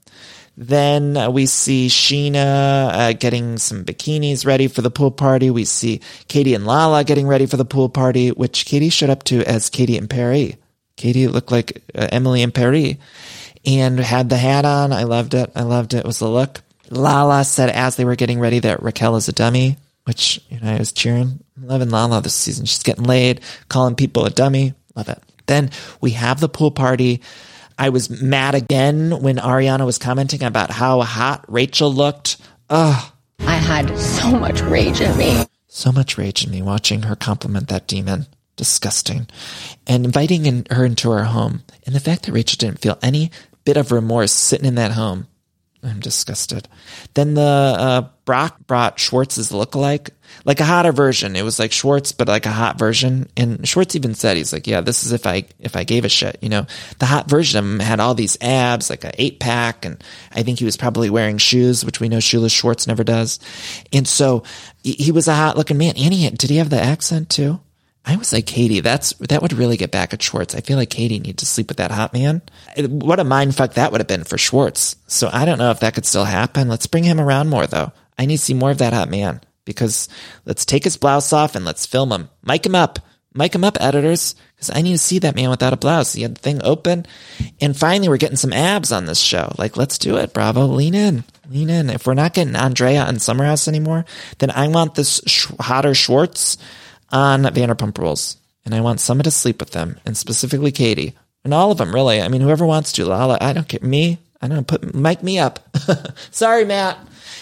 Then 0.57 1.17
uh, 1.17 1.31
we 1.31 1.47
see 1.47 1.87
Scheana 1.87 2.89
uh, 2.93 3.13
getting 3.13 3.59
some 3.59 3.85
bikinis 3.85 4.45
ready 4.45 4.67
for 4.67 4.83
the 4.83 4.91
pool 4.91 5.13
party. 5.13 5.51
We 5.51 5.67
see 5.67 6.01
Katie 6.27 6.55
and 6.55 6.67
Lala 6.67 7.05
getting 7.05 7.29
ready 7.29 7.47
for 7.47 7.57
the 7.57 7.65
pool 7.65 7.89
party, 7.89 8.31
which 8.31 8.65
Katie 8.67 8.89
showed 8.89 9.11
up 9.11 9.23
to 9.25 9.45
as 9.45 9.71
Katie 9.71 9.99
and 9.99 10.11
Paris. 10.11 10.55
Katie 10.97 11.29
looked 11.29 11.53
like 11.53 11.81
uh, 11.95 12.09
Emily 12.11 12.43
in 12.43 12.51
Paris 12.51 12.97
and 13.65 14.01
had 14.01 14.31
the 14.31 14.37
hat 14.37 14.65
on. 14.65 14.93
I 14.93 15.05
loved 15.05 15.35
it. 15.35 15.53
I 15.55 15.63
loved 15.63 15.95
it. 15.95 15.99
It 15.99 16.07
was 16.07 16.19
the 16.19 16.29
look. 16.29 16.63
Lala 16.91 17.45
said 17.45 17.71
as 17.71 17.97
they 17.97 18.05
were 18.05 18.17
getting 18.17 18.41
ready 18.41 18.59
that 18.61 18.83
Raquel 18.83 19.17
is 19.17 19.29
a 19.29 19.33
dummy, 19.33 19.77
which, 20.05 20.41
you 20.49 20.61
know, 20.61 20.73
I 20.73 20.79
was 20.79 20.93
cheering. 20.93 21.41
I'm 21.57 21.67
loving 21.67 21.91
Lala 21.91 22.21
this 22.21 22.35
season. 22.35 22.67
She's 22.67 22.83
getting 22.83 23.05
laid, 23.05 23.41
calling 23.69 23.95
people 23.95 24.25
a 24.25 24.31
dummy. 24.31 24.75
Love 24.95 25.09
it. 25.09 25.23
Then 25.47 25.71
we 26.01 26.13
have 26.13 26.41
the 26.41 26.49
pool 26.49 26.71
party. 26.71 27.23
I 27.79 27.91
was 27.91 28.11
mad 28.11 28.55
again 28.55 29.21
when 29.21 29.37
Ariana 29.37 29.85
was 29.85 29.99
commenting 29.99 30.43
about 30.43 30.71
how 30.71 31.03
hot 31.03 31.45
Rachel 31.49 31.93
looked. 31.93 32.39
Ugh. 32.71 33.13
I 33.41 33.55
had 33.55 33.97
so 33.99 34.31
much 34.31 34.61
rage 34.63 35.01
in 35.01 35.17
me. 35.17 35.45
So 35.69 35.93
much 35.93 36.17
rage 36.17 36.45
in 36.45 36.51
me 36.51 36.63
watching 36.63 37.03
her 37.03 37.17
compliment 37.17 37.69
that 37.69 37.87
demon. 37.87 38.27
Disgusting. 38.57 39.27
And 39.87 40.07
inviting 40.07 40.47
in, 40.47 40.67
her 40.71 40.87
into 40.87 41.11
her 41.11 41.25
home. 41.25 41.63
And 41.85 41.95
the 41.95 42.01
fact 42.01 42.25
that 42.25 42.33
Rachel 42.33 42.57
didn't 42.57 42.81
feel 42.81 42.99
any 43.03 43.31
bit 43.65 43.77
of 43.77 43.93
remorse 43.93 44.33
sitting 44.33 44.67
in 44.67 44.77
that 44.77 44.93
home 44.93 45.27
I'm 45.87 46.01
disgusted. 46.01 46.69
Then 47.15 47.35
the 47.35 47.43
uh, 47.43 48.09
Brock 48.25 48.59
brought 48.67 48.99
Schwartz's 48.99 49.53
lookalike, 49.53 50.11
like 50.45 50.59
a 50.61 50.65
hotter 50.65 50.93
version. 50.93 51.37
It 51.37 51.43
was 51.43 51.59
like 51.59 51.71
Schwartz, 51.71 52.13
but 52.13 52.29
like 52.29 52.45
a 52.45 52.51
hot 52.51 52.79
version. 52.79 53.29
And 53.37 53.67
Schwartz 53.67 53.95
even 53.95 54.15
said 54.15 54.37
he's 54.37 54.53
like, 54.53 54.67
yeah, 54.67 54.81
this 54.81 55.05
is 55.05 55.13
if 55.13 55.27
I 55.27 55.45
if 55.61 55.77
I 55.77 55.85
gave 55.85 56.05
a 56.05 56.09
shit. 56.09 56.39
You 56.43 56.49
know, 56.49 56.67
the 56.99 57.07
hot 57.07 57.31
version 57.31 57.59
of 57.59 57.65
him 57.65 57.79
had 57.79 58.01
all 58.01 58.15
these 58.15 58.37
abs, 58.41 58.91
like 58.91 59.05
an 59.05 59.13
eight 59.17 59.39
pack, 59.39 59.85
and 59.85 60.03
I 60.33 60.43
think 60.43 60.59
he 60.59 60.65
was 60.65 60.77
probably 60.77 61.09
wearing 61.09 61.39
shoes, 61.39 61.85
which 61.85 62.01
we 62.01 62.09
know 62.09 62.21
shoeless 62.21 62.53
Schwartz 62.53 62.87
never 62.87 63.05
does. 63.05 63.39
And 63.93 64.09
so 64.09 64.43
he 64.83 65.13
was 65.13 65.29
a 65.29 65.35
hot 65.35 65.57
looking 65.57 65.79
man. 65.79 65.95
And 65.97 66.13
he 66.13 66.25
had, 66.25 66.39
did 66.39 66.51
he 66.51 66.57
have 66.57 66.71
the 66.71 66.81
accent 66.81 67.31
too? 67.31 67.61
I 68.07 68.17
was 68.17 68.33
like, 68.33 68.47
Katie, 68.47 68.81
that's, 68.81 69.15
that 69.15 69.43
would 69.43 69.53
really 69.53 69.77
get 69.77 69.91
back 69.91 70.15
at 70.15 70.23
Schwartz. 70.23 70.55
I 70.55 70.61
feel 70.61 70.77
like 70.77 70.91
Katie 70.91 71.19
needs 71.19 71.41
to 71.43 71.47
sleep 71.47 71.69
with 71.69 71.79
that 71.79 71.91
hot 71.91 72.13
man. 72.13 72.41
What 72.79 73.19
a 73.19 73.25
mind 73.25 73.57
fuck 73.57 73.75
that 73.75 73.91
would 73.91 74.01
have 74.01 74.07
been 74.07 74.23
for 74.23 74.39
Schwartz. 74.39 74.95
So 75.09 75.29
I 75.33 75.45
don't 75.45 75.59
know 75.59 75.73
if 75.73 75.81
that 75.81 75.95
could 75.95 76.07
still 76.07 76.25
happen. 76.25 76.69
Let's 76.69 76.87
bring 76.87 77.03
him 77.03 77.21
around 77.21 77.49
more 77.49 77.67
though. 77.67 77.93
I 78.17 78.27
need 78.27 78.37
to 78.37 78.43
see 78.43 78.55
more 78.55 78.71
of 78.71 78.79
that 78.79 78.93
hot 78.93 79.11
man 79.11 79.41
because 79.65 80.09
let's 80.45 80.65
take 80.65 80.85
his 80.85 80.97
blouse 80.97 81.33
off 81.33 81.57
and 81.57 81.65
let's 81.65 81.85
film 81.85 82.13
him. 82.13 82.31
Mic 82.45 82.65
him 82.65 82.77
up. 82.77 83.01
Mic 83.35 83.55
him 83.55 83.65
up, 83.65 83.77
editors, 83.81 84.35
because 84.55 84.71
I 84.75 84.81
need 84.81 84.93
to 84.93 84.99
see 84.99 85.19
that 85.19 85.37
man 85.37 85.51
without 85.51 85.75
a 85.75 85.77
blouse. 85.77 86.15
He 86.15 86.23
had 86.23 86.37
the 86.37 86.41
thing 86.41 86.63
open. 86.65 87.05
And 87.61 87.77
finally, 87.77 88.09
we're 88.09 88.17
getting 88.17 88.39
some 88.39 88.55
abs 88.55 88.93
on 88.93 89.05
this 89.05 89.21
show. 89.21 89.53
Like, 89.59 89.77
let's 89.77 89.99
do 89.99 90.17
it, 90.17 90.33
Bravo. 90.33 90.65
Lean 90.65 90.95
in. 90.95 91.23
Lean 91.51 91.69
in. 91.69 91.91
If 91.91 92.07
we're 92.07 92.15
not 92.15 92.33
getting 92.33 92.57
Andrea 92.57 93.05
on 93.05 93.17
Summerhouse 93.17 93.69
anymore, 93.69 94.07
then 94.39 94.51
I 94.51 94.69
want 94.69 94.95
this 94.95 95.21
sh- 95.27 95.49
hotter 95.61 95.93
Schwartz 95.93 96.57
on 97.17 97.43
Vanderpump 97.45 97.97
Rules, 97.99 98.37
and 98.65 98.75
I 98.75 98.83
want 98.83 99.01
someone 99.01 99.25
to 99.25 99.31
sleep 99.31 99.59
with 99.59 99.71
them, 99.71 99.99
and 100.05 100.17
specifically 100.17 100.71
Katie, 100.71 101.15
and 101.45 101.55
all 101.55 101.73
of 101.73 101.79
them, 101.79 101.95
really. 101.95 102.21
I 102.21 102.29
mean, 102.29 102.43
whoever 102.43 102.67
wants 102.67 102.93
to, 102.93 103.07
Lala, 103.07 103.39
I 103.41 103.53
don't 103.53 103.69
care. 103.69 103.81
Me, 103.81 104.19
I 104.43 104.49
don't 104.49 104.67
put 104.67 104.95
mic 104.95 105.23
me 105.23 105.39
up. 105.39 105.61
Sorry, 106.31 106.65
Matt. 106.65 106.99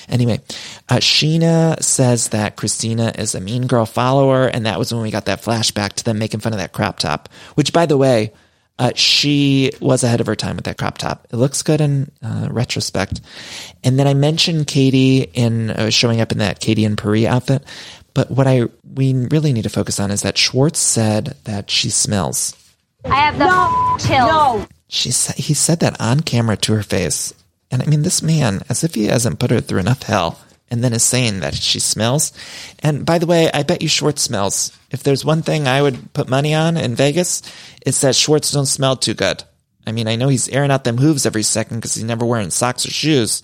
Anyway, 0.09 0.41
uh, 0.89 0.97
Scheana 0.97 1.83
says 1.83 2.29
that 2.29 2.57
Kristina 2.57 3.19
is 3.19 3.35
a 3.35 3.41
mean 3.41 3.67
girl 3.67 3.87
follower, 3.87 4.47
and 4.47 4.67
that 4.67 4.79
was 4.79 4.93
when 4.93 5.03
we 5.03 5.11
got 5.11 5.25
that 5.25 5.43
flashback 5.43 5.95
to 5.95 6.05
them 6.05 6.19
making 6.19 6.41
fun 6.41 6.53
of 6.53 6.59
that 6.59 6.73
crop 6.73 6.99
top. 6.99 7.29
Which, 7.55 7.73
by 7.73 7.87
the 7.87 7.97
way, 7.97 8.33
uh, 8.79 8.93
she 8.95 9.73
was 9.81 10.03
ahead 10.03 10.21
of 10.21 10.27
her 10.27 10.37
time 10.37 10.57
with 10.57 10.65
that 10.65 10.79
crop 10.79 10.99
top. 10.99 11.27
It 11.33 11.37
looks 11.37 11.63
good 11.63 11.81
in 11.81 12.11
uh, 12.23 12.49
retrospect. 12.51 13.21
And 13.85 13.99
then 13.99 14.07
I 14.07 14.15
mentioned 14.15 14.67
Katie 14.67 15.23
in 15.23 15.71
uh, 15.71 15.91
showing 15.91 16.21
up 16.21 16.33
in 16.33 16.39
that 16.39 16.61
Katie 16.61 16.85
and 16.85 16.99
Paris 16.99 17.27
outfit. 17.27 17.65
But 18.15 18.31
what 18.31 18.47
I 18.47 18.69
we 18.85 19.13
really 19.13 19.53
need 19.53 19.63
to 19.63 19.69
focus 19.69 19.99
on 19.99 20.11
is 20.11 20.23
that 20.23 20.39
Schwartz 20.39 20.79
said 20.79 21.37
that 21.45 21.71
she 21.71 21.91
smells. 21.91 22.57
I 23.05 23.17
have 23.17 23.39
the 23.39 23.47
no, 23.47 23.97
chills. 23.99 24.31
No. 24.31 24.67
She 24.89 25.11
said 25.11 25.37
he 25.37 25.55
said 25.55 25.81
that 25.81 26.01
on 26.01 26.21
camera 26.21 26.57
to 26.59 26.75
her 26.75 26.83
face. 26.83 27.35
And 27.71 27.83
I 27.83 27.87
mean 27.87 28.03
this 28.03 28.23
man, 28.23 28.63
as 28.69 28.85
if 28.85 28.95
he 28.95 29.07
hasn't 29.07 29.41
put 29.41 29.51
her 29.51 29.61
through 29.61 29.81
enough 29.81 30.05
hell, 30.05 30.39
and 30.71 30.83
then 30.83 30.93
is 30.93 31.03
saying 31.03 31.41
that 31.41 31.55
she 31.55 31.81
smells. 31.81 32.33
And 32.83 33.05
by 33.05 33.19
the 33.19 33.27
way, 33.27 33.51
I 33.53 33.65
bet 33.65 33.83
you 33.83 33.89
Schwartz 33.89 34.23
smells. 34.23 34.77
If 34.91 35.03
there's 35.03 35.25
one 35.25 35.43
thing 35.43 35.67
I 35.67 35.83
would 35.83 36.13
put 36.13 36.29
money 36.29 36.55
on 36.55 36.77
in 36.77 36.95
Vegas, 36.95 37.43
it's 37.85 38.01
that 38.03 38.15
Schwartz 38.15 38.53
don't 38.53 38.67
smell 38.67 38.97
too 38.97 39.15
good. 39.15 39.43
I 39.87 39.93
mean, 39.93 40.09
I 40.09 40.17
know 40.17 40.29
he's 40.29 40.49
airing 40.49 40.71
out 40.71 40.85
them 40.85 40.97
hooves 40.97 41.27
every 41.27 41.43
second 41.43 41.79
because 41.79 41.95
he's 41.95 42.05
never 42.05 42.25
wearing 42.25 42.51
socks 42.51 42.87
or 42.87 42.91
shoes, 42.91 43.43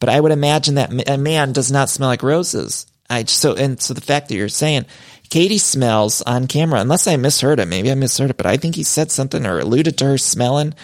but 0.00 0.08
I 0.08 0.20
would 0.20 0.32
imagine 0.32 0.74
that 0.74 1.08
a 1.08 1.16
man 1.16 1.52
does 1.52 1.72
not 1.72 1.88
smell 1.88 2.08
like 2.08 2.22
roses. 2.22 2.86
I 3.10 3.24
so 3.24 3.54
and 3.54 3.80
so 3.80 3.94
the 3.94 4.00
fact 4.00 4.28
that 4.28 4.34
you're 4.34 4.48
saying 4.48 4.86
Katie 5.30 5.58
smells 5.58 6.22
on 6.22 6.46
camera, 6.46 6.80
unless 6.80 7.06
I 7.06 7.16
misheard 7.16 7.60
it, 7.60 7.66
maybe 7.66 7.90
I 7.90 7.94
misheard 7.94 8.30
it, 8.30 8.36
but 8.36 8.46
I 8.46 8.56
think 8.56 8.74
he 8.74 8.82
said 8.82 9.10
something 9.10 9.44
or 9.44 9.58
alluded 9.58 9.98
to 9.98 10.06
her 10.06 10.18
smelling. 10.18 10.74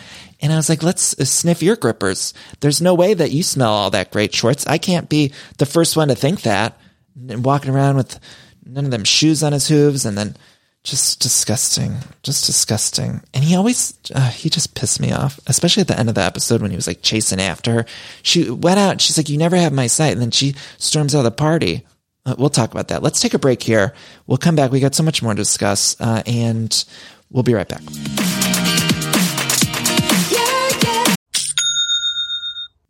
And 0.41 0.53
I 0.53 0.57
was 0.57 0.69
like, 0.69 0.83
let's 0.83 1.19
uh, 1.19 1.25
sniff 1.25 1.63
your 1.63 1.77
grippers. 1.77 2.35
There's 2.61 2.83
no 2.83 2.95
way 2.95 3.15
that 3.15 3.31
you 3.31 3.43
smell 3.43 3.73
all 3.73 3.91
that 3.91 4.11
great 4.11 4.35
Schwartz. 4.35 4.67
I 4.67 4.77
can't 4.77 5.09
be 5.09 5.33
the 5.57 5.67
first 5.67 5.97
one 5.97 6.09
to 6.09 6.15
think 6.15 6.43
that. 6.43 6.79
And 7.17 7.45
walking 7.45 7.71
around 7.71 7.97
with 7.97 8.21
none 8.67 8.85
of 8.85 8.91
them 8.91 9.05
shoes 9.05 9.43
on 9.43 9.53
his 9.53 9.69
hooves 9.69 10.05
and 10.05 10.19
then 10.19 10.37
just 10.83 11.21
disgusting, 11.21 11.97
just 12.23 12.45
disgusting. 12.45 13.23
And 13.33 13.43
he 13.43 13.57
always, 13.57 13.99
uh, 14.15 14.29
he 14.31 14.51
just 14.51 14.75
pissed 14.75 15.01
me 15.01 15.13
off, 15.13 15.41
especially 15.47 15.81
at 15.81 15.89
the 15.89 15.99
end 15.99 16.11
of 16.11 16.15
the 16.15 16.21
episode 16.21 16.61
when 16.61 16.71
he 16.71 16.77
was 16.77 16.87
like 16.87 17.01
chasing 17.01 17.41
after 17.41 17.73
her. 17.73 17.87
She 18.23 18.51
went 18.51 18.79
out. 18.79 19.01
She's 19.01 19.17
like, 19.17 19.31
you 19.31 19.39
never 19.39 19.57
have 19.57 19.73
my 19.73 19.87
sight. 19.87 20.13
And 20.13 20.21
then 20.21 20.31
she 20.31 20.55
storms 20.77 21.15
out 21.15 21.21
of 21.21 21.25
the 21.25 21.31
party. 21.31 21.87
Uh, 22.27 22.35
we'll 22.39 22.51
talk 22.51 22.71
about 22.73 22.89
that. 22.89 23.03
Let's 23.03 23.21
take 23.21 23.35
a 23.35 23.39
break 23.39 23.63
here. 23.63 23.95
We'll 24.27 24.39
come 24.39 24.57
back. 24.57 24.71
We 24.73 24.81
got 24.81 24.95
so 24.95 25.03
much 25.03 25.23
more 25.23 25.35
to 25.35 25.37
discuss, 25.37 26.01
uh, 26.01 26.23
and 26.27 26.85
we'll 27.31 27.43
be 27.43 27.55
right 27.55 27.69
back. 27.69 27.83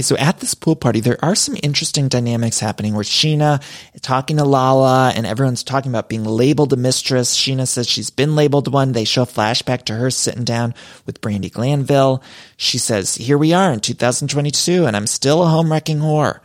Okay, 0.00 0.06
so 0.06 0.16
at 0.16 0.40
this 0.40 0.54
pool 0.54 0.76
party, 0.76 1.00
there 1.00 1.22
are 1.22 1.34
some 1.34 1.58
interesting 1.62 2.08
dynamics 2.08 2.58
happening 2.58 2.94
where 2.94 3.04
Scheana 3.04 3.62
talking 4.00 4.38
to 4.38 4.46
Lala 4.46 5.12
and 5.14 5.26
everyone's 5.26 5.62
talking 5.62 5.92
about 5.92 6.08
being 6.08 6.24
labeled 6.24 6.72
a 6.72 6.76
mistress. 6.76 7.36
Scheana 7.36 7.68
says 7.68 7.86
she's 7.86 8.08
been 8.08 8.34
labeled 8.34 8.72
one. 8.72 8.92
They 8.92 9.04
show 9.04 9.24
a 9.24 9.26
flashback 9.26 9.82
to 9.84 9.94
her 9.96 10.10
sitting 10.10 10.44
down 10.44 10.72
with 11.04 11.20
Brandi 11.20 11.52
Glanville. 11.52 12.22
She 12.56 12.78
says, 12.78 13.14
here 13.14 13.36
we 13.36 13.52
are 13.52 13.74
in 13.74 13.80
2022 13.80 14.86
and 14.86 14.96
I'm 14.96 15.06
still 15.06 15.42
a 15.42 15.48
home 15.48 15.70
wrecking 15.70 15.98
whore. 15.98 16.40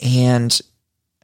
And 0.00 0.60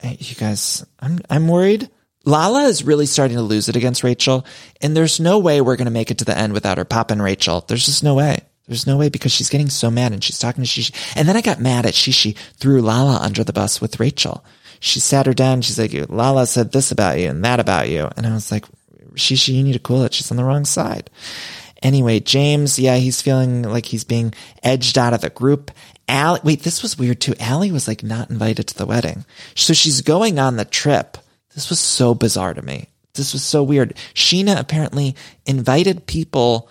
uh, 0.04 0.14
you 0.16 0.36
guys, 0.36 0.86
I'm, 1.00 1.18
I'm 1.28 1.48
worried. 1.48 1.90
Lala 2.24 2.66
is 2.66 2.84
really 2.84 3.06
starting 3.06 3.36
to 3.36 3.42
lose 3.42 3.68
it 3.68 3.74
against 3.74 4.04
Rachel. 4.04 4.46
And 4.80 4.96
there's 4.96 5.18
no 5.18 5.40
way 5.40 5.60
we're 5.60 5.74
going 5.74 5.86
to 5.86 5.90
make 5.90 6.12
it 6.12 6.18
to 6.18 6.24
the 6.24 6.38
end 6.38 6.52
without 6.52 6.78
her 6.78 6.84
popping 6.84 7.18
Rachel. 7.18 7.64
There's 7.66 7.86
just 7.86 8.04
no 8.04 8.14
way. 8.14 8.42
There's 8.66 8.86
no 8.86 8.96
way 8.96 9.10
because 9.10 9.32
she's 9.32 9.50
getting 9.50 9.68
so 9.68 9.90
mad 9.90 10.12
and 10.12 10.24
she's 10.24 10.38
talking 10.38 10.64
to 10.64 10.68
Shishi. 10.68 10.94
And 11.16 11.28
then 11.28 11.36
I 11.36 11.42
got 11.42 11.60
mad 11.60 11.84
at 11.84 11.94
Shishi, 11.94 12.36
threw 12.56 12.80
Lala 12.80 13.18
under 13.20 13.44
the 13.44 13.52
bus 13.52 13.80
with 13.80 14.00
Rachel. 14.00 14.44
She 14.80 15.00
sat 15.00 15.26
her 15.26 15.34
down. 15.34 15.62
She's 15.62 15.78
like, 15.78 15.92
Lala 16.08 16.46
said 16.46 16.72
this 16.72 16.90
about 16.90 17.18
you 17.18 17.28
and 17.28 17.44
that 17.44 17.60
about 17.60 17.88
you. 17.88 18.08
And 18.16 18.26
I 18.26 18.32
was 18.32 18.50
like, 18.50 18.64
Shishi, 19.14 19.54
you 19.54 19.62
need 19.62 19.74
to 19.74 19.78
cool 19.78 20.02
it. 20.04 20.14
She's 20.14 20.30
on 20.30 20.36
the 20.36 20.44
wrong 20.44 20.64
side. 20.64 21.10
Anyway, 21.82 22.18
James, 22.20 22.78
yeah, 22.78 22.96
he's 22.96 23.20
feeling 23.20 23.62
like 23.62 23.84
he's 23.84 24.04
being 24.04 24.32
edged 24.62 24.96
out 24.96 25.12
of 25.12 25.20
the 25.20 25.28
group. 25.28 25.70
Allie, 26.08 26.40
wait, 26.42 26.62
this 26.62 26.82
was 26.82 26.98
weird 26.98 27.20
too. 27.20 27.34
Allie 27.38 27.72
was 27.72 27.86
like 27.86 28.02
not 28.02 28.30
invited 28.30 28.68
to 28.68 28.78
the 28.78 28.86
wedding. 28.86 29.26
So 29.54 29.74
she's 29.74 30.00
going 30.00 30.38
on 30.38 30.56
the 30.56 30.64
trip. 30.64 31.18
This 31.54 31.68
was 31.68 31.78
so 31.78 32.14
bizarre 32.14 32.54
to 32.54 32.62
me. 32.62 32.88
This 33.14 33.32
was 33.32 33.42
so 33.42 33.62
weird. 33.62 33.94
Scheana 34.14 34.58
apparently 34.58 35.14
invited 35.46 36.06
people 36.06 36.68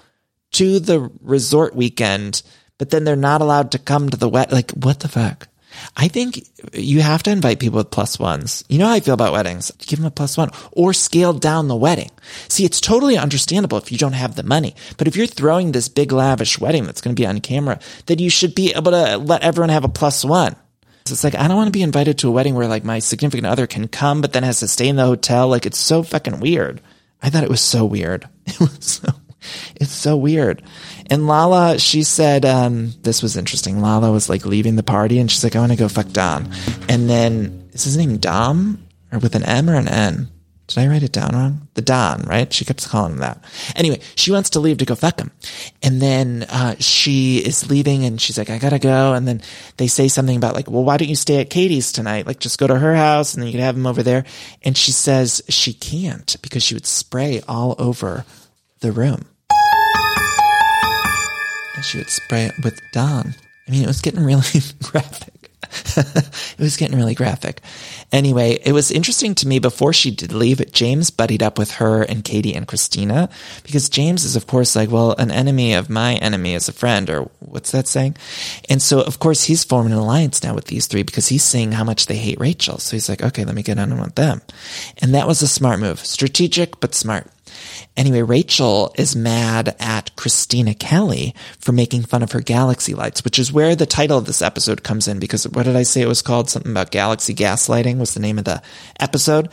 to 0.54 0.80
the 0.80 1.12
resort 1.22 1.76
weekend, 1.76 2.42
but 2.78 2.90
then 2.90 3.04
they're 3.04 3.16
not 3.16 3.42
allowed 3.42 3.72
to 3.72 3.80
come 3.80 4.10
to 4.10 4.18
the 4.18 4.30
wet. 4.30 4.52
Like, 4.52 4.72
what 4.72 5.00
the 5.00 5.08
fuck? 5.08 5.48
I 5.98 6.08
think 6.08 6.48
you 6.74 7.02
have 7.02 7.24
to 7.24 7.32
invite 7.32 7.60
people 7.60 7.78
with 7.78 7.92
plus 7.92 8.20
ones. 8.20 8.64
You 8.70 8.80
know 8.80 8.88
how 8.88 8.94
I 8.94 9.00
feel 9.00 9.14
about 9.14 9.34
weddings. 9.34 9.72
Give 9.80 10.00
them 10.00 10.06
a 10.06 10.12
plus 10.12 10.38
one 10.38 10.52
or 10.72 10.94
scale 10.94 11.34
down 11.34 11.68
the 11.68 11.76
wedding. 11.76 12.12
See, 12.48 12.66
it's 12.66 12.80
totally 12.80 13.18
understandable 13.18 13.78
if 13.78 13.92
you 13.92 13.98
don't 13.98 14.14
have 14.14 14.36
the 14.36 14.44
money. 14.44 14.76
But 14.98 15.08
if 15.08 15.16
you're 15.16 15.28
throwing 15.28 15.72
this 15.72 15.90
big 15.90 16.12
lavish 16.12 16.60
wedding 16.60 16.86
that's 16.86 17.02
going 17.02 17.16
to 17.16 17.20
be 17.20 17.28
on 17.28 17.42
camera, 17.42 17.80
then 18.06 18.20
you 18.20 18.30
should 18.30 18.56
be 18.56 18.74
able 18.74 18.92
to 18.92 19.18
let 19.18 19.42
everyone 19.42 19.70
have 19.70 19.84
a 19.84 19.90
plus 19.90 20.24
one. 20.24 20.56
So 21.06 21.14
it's 21.14 21.24
like, 21.24 21.36
I 21.36 21.48
don't 21.48 21.58
want 21.58 21.68
to 21.68 21.78
be 21.78 21.84
invited 21.84 22.20
to 22.20 22.30
a 22.30 22.32
wedding 22.32 22.56
where 22.56 22.68
like 22.68 22.86
my 22.86 23.00
significant 23.00 23.46
other 23.46 23.68
can 23.68 23.88
come, 23.88 24.22
but 24.22 24.32
then 24.32 24.44
has 24.44 24.60
to 24.60 24.68
stay 24.68 24.88
in 24.88 24.96
the 24.96 25.06
hotel. 25.06 25.50
Like 25.50 25.66
it's 25.66 25.80
so 25.80 26.02
fucking 26.04 26.40
weird. 26.40 26.82
I 27.22 27.30
thought 27.30 27.44
it 27.44 27.50
was 27.50 27.62
so 27.62 27.86
weird. 27.86 28.28
It 28.46 28.60
was 28.60 28.78
so 28.82 29.08
it's 29.76 29.92
so 29.92 30.16
weird. 30.16 30.62
And 31.10 31.28
Lala, 31.28 31.80
she 31.80 32.04
said, 32.04 32.46
um, 32.46 32.94
this 33.02 33.22
was 33.22 33.38
interesting. 33.38 33.82
Lala 33.82 34.12
was 34.12 34.30
like 34.30 34.46
leaving 34.46 34.76
the 34.76 34.84
party 34.84 35.20
and 35.20 35.30
she's 35.30 35.44
like, 35.44 35.56
I 35.56 35.60
want 35.60 35.72
to 35.72 35.78
go 35.78 35.88
fuck 35.88 36.12
Don. 36.12 36.52
And 36.90 37.10
then, 37.10 37.70
is 37.74 37.84
his 37.84 37.98
name 37.98 38.18
Dom? 38.18 38.86
Or 39.12 39.20
with 39.20 39.36
an 39.36 39.44
M 39.44 39.70
or 39.70 39.76
an 39.76 39.88
N? 39.88 40.30
Did 40.68 40.78
I 40.78 40.88
write 40.88 41.04
it 41.04 41.12
down 41.12 41.36
wrong? 41.36 41.68
The 41.74 41.82
Don, 41.82 42.22
right? 42.24 42.52
She 42.52 42.64
kept 42.64 42.88
calling 42.88 43.14
him 43.14 43.20
that. 43.20 43.44
Anyway, 43.76 44.00
she 44.16 44.32
wants 44.32 44.52
to 44.52 44.62
leave 44.62 44.78
to 44.78 44.86
go 44.86 44.96
fuck 44.96 45.20
him. 45.20 45.30
And 45.84 46.02
then, 46.02 46.48
uh, 46.50 46.76
she 46.80 47.38
is 47.38 47.70
leaving 47.70 48.06
and 48.06 48.20
she's 48.20 48.38
like, 48.38 48.50
I 48.50 48.60
gotta 48.60 48.80
go. 48.80 49.14
And 49.14 49.28
then 49.28 49.42
they 49.78 49.88
say 49.88 50.08
something 50.08 50.38
about 50.38 50.56
like, 50.56 50.72
well, 50.72 50.84
why 50.84 50.98
don't 50.98 51.10
you 51.10 51.16
stay 51.16 51.42
at 51.42 51.50
Katie's 51.50 51.92
tonight? 51.92 52.26
Like, 52.26 52.40
just 52.40 52.60
go 52.60 52.68
to 52.68 52.80
her 52.80 52.96
house 52.96 53.34
and 53.34 53.42
then 53.42 53.48
you 53.48 53.54
can 53.54 53.62
have 53.62 53.76
him 53.76 53.86
over 53.86 54.04
there. 54.04 54.24
And 54.64 54.78
she 54.78 54.92
says 54.92 55.44
she 55.50 55.74
can't 55.74 56.38
because 56.42 56.64
she 56.64 56.76
would 56.76 56.88
spray 56.88 57.42
all 57.48 57.76
over 57.78 58.26
the 58.80 58.94
room 58.94 59.26
and 61.76 61.84
she 61.84 61.98
would 61.98 62.10
spray 62.10 62.46
it 62.46 62.54
with 62.64 62.80
Don. 62.92 63.36
I 63.68 63.72
mean, 63.72 63.84
it 63.84 63.88
was 63.88 64.02
getting 64.02 64.24
really 64.24 64.42
graphic. 64.84 65.34
it 65.98 66.60
was 66.60 66.78
getting 66.78 66.98
really 66.98 67.16
graphic. 67.16 67.62
Anyway, 68.12 68.60
it 68.64 68.74
was 68.74 68.92
interesting 68.92 69.34
to 69.34 69.48
me 69.48 69.58
before 69.58 69.92
she 69.92 70.12
did 70.12 70.32
leave, 70.32 70.62
James 70.72 71.10
buddied 71.10 71.42
up 71.42 71.58
with 71.58 71.72
her 71.72 72.04
and 72.04 72.24
Katie 72.24 72.54
and 72.54 72.68
Kristina 72.68 73.32
because 73.64 73.90
James 73.90 74.24
is, 74.24 74.36
of 74.36 74.46
course, 74.46 74.76
like, 74.76 74.92
well, 74.92 75.16
an 75.18 75.32
enemy 75.32 75.74
of 75.74 75.90
my 75.90 76.16
enemy 76.16 76.54
is 76.54 76.70
a 76.70 76.74
friend, 76.74 77.10
or 77.10 77.24
what's 77.40 77.72
that 77.72 77.88
saying? 77.88 78.18
And 78.70 78.82
so, 78.82 79.02
of 79.02 79.20
course, 79.20 79.44
he's 79.44 79.64
forming 79.64 79.94
an 79.94 80.00
alliance 80.00 80.44
now 80.44 80.54
with 80.54 80.66
these 80.66 80.86
three 80.86 81.04
because 81.04 81.28
he's 81.28 81.44
seeing 81.44 81.72
how 81.72 81.84
much 81.84 82.06
they 82.06 82.18
hate 82.18 82.40
Rachel. 82.40 82.78
So 82.78 82.96
he's 82.96 83.10
like, 83.10 83.24
okay, 83.24 83.44
let 83.44 83.56
me 83.56 83.64
get 83.64 83.80
on 83.80 84.00
with 84.00 84.16
them. 84.16 84.42
And 85.02 85.16
that 85.16 85.28
was 85.28 85.42
a 85.42 85.48
smart 85.48 85.80
move. 85.80 86.00
Strategic, 86.00 86.80
but 86.80 86.94
smart. 86.94 87.28
Anyway, 87.96 88.22
Rachel 88.22 88.94
is 88.98 89.16
mad 89.16 89.76
at 89.80 90.16
Kristina 90.16 90.78
Kelly 90.78 91.36
for 91.60 91.72
making 91.72 92.04
fun 92.04 92.24
of 92.24 92.32
her 92.32 92.42
galaxy 92.42 92.94
lights, 92.94 93.24
which 93.24 93.40
is 93.40 93.54
where 93.54 93.76
the 93.76 93.86
title 93.86 94.18
of 94.18 94.26
this 94.26 94.42
episode 94.42 94.84
comes 94.84 95.08
in 95.08 95.20
because 95.20 95.48
what 95.48 95.66
did 95.66 95.76
I 95.76 95.84
say 95.84 96.02
it 96.02 96.08
was 96.08 96.22
called? 96.22 96.50
Something 96.50 96.72
about 96.72 96.92
galaxy 96.92 97.34
gaslighting 97.34 97.98
was 97.98 98.14
the 98.14 98.20
name 98.20 98.40
of 98.40 98.46
the 98.46 98.62
episode. 99.00 99.50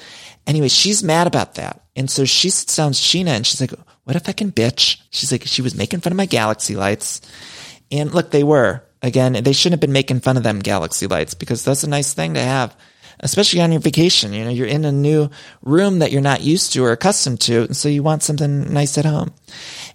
Anyway, 0.46 0.68
she's 0.68 1.02
mad 1.02 1.26
about 1.26 1.54
that. 1.54 1.82
And 1.96 2.10
so 2.10 2.24
she 2.24 2.50
sounds 2.50 3.00
Scheana 3.00 3.28
and 3.28 3.46
she's 3.46 3.60
like, 3.60 3.74
what 4.04 4.16
a 4.16 4.20
fucking 4.20 4.52
bitch. 4.52 5.00
She's 5.10 5.30
like, 5.30 5.44
she 5.46 5.62
was 5.62 5.74
making 5.74 6.00
fun 6.00 6.12
of 6.12 6.16
my 6.16 6.26
galaxy 6.26 6.76
lights. 6.76 7.20
And 7.90 8.12
look, 8.12 8.30
they 8.30 8.42
were. 8.42 8.82
Again, 9.02 9.32
they 9.32 9.52
shouldn't 9.52 9.74
have 9.74 9.80
been 9.80 9.92
making 9.92 10.20
fun 10.20 10.36
of 10.36 10.42
them 10.42 10.58
galaxy 10.58 11.06
lights 11.06 11.34
because 11.34 11.64
that's 11.64 11.84
a 11.84 11.88
nice 11.88 12.12
thing 12.12 12.34
to 12.34 12.40
have 12.40 12.76
especially 13.20 13.60
on 13.60 13.72
your 13.72 13.80
vacation. 13.80 14.32
You 14.32 14.44
know, 14.44 14.50
you're 14.50 14.66
in 14.66 14.84
a 14.84 14.92
new 14.92 15.30
room 15.62 16.00
that 16.00 16.12
you're 16.12 16.20
not 16.20 16.42
used 16.42 16.72
to 16.72 16.84
or 16.84 16.92
accustomed 16.92 17.40
to. 17.42 17.62
And 17.62 17.76
so 17.76 17.88
you 17.88 18.02
want 18.02 18.22
something 18.22 18.72
nice 18.72 18.98
at 18.98 19.04
home. 19.04 19.32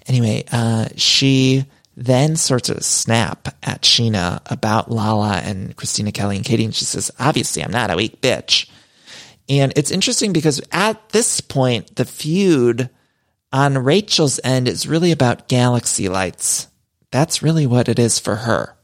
Anyway, 0.08 0.46
uh, 0.52 0.88
she 0.96 1.66
then 1.98 2.36
sorts 2.36 2.70
of 2.70 2.84
snap 2.84 3.48
at 3.64 3.82
Scheana 3.82 4.42
about 4.52 4.92
Lala 4.92 5.38
and 5.38 5.76
Kristina 5.76 6.14
Kelly 6.14 6.36
and 6.36 6.46
Katie. 6.46 6.66
And 6.66 6.76
she 6.76 6.86
says, 6.86 7.12
obviously 7.20 7.64
I'm 7.64 7.72
not 7.72 7.92
a 7.92 7.96
weak 7.96 8.22
bitch. 8.22 8.70
And 9.48 9.74
it's 9.76 9.92
interesting 9.92 10.34
because 10.34 10.62
at 10.72 11.10
this 11.10 11.40
point, 11.40 11.96
the 11.96 12.06
feud 12.06 12.90
on 13.52 13.78
Rachel's 13.78 14.40
end 14.44 14.68
is 14.68 14.88
really 14.88 15.12
about 15.12 15.48
galaxy 15.48 16.10
lights. 16.10 16.68
That's 17.12 17.44
really 17.44 17.66
what 17.66 17.88
it 17.88 18.00
is 18.00 18.20
for 18.20 18.36
her. 18.36 18.75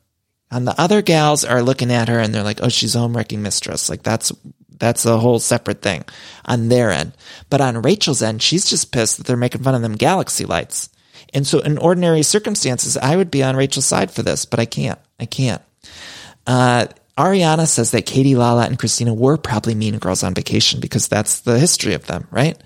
And 0.52 0.68
the 0.68 0.80
other 0.80 1.02
gals 1.02 1.45
are 1.45 1.64
looking 1.64 1.91
at 1.91 2.10
her 2.10 2.20
and 2.20 2.36
they're 2.36 2.43
like, 2.43 2.60
oh, 2.62 2.70
she's 2.70 2.95
a 2.95 2.99
home 2.99 3.16
wrecking 3.16 3.41
mistress. 3.41 3.89
Like 3.89 4.04
that's, 4.04 4.34
that's 4.78 5.06
a 5.06 5.18
whole 5.18 5.39
separate 5.39 5.82
thing 5.82 6.04
on 6.45 6.68
their 6.68 6.91
end. 6.91 7.14
But 7.49 7.62
on 7.62 7.82
Rachel's 7.82 8.22
end, 8.22 8.41
she's 8.41 8.70
just 8.70 8.91
pissed 8.91 9.18
that 9.18 9.26
they're 9.26 9.38
making 9.38 9.64
fun 9.64 9.76
of 9.76 9.82
them 9.82 9.95
galaxy 9.95 10.45
lights. 10.45 10.89
And 11.34 11.47
so 11.47 11.60
in 11.60 11.78
ordinary 11.78 12.24
circumstances, 12.24 12.97
I 12.97 13.16
would 13.16 13.32
be 13.32 13.43
on 13.43 13.56
Rachel's 13.56 13.86
side 13.86 14.12
for 14.12 14.24
this, 14.24 14.43
but 14.43 14.60
I 14.60 14.66
can't. 14.66 14.99
I 15.20 15.26
can't. 15.26 15.62
Uh, 16.45 16.88
Ariana 17.18 17.68
says 17.68 17.91
that 17.91 18.06
Katie, 18.06 18.36
Lala, 18.36 18.66
and 18.66 18.78
Kristina 18.78 19.16
were 19.16 19.38
probably 19.38 19.76
mean 19.76 19.99
girls 19.99 20.24
on 20.24 20.34
vacation 20.34 20.80
because 20.80 21.08
that's 21.08 21.41
the 21.41 21.60
history 21.60 21.93
of 21.93 22.08
them, 22.08 22.28
right? 22.32 22.62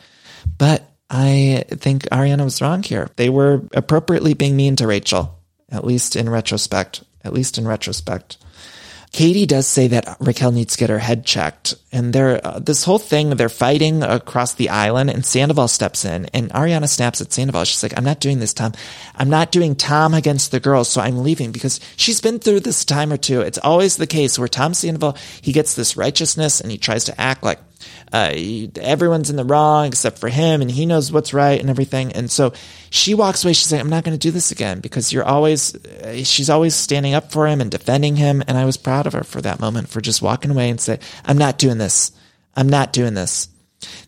But 0.58 0.90
I 1.10 1.66
think 1.70 2.04
Ariana 2.04 2.44
was 2.44 2.62
wrong 2.62 2.82
here. 2.82 3.10
They 3.16 3.30
were 3.30 3.64
appropriately 3.74 4.34
being 4.34 4.56
mean 4.56 4.76
to 4.78 4.88
Rachel, 4.88 5.38
at 5.70 5.86
least 5.86 6.16
in 6.16 6.30
retrospect 6.30 7.04
at 7.26 7.34
least 7.34 7.58
in 7.58 7.68
retrospect. 7.68 8.38
Katie 9.16 9.46
does 9.46 9.66
say 9.66 9.88
that 9.88 10.18
Raquel 10.20 10.52
needs 10.52 10.74
to 10.74 10.80
get 10.80 10.90
her 10.90 11.00
head 11.00 11.26
checked. 11.26 11.76
And 11.94 12.12
they're, 12.12 12.46
uh, 12.46 12.60
this 12.60 12.84
whole 12.84 13.00
thing, 13.00 13.30
they're 13.30 13.48
fighting 13.48 14.04
across 14.04 14.56
the 14.56 14.68
island 14.68 15.10
and 15.10 15.26
Sandoval 15.26 15.70
steps 15.70 16.04
in 16.04 16.26
and 16.34 16.52
Ariana 16.52 16.90
snaps 16.90 17.22
at 17.22 17.32
Sandoval. 17.32 17.64
She's 17.64 17.82
like, 17.82 17.98
I'm 17.98 18.04
not 18.04 18.20
doing 18.20 18.40
this, 18.40 18.54
Tom. 18.54 18.74
I'm 19.16 19.30
not 19.30 19.54
doing 19.54 19.74
Tom 19.74 20.14
against 20.14 20.52
the 20.52 20.60
girls. 20.60 20.90
So 20.90 21.00
I'm 21.00 21.24
leaving 21.24 21.54
because 21.54 21.80
she's 21.96 22.20
been 22.20 22.40
through 22.40 22.60
this 22.60 22.84
time 22.84 23.14
or 23.14 23.16
two. 23.16 23.40
It's 23.40 23.58
always 23.58 23.96
the 23.96 24.06
case 24.06 24.38
where 24.38 24.50
Tom 24.50 24.74
Sandoval, 24.74 25.16
he 25.42 25.54
gets 25.54 25.76
this 25.76 25.96
righteousness 25.96 26.60
and 26.60 26.70
he 26.70 26.78
tries 26.78 27.06
to 27.06 27.20
act 27.22 27.42
like 27.42 27.60
uh, 28.12 28.32
everyone's 28.76 29.30
in 29.30 29.36
the 29.36 29.44
wrong 29.44 29.88
except 29.88 30.20
for 30.20 30.30
him 30.30 30.62
and 30.62 30.72
he 30.72 30.86
knows 30.86 31.12
what's 31.12 31.34
right 31.34 31.60
and 31.60 31.70
everything. 31.70 32.14
And 32.14 32.30
so 32.30 32.54
she 32.90 33.14
walks 33.14 33.44
away. 33.44 33.54
She's 33.54 33.72
like, 33.72 33.82
I'm 33.82 33.90
not 33.90 34.04
going 34.04 34.18
to 34.18 34.28
do 34.28 34.32
this 34.32 34.52
again 34.52 34.80
because 34.80 35.12
you're 35.12 35.26
always, 35.26 35.76
uh, 35.76 36.24
she's 36.24 36.50
always 36.50 36.76
standing 36.76 37.14
up 37.14 37.32
for 37.32 37.48
him 37.48 37.62
and 37.62 37.72
defending 37.72 38.16
him. 38.16 38.44
And 38.48 38.58
I 38.58 38.66
was 38.66 38.78
proud 38.78 39.08
of 39.08 39.14
her 39.14 39.24
for 39.24 39.42
that 39.42 39.60
moment 39.60 39.90
for 39.90 40.02
just 40.02 40.22
walking 40.22 40.52
away 40.52 40.70
and 40.70 40.80
say, 40.80 41.00
I'm 41.26 41.38
not 41.38 41.58
doing 41.58 41.78
this. 41.78 42.12
I'm 42.56 42.70
not 42.70 42.94
doing 42.94 43.14
this. 43.14 43.50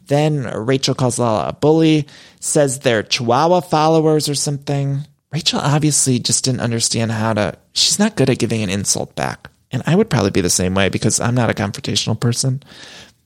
Then 0.08 0.44
Rachel 0.44 0.96
calls 0.96 1.20
Lala 1.20 1.50
a 1.50 1.54
bully, 1.54 2.08
says 2.40 2.80
they're 2.80 3.04
Chihuahua 3.04 3.62
followers 3.62 4.30
or 4.30 4.36
something. 4.36 5.02
Rachel 5.32 5.60
obviously 5.60 6.20
just 6.20 6.46
didn't 6.46 6.62
understand 6.62 7.12
how 7.12 7.34
to, 7.34 7.58
she's 7.74 8.00
not 8.00 8.16
good 8.16 8.30
at 8.30 8.40
giving 8.40 8.64
an 8.64 8.70
insult 8.70 9.16
back. 9.16 9.50
And 9.72 9.84
I 9.86 9.96
would 9.96 10.10
probably 10.10 10.32
be 10.32 10.42
the 10.42 10.50
same 10.50 10.74
way 10.74 10.88
because 10.88 11.20
I'm 11.20 11.36
not 11.36 11.50
a 11.50 11.54
confrontational 11.54 12.20
person. 12.20 12.64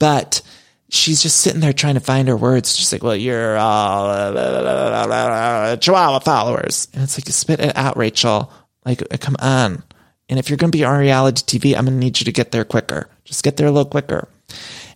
But 0.02 0.42
she's 0.90 1.22
just 1.22 1.42
sitting 1.42 1.60
there 1.60 1.74
trying 1.74 1.94
to 1.94 2.00
find 2.00 2.28
her 2.28 2.36
words. 2.36 2.76
She's 2.76 2.92
like, 2.92 3.04
well, 3.04 3.16
you're 3.16 3.56
all 3.56 4.10
uh, 4.10 5.78
Chihuahua 5.78 6.18
followers. 6.22 6.88
And 6.92 7.04
it's 7.04 7.20
like, 7.20 7.28
spit 7.28 7.60
it 7.60 7.78
out, 7.78 7.98
Rachel. 7.98 8.52
Like, 8.84 9.08
come 9.20 9.36
on. 9.38 9.84
And 10.28 10.40
if 10.40 10.50
you're 10.50 10.58
going 10.58 10.72
to 10.72 10.76
be 10.76 10.84
on 10.84 10.98
reality 10.98 11.60
TV, 11.60 11.78
I'm 11.78 11.86
going 11.86 12.00
to 12.00 12.04
need 12.04 12.20
you 12.20 12.26
to 12.26 12.32
get 12.32 12.52
there 12.52 12.66
quicker. 12.66 13.12
Just 13.26 13.44
get 13.44 13.58
there 13.58 13.68
a 13.68 13.72
little 13.72 13.92
quicker. 13.92 14.28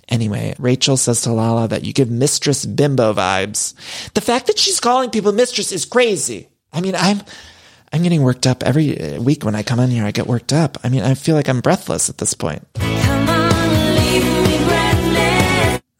Anyway, 0.10 0.56
Rachel 0.58 0.98
says 0.98 1.22
to 1.22 1.32
Lala 1.32 1.68
that 1.68 1.84
you 1.84 1.94
give 1.94 2.10
Mistress 2.10 2.66
Bimbo 2.66 3.14
vibes. 3.14 3.76
The 4.16 4.22
fact 4.22 4.48
that 4.48 4.58
she's 4.58 4.80
calling 4.80 5.12
people 5.12 5.34
Mistress 5.34 5.72
is 5.72 5.86
crazy. 5.86 6.50
I 6.74 6.82
mean, 6.82 6.96
I'm, 6.96 7.22
I'm 7.94 8.02
getting 8.02 8.24
worked 8.24 8.48
up 8.48 8.64
every 8.64 9.00
uh, 9.00 9.22
week 9.22 9.46
when 9.46 9.54
I 9.54 9.62
come 9.62 9.80
in 9.80 9.92
here. 9.92 10.04
I 10.04 10.10
get 10.10 10.26
worked 10.26 10.52
up. 10.52 10.80
I 10.84 10.90
mean, 10.90 11.04
I 11.04 11.14
feel 11.14 11.36
like 11.36 11.48
I'm 11.48 11.62
breathless 11.62 12.10
at 12.10 12.18
this 12.18 12.34
point. 12.34 12.68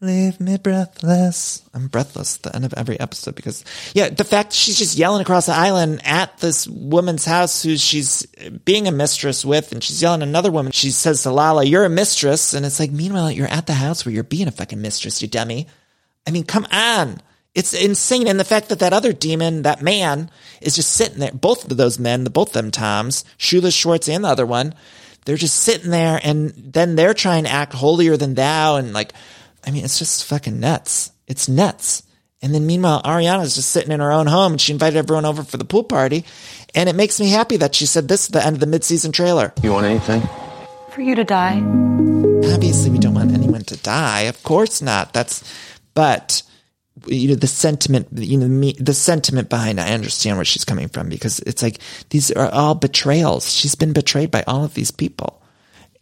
Leave 0.02 0.40
me 0.40 0.58
breathless. 0.58 1.62
I'm 1.72 1.88
breathless 1.88 2.36
at 2.36 2.42
the 2.42 2.54
end 2.54 2.66
of 2.66 2.74
every 2.74 3.00
episode 3.00 3.34
because, 3.34 3.64
yeah, 3.94 4.10
the 4.10 4.24
fact 4.24 4.52
she's 4.52 4.76
just 4.76 4.98
yelling 4.98 5.22
across 5.22 5.46
the 5.46 5.54
island 5.54 6.02
at 6.04 6.36
this 6.36 6.68
woman's 6.68 7.24
house 7.24 7.62
who 7.62 7.78
she's 7.78 8.26
being 8.66 8.86
a 8.86 8.92
mistress 8.92 9.42
with, 9.42 9.72
and 9.72 9.82
she's 9.82 10.02
yelling 10.02 10.20
another 10.20 10.52
woman. 10.52 10.72
She 10.72 10.90
says 10.90 11.22
to 11.22 11.30
Lala, 11.30 11.64
You're 11.64 11.86
a 11.86 11.88
mistress. 11.88 12.52
And 12.52 12.66
it's 12.66 12.78
like, 12.78 12.90
meanwhile, 12.90 13.30
you're 13.30 13.48
at 13.48 13.66
the 13.66 13.72
house 13.72 14.04
where 14.04 14.14
you're 14.14 14.22
being 14.22 14.48
a 14.48 14.52
fucking 14.52 14.82
mistress, 14.82 15.22
you 15.22 15.28
dummy. 15.28 15.66
I 16.26 16.30
mean, 16.30 16.44
come 16.44 16.66
on. 16.70 17.22
It's 17.54 17.72
insane. 17.72 18.28
And 18.28 18.38
the 18.38 18.44
fact 18.44 18.68
that 18.68 18.80
that 18.80 18.92
other 18.92 19.14
demon, 19.14 19.62
that 19.62 19.80
man, 19.80 20.30
is 20.60 20.76
just 20.76 20.92
sitting 20.92 21.20
there, 21.20 21.32
both 21.32 21.70
of 21.70 21.74
those 21.74 21.98
men, 21.98 22.24
the 22.24 22.30
both 22.30 22.52
them 22.52 22.70
Toms, 22.70 23.24
Shula 23.38 23.72
Schwartz 23.72 24.10
and 24.10 24.24
the 24.24 24.28
other 24.28 24.44
one, 24.44 24.74
they're 25.24 25.36
just 25.36 25.56
sitting 25.56 25.90
there 25.90 26.20
and 26.22 26.50
then 26.54 26.96
they're 26.96 27.14
trying 27.14 27.44
to 27.44 27.50
act 27.50 27.72
holier 27.72 28.18
than 28.18 28.34
thou 28.34 28.76
and 28.76 28.92
like, 28.92 29.14
I 29.66 29.70
mean, 29.72 29.84
it's 29.84 29.98
just 29.98 30.24
fucking 30.26 30.60
nuts. 30.60 31.10
It's 31.26 31.48
nuts. 31.48 32.04
And 32.42 32.54
then 32.54 32.66
meanwhile, 32.66 33.02
Ariana's 33.02 33.54
just 33.56 33.70
sitting 33.70 33.90
in 33.90 34.00
her 34.00 34.12
own 34.12 34.26
home 34.26 34.52
and 34.52 34.60
she 34.60 34.72
invited 34.72 34.96
everyone 34.96 35.24
over 35.24 35.42
for 35.42 35.56
the 35.56 35.64
pool 35.64 35.84
party. 35.84 36.24
And 36.74 36.88
it 36.88 36.94
makes 36.94 37.18
me 37.18 37.30
happy 37.30 37.56
that 37.56 37.74
she 37.74 37.86
said 37.86 38.08
this 38.08 38.28
at 38.28 38.32
the 38.32 38.44
end 38.44 38.56
of 38.56 38.60
the 38.60 38.66
mid-season 38.66 39.10
trailer. 39.10 39.52
You 39.62 39.72
want 39.72 39.86
anything? 39.86 40.22
For 40.90 41.00
you 41.00 41.14
to 41.14 41.24
die. 41.24 41.58
Obviously, 42.54 42.90
we 42.90 42.98
don't 42.98 43.14
want 43.14 43.32
anyone 43.32 43.64
to 43.64 43.76
die. 43.78 44.22
Of 44.22 44.42
course 44.42 44.80
not. 44.80 45.12
That's, 45.12 45.42
but 45.94 46.42
you 47.06 47.28
know, 47.28 47.34
the 47.34 47.46
sentiment, 47.46 48.08
you 48.12 48.38
know, 48.38 48.48
me, 48.48 48.74
the 48.78 48.94
sentiment 48.94 49.48
behind, 49.48 49.78
it, 49.78 49.82
I 49.82 49.94
understand 49.94 50.38
where 50.38 50.44
she's 50.44 50.64
coming 50.64 50.88
from 50.88 51.08
because 51.08 51.40
it's 51.40 51.62
like, 51.62 51.78
these 52.10 52.30
are 52.30 52.50
all 52.52 52.74
betrayals. 52.74 53.52
She's 53.52 53.74
been 53.74 53.92
betrayed 53.92 54.30
by 54.30 54.44
all 54.46 54.64
of 54.64 54.74
these 54.74 54.90
people. 54.90 55.42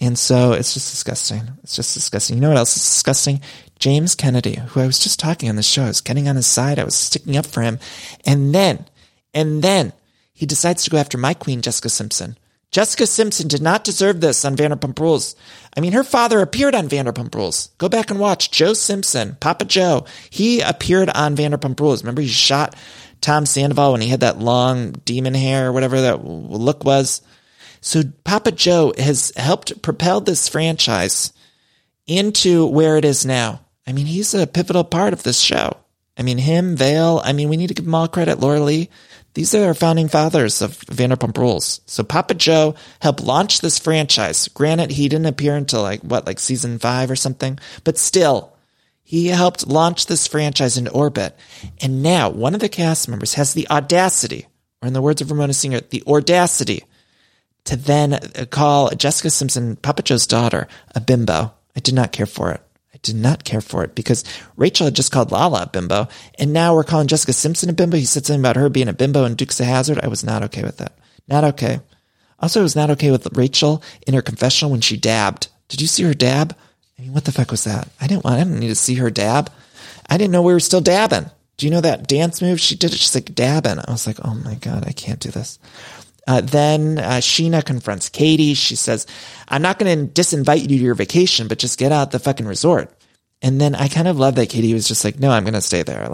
And 0.01 0.19
so 0.19 0.53
it's 0.53 0.75
just 0.75 0.91
disgusting. 0.91 1.43
It's 1.63 1.77
just 1.77 1.95
disgusting. 1.95 2.37
You 2.37 2.43
know 2.43 2.49
what 2.49 2.59
else 2.59 2.77
is 2.77 2.83
disgusting? 2.83 3.41
James 3.79 4.15
Kennedy, 4.15 4.57
who 4.57 4.81
I 4.81 4.87
was 4.87 4.99
just 4.99 5.21
talking 5.21 5.49
on 5.49 5.57
the 5.57 5.63
show, 5.63 5.85
I 5.85 5.89
was 5.89 6.01
getting 6.01 6.29
on 6.29 6.37
his 6.37 6.47
side. 6.47 6.79
I 6.79 6.85
was 6.85 6.95
sticking 6.95 7.37
up 7.37 7.47
for 7.47 7.63
him. 7.63 7.79
And 8.25 8.55
then, 8.55 8.87
and 9.33 9.63
then 9.63 9.93
he 10.33 10.47
decides 10.47 10.85
to 10.85 10.91
go 10.91 10.99
after 10.99 11.19
my 11.19 11.35
queen, 11.35 11.63
Jessica 11.63 11.89
Simpson. 11.89 12.37
Jessica 12.75 13.07
Simpson 13.07 13.47
did 13.47 13.63
not 13.63 13.85
deserve 13.85 14.21
this 14.21 14.45
on 14.45 14.57
Vanderpump 14.57 14.99
Rules. 14.99 15.37
I 15.77 15.81
mean, 15.81 15.93
her 15.93 16.03
father 16.03 16.41
appeared 16.41 16.75
on 16.75 16.89
Vanderpump 16.89 17.33
Rules. 17.33 17.69
Go 17.79 17.89
back 17.89 18.11
and 18.11 18.19
watch 18.19 18.51
Joe 18.51 18.73
Simpson, 18.73 19.37
Papa 19.39 19.65
Joe. 19.65 20.07
He 20.29 20.61
appeared 20.61 21.09
on 21.09 21.37
Vanderpump 21.37 21.79
Rules. 21.79 22.03
Remember, 22.03 22.21
he 22.21 22.27
shot 22.27 22.75
Tom 23.21 23.47
Sandoval 23.47 23.93
when 23.93 24.01
he 24.01 24.09
had 24.09 24.21
that 24.21 24.41
long 24.41 24.91
demon 24.91 25.35
hair 25.35 25.69
or 25.69 25.73
whatever 25.73 26.01
that 26.01 26.25
look 26.25 26.83
was. 26.83 27.23
So 27.85 28.03
Papa 28.25 28.51
Joe 28.51 28.95
has 28.97 29.31
helped 29.37 29.83
propel 29.83 30.23
this 30.23 30.49
franchise 30.49 31.35
into 32.07 32.65
where 32.65 32.97
it 32.97 33.05
is 33.05 33.27
now. 33.27 33.61
I 33.87 33.93
mean, 33.93 34.07
he's 34.07 34.33
a 34.33 34.47
pivotal 34.47 34.85
part 34.85 35.13
of 35.13 35.23
this 35.23 35.39
show. 35.39 35.77
I 36.17 36.23
mean, 36.23 36.39
him, 36.39 36.77
Vale. 36.77 37.21
I 37.23 37.35
mean, 37.35 37.51
we 37.51 37.59
need 37.59 37.67
to 37.67 37.75
give 37.75 37.85
them 37.85 37.95
all 37.95 38.09
credit. 38.09 38.41
Laura 38.41 38.61
Lee. 38.61 38.89
These 39.35 39.55
are 39.55 39.67
our 39.67 39.75
founding 39.75 40.09
fathers 40.09 40.63
of 40.63 40.79
Vanderpump 40.87 41.37
Rules. 41.37 41.83
So 41.85 42.03
Papa 42.03 42.33
Joe 42.33 42.75
helped 43.03 43.23
launch 43.23 43.61
this 43.61 43.79
franchise. 43.79 44.49
Granted, 44.49 44.91
he 44.93 45.11
didn't 45.11 45.27
appear 45.27 45.55
until 45.55 45.83
like 45.83 46.01
what, 46.01 46.25
like 46.25 46.39
season 46.39 46.79
five 46.79 47.11
or 47.11 47.17
something, 47.17 47.59
but 47.85 47.99
still, 47.99 48.57
he 49.03 49.27
helped 49.27 49.67
launch 49.67 50.07
this 50.07 50.27
franchise 50.27 50.79
into 50.79 50.91
orbit. 50.91 51.37
And 51.83 52.03
now 52.03 52.31
one 52.31 52.55
of 52.55 52.61
the 52.61 52.71
cast 52.71 53.11
members 53.11 53.35
has 53.35 53.53
the 53.53 53.69
audacity, 53.69 54.47
or 54.81 54.87
in 54.87 54.95
the 54.95 55.03
words 55.03 55.21
of 55.21 55.31
Ramona 55.31 55.53
Singer, 55.53 55.81
the 55.81 56.03
audacity 56.07 56.85
to 57.65 57.77
then 57.77 58.15
uh, 58.15 58.47
call 58.51 58.91
Jessica 58.91 59.31
Simpson, 59.31 59.77
Papa 59.77 60.03
Joe's 60.03 60.27
daughter, 60.27 60.69
a 60.95 61.01
bimbo. 61.01 61.53
I 61.77 61.81
did 61.81 61.95
not 61.95 62.13
care 62.13 62.27
for 62.27 62.53
it. 62.53 62.61
I 62.93 62.99
did 63.03 63.17
not 63.17 63.45
care 63.45 63.61
for 63.61 63.83
it 63.83 63.95
because 63.95 64.25
Rachel 64.57 64.87
had 64.87 64.95
just 64.95 65.11
called 65.11 65.33
Lala 65.33 65.63
a 65.63 65.67
bimbo, 65.67 66.09
and 66.39 66.53
now 66.53 66.75
we're 66.75 66.85
calling 66.85 67.09
Jessica 67.09 67.33
Simpson 67.33 67.71
a 67.71 67.73
bimbo. 67.73 67.97
He 67.97 68.05
said 68.05 68.25
something 68.25 68.41
about 68.41 68.57
her 68.57 68.69
being 68.69 68.89
a 68.89 68.93
bimbo 68.93 69.25
in 69.25 69.35
Dukes 69.35 69.61
of 69.61 69.67
Hazzard. 69.67 70.01
I 70.03 70.09
was 70.09 70.25
not 70.25 70.43
okay 70.45 70.63
with 70.63 70.77
that. 70.79 70.97
Not 71.27 71.45
okay. 71.45 71.81
Also, 72.39 72.61
I 72.61 72.63
was 72.63 72.77
not 72.77 72.91
okay 72.91 73.11
with 73.11 73.37
Rachel 73.37 73.83
in 74.07 74.15
her 74.15 74.23
confessional 74.23 74.71
when 74.71 74.81
she 74.81 74.97
dabbed. 74.97 75.49
Did 75.69 75.81
you 75.81 75.87
see 75.87 76.03
her 76.05 76.15
dab? 76.15 76.57
I 76.99 77.03
mean, 77.03 77.15
what 77.15 77.25
the 77.25 77.33
fuck 77.33 77.51
was 77.51 77.65
that? 77.65 77.89
I 78.01 78.07
didn't 78.07 78.25
want. 78.25 78.37
I 78.37 78.45
didn't 78.45 78.61
need 78.61 78.69
to 78.69 78.75
see 78.75 78.97
her 78.97 79.11
dab. 79.11 79.51
I 80.09 80.19
didn't 80.19 80.33
know 80.33 80.43
we 80.43 80.53
were 80.53 80.61
still 80.61 80.81
dabbing. 80.81 81.31
Do 81.57 81.67
you 81.67 81.73
know 81.73 81.81
that 81.81 82.09
dance 82.09 82.43
move 82.43 82.61
she 82.61 82.77
did? 82.77 82.93
It. 82.93 82.99
She's 82.99 83.15
like 83.15 83.35
dabbing. 83.35 83.79
I 83.79 83.91
was 83.91 84.07
like, 84.07 84.19
oh 84.25 84.35
my 84.35 84.55
god, 84.57 84.85
I 84.87 84.93
can't 84.93 85.21
do 85.21 85.31
this. 85.31 85.59
Uh, 86.27 86.41
then 86.41 86.99
uh, 86.99 87.21
Scheana 87.21 87.65
confronts 87.65 88.09
Katie. 88.09 88.55
She 88.55 88.77
says, 88.77 89.07
I'm 89.49 89.63
not 89.63 89.79
going 89.79 90.09
to 90.09 90.13
disinvite 90.13 90.63
you 90.63 90.69
to 90.69 90.75
your 90.75 90.95
vacation, 90.95 91.49
but 91.49 91.59
just 91.59 91.79
get 91.79 91.93
out 91.93 92.11
the 92.11 92.19
fucking 92.19 92.47
resort. 92.47 92.91
And 93.43 93.61
then 93.61 93.75
I 93.75 93.89
kind 93.89 94.09
of 94.09 94.19
love 94.19 94.37
that 94.37 94.49
Katie 94.49 94.73
was 94.73 94.89
just 94.89 95.05
like, 95.05 95.19
no, 95.19 95.31
I'm 95.31 95.45
going 95.45 95.55
to 95.55 95.61
stay 95.61 95.83
there. 95.83 96.11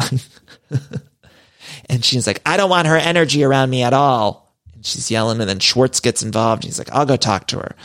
and 1.89 2.05
she's 2.05 2.27
like, 2.27 2.43
I 2.45 2.57
don't 2.57 2.71
want 2.71 2.89
her 2.89 2.97
energy 2.97 3.45
around 3.45 3.71
me 3.71 3.83
at 3.85 3.93
all. 3.93 4.53
And 4.75 4.85
she's 4.85 5.13
yelling. 5.13 5.41
And 5.41 5.49
then 5.49 5.61
Schwartz 5.61 6.01
gets 6.01 6.25
involved. 6.25 6.65
He's 6.65 6.79
like, 6.79 6.91
I'll 6.91 7.07
go 7.07 7.17
talk 7.17 7.47
to 7.49 7.59
her. 7.59 7.77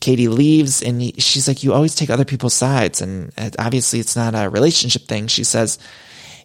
Katie 0.00 0.28
leaves 0.28 0.82
and 0.82 1.00
he, 1.00 1.14
she's 1.16 1.48
like, 1.48 1.62
you 1.62 1.72
always 1.72 1.94
take 1.94 2.10
other 2.10 2.26
people's 2.26 2.52
sides. 2.52 3.00
And 3.00 3.32
obviously 3.58 3.98
it's 3.98 4.14
not 4.14 4.34
a 4.34 4.50
relationship 4.50 5.08
thing. 5.08 5.26
She 5.26 5.42
says, 5.42 5.78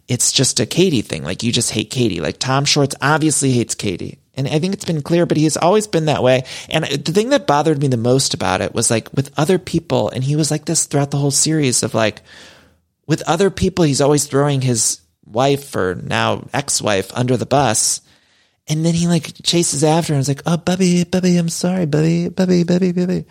it's 0.07 0.31
just 0.31 0.61
a 0.61 0.65
Katie 0.65 1.01
thing. 1.01 1.23
Like 1.23 1.43
you 1.43 1.51
just 1.51 1.71
hate 1.71 1.89
Katie. 1.89 2.21
Like 2.21 2.37
Tom 2.37 2.63
Schwartz 2.63 2.95
obviously 3.01 3.51
hates 3.51 3.75
Katie. 3.75 4.20
And 4.33 4.47
I 4.47 4.59
think 4.59 4.73
it's 4.73 4.85
been 4.85 5.01
clear, 5.01 5.25
but 5.25 5.37
he's 5.37 5.57
always 5.57 5.87
been 5.87 6.05
that 6.05 6.23
way. 6.23 6.45
And 6.69 6.85
the 6.85 7.11
thing 7.11 7.29
that 7.29 7.47
bothered 7.47 7.81
me 7.81 7.87
the 7.87 7.97
most 7.97 8.33
about 8.33 8.61
it 8.61 8.73
was 8.73 8.89
like 8.89 9.11
with 9.13 9.31
other 9.37 9.59
people, 9.59 10.09
and 10.09 10.23
he 10.23 10.35
was 10.35 10.51
like 10.51 10.65
this 10.65 10.85
throughout 10.85 11.11
the 11.11 11.17
whole 11.17 11.31
series 11.31 11.83
of 11.83 11.93
like, 11.93 12.21
with 13.07 13.21
other 13.23 13.49
people, 13.49 13.83
he's 13.83 13.99
always 13.99 14.25
throwing 14.25 14.61
his 14.61 15.01
wife 15.25 15.75
or 15.75 15.95
now 15.95 16.47
ex-wife 16.53 17.11
under 17.13 17.35
the 17.35 17.45
bus. 17.45 18.01
And 18.67 18.85
then 18.85 18.93
he 18.93 19.07
like 19.07 19.33
chases 19.43 19.83
after 19.83 20.13
and 20.13 20.21
is 20.21 20.29
like, 20.29 20.43
oh, 20.45 20.55
Bubby, 20.55 21.03
Bubby, 21.03 21.35
I'm 21.35 21.49
sorry, 21.49 21.85
Bubby, 21.85 22.29
Bubby, 22.29 22.63
Bubby, 22.63 22.93
Bubby. 22.93 23.25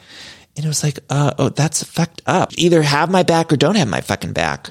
And 0.57 0.64
it 0.64 0.68
was 0.68 0.82
like, 0.82 0.98
uh, 1.09 1.32
oh, 1.38 1.48
that's 1.48 1.82
fucked 1.82 2.20
up. 2.26 2.53
Either 2.59 2.82
have 2.82 3.11
my 3.11 3.22
back 3.22 3.53
or 3.53 3.57
don't 3.57 3.76
have 3.76 3.88
my 3.88 4.03
fucking 4.03 4.32
back. 4.32 4.70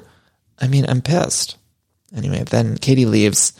I 0.60 0.68
mean, 0.68 0.86
I'm 0.88 1.02
pissed. 1.02 1.58
Anyway, 2.16 2.44
then 2.44 2.78
Katie 2.78 3.06
leaves 3.06 3.54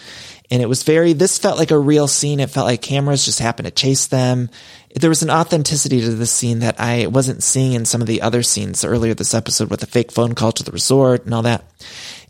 and 0.52 0.62
it 0.62 0.70
was 0.70 0.84
very, 0.84 1.14
this 1.14 1.38
felt 1.38 1.60
like 1.60 1.72
a 1.72 1.78
real 1.78 2.08
scene. 2.08 2.40
It 2.40 2.50
felt 2.50 2.66
like 2.66 2.82
cameras 2.82 3.26
just 3.26 3.40
happened 3.40 3.68
to 3.68 3.72
chase 3.72 4.08
them. 4.08 4.50
There 4.96 5.10
was 5.10 5.22
an 5.22 5.30
authenticity 5.30 6.02
to 6.02 6.10
this 6.10 6.32
scene 6.32 6.60
that 6.60 6.80
I 6.80 7.06
wasn't 7.08 7.44
seeing 7.44 7.74
in 7.74 7.86
some 7.86 8.02
of 8.02 8.08
the 8.08 8.24
other 8.24 8.42
scenes 8.42 8.84
earlier 8.84 9.14
this 9.14 9.36
episode 9.36 9.70
with 9.70 9.82
the 9.82 9.86
fake 9.86 10.12
phone 10.12 10.34
call 10.34 10.52
to 10.54 10.64
the 10.64 10.72
resort 10.72 11.26
and 11.26 11.34
all 11.34 11.44
that. 11.44 11.66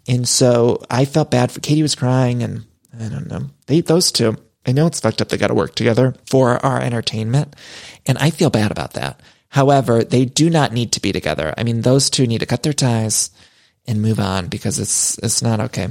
And 0.08 0.28
so 0.28 0.84
I 0.90 1.06
felt 1.06 1.32
bad 1.32 1.52
for 1.52 1.62
Katie 1.62 1.82
was 1.82 1.96
crying 1.96 2.44
and 2.44 2.66
I 3.00 3.08
don't 3.08 3.28
know. 3.28 3.50
They, 3.68 3.80
those 3.82 4.12
two, 4.12 4.36
I 4.66 4.74
know 4.74 4.88
it's 4.88 5.00
fucked 5.00 5.22
up. 5.22 5.30
They 5.30 5.38
got 5.38 5.48
to 5.48 5.54
work 5.54 5.76
together 5.76 6.14
for 6.26 6.64
our 6.66 6.82
entertainment. 6.82 7.56
And 8.06 8.18
I 8.18 8.32
feel 8.32 8.50
bad 8.50 8.72
about 8.72 8.94
that. 8.94 9.22
However, 9.48 10.04
they 10.04 10.26
do 10.26 10.50
not 10.50 10.74
need 10.74 10.92
to 10.94 11.02
be 11.02 11.14
together. 11.14 11.54
I 11.58 11.64
mean, 11.64 11.82
those 11.82 12.10
two 12.10 12.28
need 12.28 12.40
to 12.40 12.46
cut 12.46 12.64
their 12.64 12.74
ties 12.74 13.32
and 13.88 14.02
move 14.02 14.20
on 14.20 14.48
because 14.48 14.78
it's, 14.78 15.18
it's 15.20 15.42
not 15.42 15.60
okay. 15.62 15.88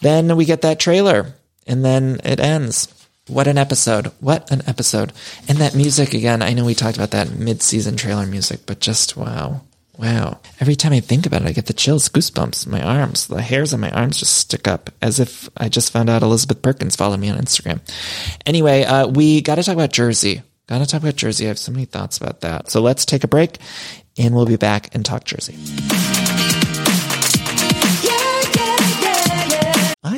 Then 0.00 0.36
we 0.36 0.44
get 0.44 0.62
that 0.62 0.78
trailer 0.78 1.34
and 1.66 1.84
then 1.84 2.20
it 2.24 2.40
ends. 2.40 2.88
What 3.28 3.46
an 3.46 3.56
episode. 3.56 4.08
What 4.20 4.50
an 4.50 4.62
episode. 4.66 5.12
And 5.48 5.58
that 5.58 5.76
music 5.76 6.12
again, 6.12 6.42
I 6.42 6.52
know 6.52 6.64
we 6.64 6.74
talked 6.74 6.96
about 6.96 7.12
that 7.12 7.30
mid-season 7.30 7.96
trailer 7.96 8.26
music, 8.26 8.60
but 8.66 8.80
just 8.80 9.16
wow. 9.16 9.62
Wow. 9.98 10.40
Every 10.58 10.74
time 10.74 10.92
I 10.92 11.00
think 11.00 11.26
about 11.26 11.42
it, 11.42 11.48
I 11.48 11.52
get 11.52 11.66
the 11.66 11.72
chills, 11.72 12.08
goosebumps. 12.08 12.66
My 12.66 12.82
arms, 12.82 13.28
the 13.28 13.42
hairs 13.42 13.72
on 13.72 13.80
my 13.80 13.90
arms 13.90 14.18
just 14.18 14.36
stick 14.36 14.66
up 14.66 14.90
as 15.00 15.20
if 15.20 15.48
I 15.56 15.68
just 15.68 15.92
found 15.92 16.10
out 16.10 16.22
Elizabeth 16.22 16.62
Perkins 16.62 16.96
followed 16.96 17.20
me 17.20 17.28
on 17.28 17.38
Instagram. 17.38 17.80
Anyway, 18.46 18.82
uh, 18.84 19.06
we 19.06 19.42
got 19.42 19.56
to 19.56 19.62
talk 19.62 19.74
about 19.74 19.92
Jersey. 19.92 20.42
Got 20.66 20.78
to 20.78 20.86
talk 20.86 21.02
about 21.02 21.16
Jersey. 21.16 21.44
I 21.44 21.48
have 21.48 21.58
so 21.58 21.72
many 21.72 21.84
thoughts 21.84 22.18
about 22.18 22.40
that. 22.40 22.70
So 22.70 22.80
let's 22.80 23.04
take 23.04 23.22
a 23.22 23.28
break 23.28 23.58
and 24.18 24.34
we'll 24.34 24.46
be 24.46 24.56
back 24.56 24.94
and 24.94 25.04
talk 25.04 25.24
Jersey. 25.24 25.56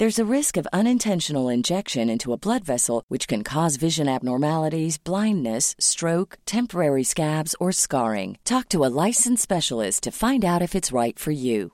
There's 0.00 0.18
a 0.18 0.24
risk 0.24 0.56
of 0.56 0.66
unintentional 0.72 1.50
injection 1.50 2.08
into 2.08 2.32
a 2.32 2.38
blood 2.38 2.64
vessel, 2.64 3.04
which 3.08 3.28
can 3.28 3.44
cause 3.44 3.76
vision 3.76 4.08
abnormalities, 4.08 4.96
blindness, 4.96 5.76
stroke, 5.78 6.38
temporary 6.46 7.04
scabs, 7.04 7.54
or 7.60 7.70
scarring. 7.70 8.38
Talk 8.46 8.70
to 8.70 8.82
a 8.82 8.88
licensed 8.88 9.42
specialist 9.42 10.04
to 10.04 10.10
find 10.10 10.42
out 10.42 10.62
if 10.62 10.74
it's 10.74 10.90
right 10.90 11.18
for 11.18 11.32
you. 11.32 11.72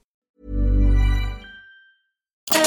All 2.53 2.62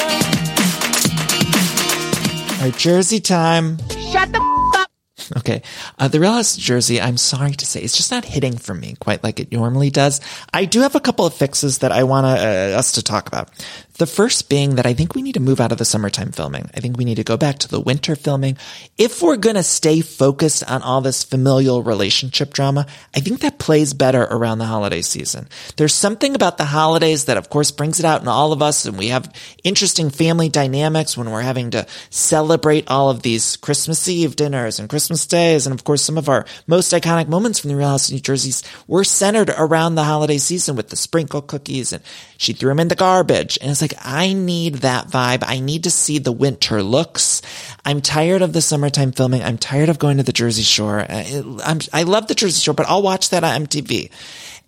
right, 2.62 2.74
Jersey 2.78 3.20
time. 3.20 3.80
Shut 4.14 4.32
the 4.32 4.39
f- 4.39 4.82
up. 4.82 4.89
Okay. 5.38 5.62
Uh, 5.97 6.07
the 6.07 6.20
Real 6.22 6.34
House 6.34 6.55
Jersey, 6.55 7.01
I'm 7.01 7.18
sorry 7.18 7.51
to 7.51 7.66
say, 7.66 7.82
it's 7.82 7.97
just 7.97 8.12
not 8.12 8.24
hitting 8.24 8.57
for 8.57 8.74
me 8.74 8.95
quite 8.99 9.24
like 9.24 9.39
it 9.39 9.51
normally 9.51 9.89
does. 9.89 10.22
I 10.53 10.66
do 10.66 10.80
have 10.82 10.95
a 10.95 10.99
couple 10.99 11.26
of 11.26 11.34
fixes 11.34 11.80
that 11.80 11.91
I 11.91 12.03
want 12.03 12.26
uh, 12.26 12.78
us 12.78 12.93
to 12.93 13.03
talk 13.03 13.28
about. 13.28 13.49
The 14.00 14.08
first 14.08 14.47
being 14.47 14.76
that 14.76 14.86
I 14.86 14.93
think 14.93 15.14
we 15.14 15.22
need 15.22 15.34
to 15.34 15.41
move 15.41 15.60
out 15.60 15.74
of 15.74 15.78
the 15.78 15.84
summertime 15.84 16.32
filming. 16.32 16.70
I 16.74 16.80
think 16.80 16.97
we 16.97 17.04
need 17.04 17.16
to 17.16 17.26
go 17.26 17.36
back 17.36 17.60
to 17.60 17.68
the 17.68 17.82
winter 17.82 18.16
filming. 18.16 18.58
If 18.97 19.22
we're 19.22 19.36
going 19.36 19.58
to 19.58 19.64
stay 19.64 20.00
focused 20.00 20.64
on 20.64 20.82
all 20.84 21.02
this 21.02 21.26
familial 21.26 21.84
relationship 21.84 22.54
drama, 22.54 22.88
I 23.14 23.20
think 23.20 23.41
that 23.41 23.60
plays 23.60 23.93
better 23.93 24.24
around 24.24 24.60
the 24.60 24.66
holiday 24.66 25.02
season. 25.02 25.50
There's 25.76 25.93
something 25.93 26.34
about 26.34 26.58
the 26.58 26.64
holidays 26.64 27.26
that 27.26 27.36
of 27.36 27.50
course 27.50 27.72
brings 27.72 28.00
it 28.00 28.06
out 28.06 28.22
in 28.22 28.30
all 28.30 28.54
of 28.54 28.62
us 28.62 28.86
and 28.86 28.97
we 28.97 29.10
have 29.10 29.34
interesting 29.66 30.10
family 30.10 30.47
dynamics 30.47 31.18
when 31.18 31.30
we're 31.30 31.41
having 31.41 31.72
to 31.72 31.86
celebrate 32.10 32.89
all 32.89 33.10
of 33.10 33.22
these 33.22 33.58
Christmas 33.58 34.08
Eve 34.08 34.38
dinners 34.38 34.80
and 34.80 34.88
Christmas 34.88 35.28
days. 35.28 35.68
And 35.68 35.78
of 35.78 35.84
course, 35.84 36.02
some 36.02 36.18
of 36.18 36.30
our 36.30 36.45
most 36.68 36.93
iconic 36.93 37.28
moments 37.28 37.60
from 37.60 37.70
the 37.70 37.76
Real 37.76 37.89
House 37.89 38.08
of 38.08 38.14
New 38.14 38.22
Jersey's 38.22 38.64
were 38.88 39.04
centered 39.04 39.50
around 39.58 39.95
the 39.95 40.06
holiday 40.06 40.38
season 40.38 40.78
with 40.78 40.88
the 40.88 40.95
sprinkle 40.95 41.41
cookies 41.41 41.91
and 41.91 42.02
she 42.38 42.54
threw 42.54 42.70
them 42.70 42.80
in 42.80 42.88
the 42.88 42.95
garbage. 42.95 43.58
And 43.62 43.70
it's 43.70 43.82
like, 43.82 43.89
I 44.00 44.34
need 44.34 44.76
that 44.76 45.08
vibe. 45.08 45.44
I 45.46 45.60
need 45.60 45.84
to 45.86 45.92
see 45.92 46.20
the 46.20 46.32
winter 46.32 46.84
looks. 46.84 47.42
I'm 47.86 48.02
tired 48.02 48.42
of 48.42 48.54
the 48.54 48.62
summertime 48.62 49.12
filming. 49.12 49.44
I'm 49.44 49.58
tired 49.58 49.90
of 49.90 50.00
going 50.00 50.18
to 50.18 50.24
the 50.24 50.34
Jersey 50.34 50.64
Shore. 50.64 51.00
Uh, 51.00 51.06
I, 51.10 51.44
I'm, 51.64 51.80
I 51.94 52.04
love 52.04 52.28
the 52.28 52.36
Jersey 52.36 52.62
Shore, 52.62 52.74
but 52.74 52.88
I'll 52.88 53.02
watch 53.02 53.30
that 53.30 53.44
on 53.44 53.66
MTV. 53.66 54.12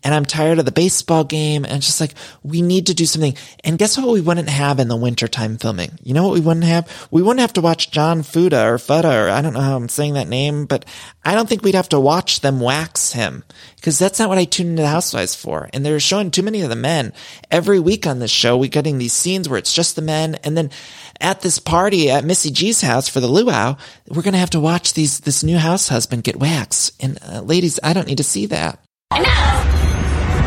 And 0.03 0.13
I'm 0.13 0.25
tired 0.25 0.59
of 0.59 0.65
the 0.65 0.71
baseball 0.71 1.23
game. 1.23 1.65
And 1.65 1.81
just 1.81 2.01
like, 2.01 2.13
we 2.43 2.61
need 2.61 2.87
to 2.87 2.93
do 2.93 3.05
something. 3.05 3.35
And 3.63 3.77
guess 3.77 3.97
what 3.97 4.09
we 4.09 4.21
wouldn't 4.21 4.49
have 4.49 4.79
in 4.79 4.87
the 4.87 4.95
wintertime 4.95 5.57
filming? 5.57 5.91
You 6.03 6.13
know 6.13 6.23
what 6.23 6.33
we 6.33 6.39
wouldn't 6.39 6.65
have? 6.65 7.07
We 7.11 7.21
wouldn't 7.21 7.41
have 7.41 7.53
to 7.53 7.61
watch 7.61 7.91
John 7.91 8.23
Fuda 8.23 8.65
or 8.65 8.77
Fuda, 8.77 9.25
or 9.25 9.29
I 9.29 9.41
don't 9.41 9.53
know 9.53 9.61
how 9.61 9.75
I'm 9.75 9.89
saying 9.89 10.15
that 10.15 10.27
name, 10.27 10.65
but 10.65 10.85
I 11.23 11.35
don't 11.35 11.47
think 11.47 11.63
we'd 11.63 11.75
have 11.75 11.89
to 11.89 11.99
watch 11.99 12.41
them 12.41 12.59
wax 12.59 13.11
him 13.13 13.43
because 13.75 13.99
that's 13.99 14.17
not 14.17 14.29
what 14.29 14.37
I 14.37 14.45
tune 14.45 14.69
into 14.69 14.81
the 14.81 14.87
Housewives 14.87 15.35
for. 15.35 15.69
And 15.73 15.85
they're 15.85 15.99
showing 15.99 16.31
too 16.31 16.43
many 16.43 16.61
of 16.61 16.69
the 16.69 16.75
men 16.75 17.13
every 17.49 17.79
week 17.79 18.07
on 18.07 18.19
this 18.19 18.31
show. 18.31 18.57
We're 18.57 18.69
getting 18.69 18.97
these 18.97 19.13
scenes 19.13 19.47
where 19.47 19.59
it's 19.59 19.73
just 19.73 19.95
the 19.95 20.01
men. 20.01 20.35
And 20.43 20.57
then 20.57 20.71
at 21.19 21.41
this 21.41 21.59
party 21.59 22.09
at 22.09 22.25
Missy 22.25 22.49
G's 22.49 22.81
house 22.81 23.07
for 23.07 23.19
the 23.19 23.27
luau, 23.27 23.75
we're 24.07 24.23
going 24.23 24.33
to 24.33 24.39
have 24.39 24.49
to 24.51 24.59
watch 24.59 24.93
these, 24.93 25.19
this 25.21 25.43
new 25.43 25.57
house 25.57 25.87
husband 25.87 26.23
get 26.23 26.39
waxed. 26.39 26.91
And 27.03 27.19
uh, 27.27 27.41
ladies, 27.41 27.79
I 27.83 27.93
don't 27.93 28.07
need 28.07 28.17
to 28.17 28.23
see 28.23 28.47
that. 28.47 28.79
Enough. 29.15 29.80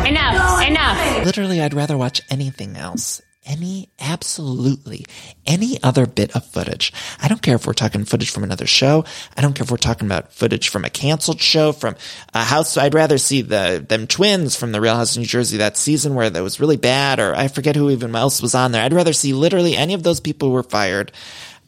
Enough. 0.05 0.67
Enough. 0.67 1.25
Literally, 1.25 1.61
I'd 1.61 1.73
rather 1.73 1.97
watch 1.97 2.21
anything 2.29 2.75
else. 2.75 3.21
Any, 3.47 3.89
absolutely, 3.99 5.05
any 5.45 5.81
other 5.83 6.07
bit 6.07 6.35
of 6.35 6.43
footage. 6.47 6.91
I 7.21 7.27
don't 7.27 7.43
care 7.43 7.55
if 7.55 7.67
we're 7.67 7.73
talking 7.73 8.03
footage 8.03 8.31
from 8.31 8.43
another 8.43 8.65
show. 8.65 9.05
I 9.37 9.41
don't 9.41 9.53
care 9.53 9.63
if 9.63 9.69
we're 9.69 9.77
talking 9.77 10.07
about 10.07 10.33
footage 10.33 10.69
from 10.69 10.83
a 10.83 10.89
canceled 10.89 11.39
show, 11.39 11.71
from 11.71 11.95
a 12.33 12.43
house. 12.43 12.75
I'd 12.75 12.95
rather 12.95 13.19
see 13.19 13.43
the, 13.43 13.85
them 13.87 14.07
twins 14.07 14.55
from 14.55 14.71
the 14.71 14.81
Real 14.81 14.95
House 14.95 15.15
of 15.15 15.19
New 15.19 15.27
Jersey 15.27 15.57
that 15.57 15.77
season 15.77 16.15
where 16.15 16.27
that 16.27 16.41
was 16.41 16.59
really 16.59 16.77
bad, 16.77 17.19
or 17.19 17.35
I 17.35 17.47
forget 17.47 17.75
who 17.75 17.91
even 17.91 18.15
else 18.15 18.41
was 18.41 18.55
on 18.55 18.71
there. 18.71 18.83
I'd 18.83 18.93
rather 18.93 19.13
see 19.13 19.33
literally 19.33 19.75
any 19.75 19.93
of 19.93 20.01
those 20.01 20.19
people 20.19 20.47
who 20.49 20.55
were 20.55 20.63
fired. 20.63 21.11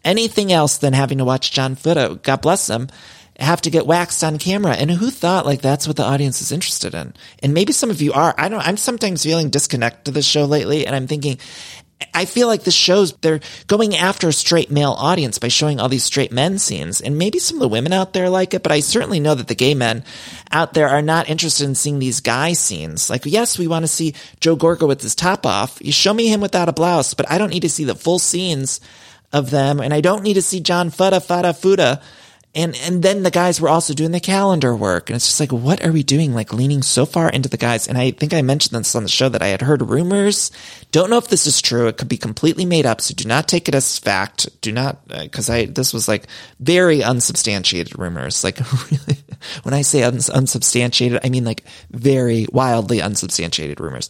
Anything 0.04 0.52
else 0.52 0.78
than 0.78 0.94
having 0.94 1.20
to 1.20 1.26
watch 1.26 1.52
John 1.52 1.76
Fuda, 1.76 2.20
God 2.24 2.42
bless 2.42 2.66
them, 2.66 2.88
have 3.40 3.62
to 3.62 3.70
get 3.70 3.86
waxed 3.86 4.24
on 4.24 4.40
camera. 4.40 4.74
And 4.74 4.90
who 4.90 5.12
thought 5.12 5.46
like 5.46 5.62
that's 5.62 5.88
what 5.88 5.96
the 5.96 6.04
audience 6.04 6.42
is 6.42 6.52
interested 6.52 6.94
in? 6.94 7.14
And 7.44 7.54
maybe 7.54 7.74
some 7.74 7.90
of 7.90 8.02
you 8.02 8.14
are. 8.14 8.34
I 8.38 8.50
don't, 8.50 8.66
I'm 8.66 8.78
sometimes 8.78 9.24
feeling 9.24 9.50
disconnected 9.50 10.06
to 10.06 10.12
this 10.12 10.26
show 10.26 10.46
lately 10.46 10.88
and 10.88 10.96
I'm 10.96 11.08
thinking, 11.08 11.38
I 12.14 12.26
feel 12.26 12.48
like 12.48 12.64
the 12.64 12.72
shows, 12.72 13.14
they're 13.14 13.40
going 13.66 13.96
after 13.96 14.28
a 14.28 14.34
straight 14.34 14.70
male 14.70 14.92
audience 14.92 15.40
by 15.40 15.48
showing 15.48 15.80
all 15.80 15.90
these 15.90 16.04
straight 16.04 16.32
men 16.32 16.60
scenes. 16.60 17.02
And 17.02 17.18
maybe 17.18 17.40
some 17.40 17.58
of 17.58 17.62
the 17.62 17.68
women 17.68 17.92
out 17.92 18.14
there 18.14 18.30
like 18.30 18.54
it, 18.54 18.62
but 18.62 18.72
I 18.72 18.82
certainly 18.82 19.20
know 19.20 19.34
that 19.34 19.48
the 19.48 19.56
gay 19.56 19.74
men 19.74 20.04
out 20.52 20.74
there 20.74 20.90
are 20.90 21.02
not 21.02 21.30
interested 21.30 21.66
in 21.66 21.74
seeing 21.74 21.98
these 21.98 22.20
guy 22.20 22.54
scenes. 22.54 23.10
Like, 23.10 23.26
yes, 23.26 23.58
we 23.58 23.68
want 23.68 23.84
to 23.84 23.88
see 23.88 24.14
Joe 24.40 24.56
Gorga 24.56 24.88
with 24.88 25.02
his 25.02 25.16
top 25.16 25.46
off. 25.46 25.80
You 25.82 25.92
show 25.92 26.14
me 26.14 26.28
him 26.28 26.42
without 26.42 26.70
a 26.70 26.74
blouse, 26.74 27.16
but 27.16 27.30
I 27.32 27.40
don't 27.40 27.50
need 27.50 27.62
to 27.62 27.70
see 27.70 27.84
the 27.84 27.96
full 27.96 28.20
scenes 28.20 28.80
of 29.34 29.50
them. 29.50 29.80
And 29.80 29.92
I 29.92 30.02
don't 30.02 30.24
need 30.24 30.36
to 30.36 30.42
see 30.44 30.60
John 30.60 30.92
Fuda, 30.92 31.20
Fada, 31.20 31.54
Fuda 31.54 32.02
and, 32.56 32.76
and 32.78 33.04
then 33.04 33.22
the 33.22 33.30
guys 33.30 33.62
were 33.62 33.70
also 33.70 33.94
doing 33.94 34.12
the 34.12 34.20
calendar 34.20 34.76
work. 34.76 35.10
And 35.10 35.16
it's 35.16 35.28
just 35.28 35.40
like, 35.40 35.52
what 35.52 35.86
are 35.86 35.92
we 35.92 36.02
doing? 36.02 36.34
Like 36.34 36.54
leaning 36.54 36.82
so 36.82 37.06
far 37.06 37.30
into 37.30 37.50
the 37.50 37.58
guys. 37.58 37.88
And 37.88 37.98
I 37.98 38.12
think 38.12 38.34
I 38.34 38.42
mentioned 38.42 38.80
this 38.80 38.96
on 38.96 39.04
the 39.04 39.10
show 39.10 39.30
that 39.30 39.44
I 39.44 39.48
had 39.50 39.62
heard 39.62 39.82
rumors. 39.84 40.50
Don't 40.92 41.12
know 41.12 41.20
if 41.20 41.28
this 41.28 41.46
is 41.46 41.62
true. 41.62 41.88
It 41.88 41.98
could 41.98 42.10
be 42.10 42.18
completely 42.18 42.66
made 42.66 42.88
up. 42.88 43.00
So 43.00 43.14
do 43.14 43.28
not 43.28 43.48
take 43.48 43.68
it 43.68 43.76
as 43.76 44.00
fact. 44.00 44.50
Do 44.62 44.72
not, 44.72 44.98
uh, 45.12 45.28
cause 45.32 45.52
I, 45.52 45.66
this 45.66 45.94
was 45.94 46.08
like 46.08 46.26
very 46.60 47.04
unsubstantiated 47.04 48.00
rumors. 48.00 48.44
Like 48.44 48.60
really, 48.92 49.20
when 49.62 49.76
I 49.76 49.84
say 49.84 50.02
uns- 50.02 50.30
unsubstantiated, 50.30 51.20
I 51.24 51.30
mean 51.30 51.46
like 51.46 51.64
very 51.92 52.48
wildly 52.52 53.02
unsubstantiated 53.02 53.80
rumors. 53.80 54.10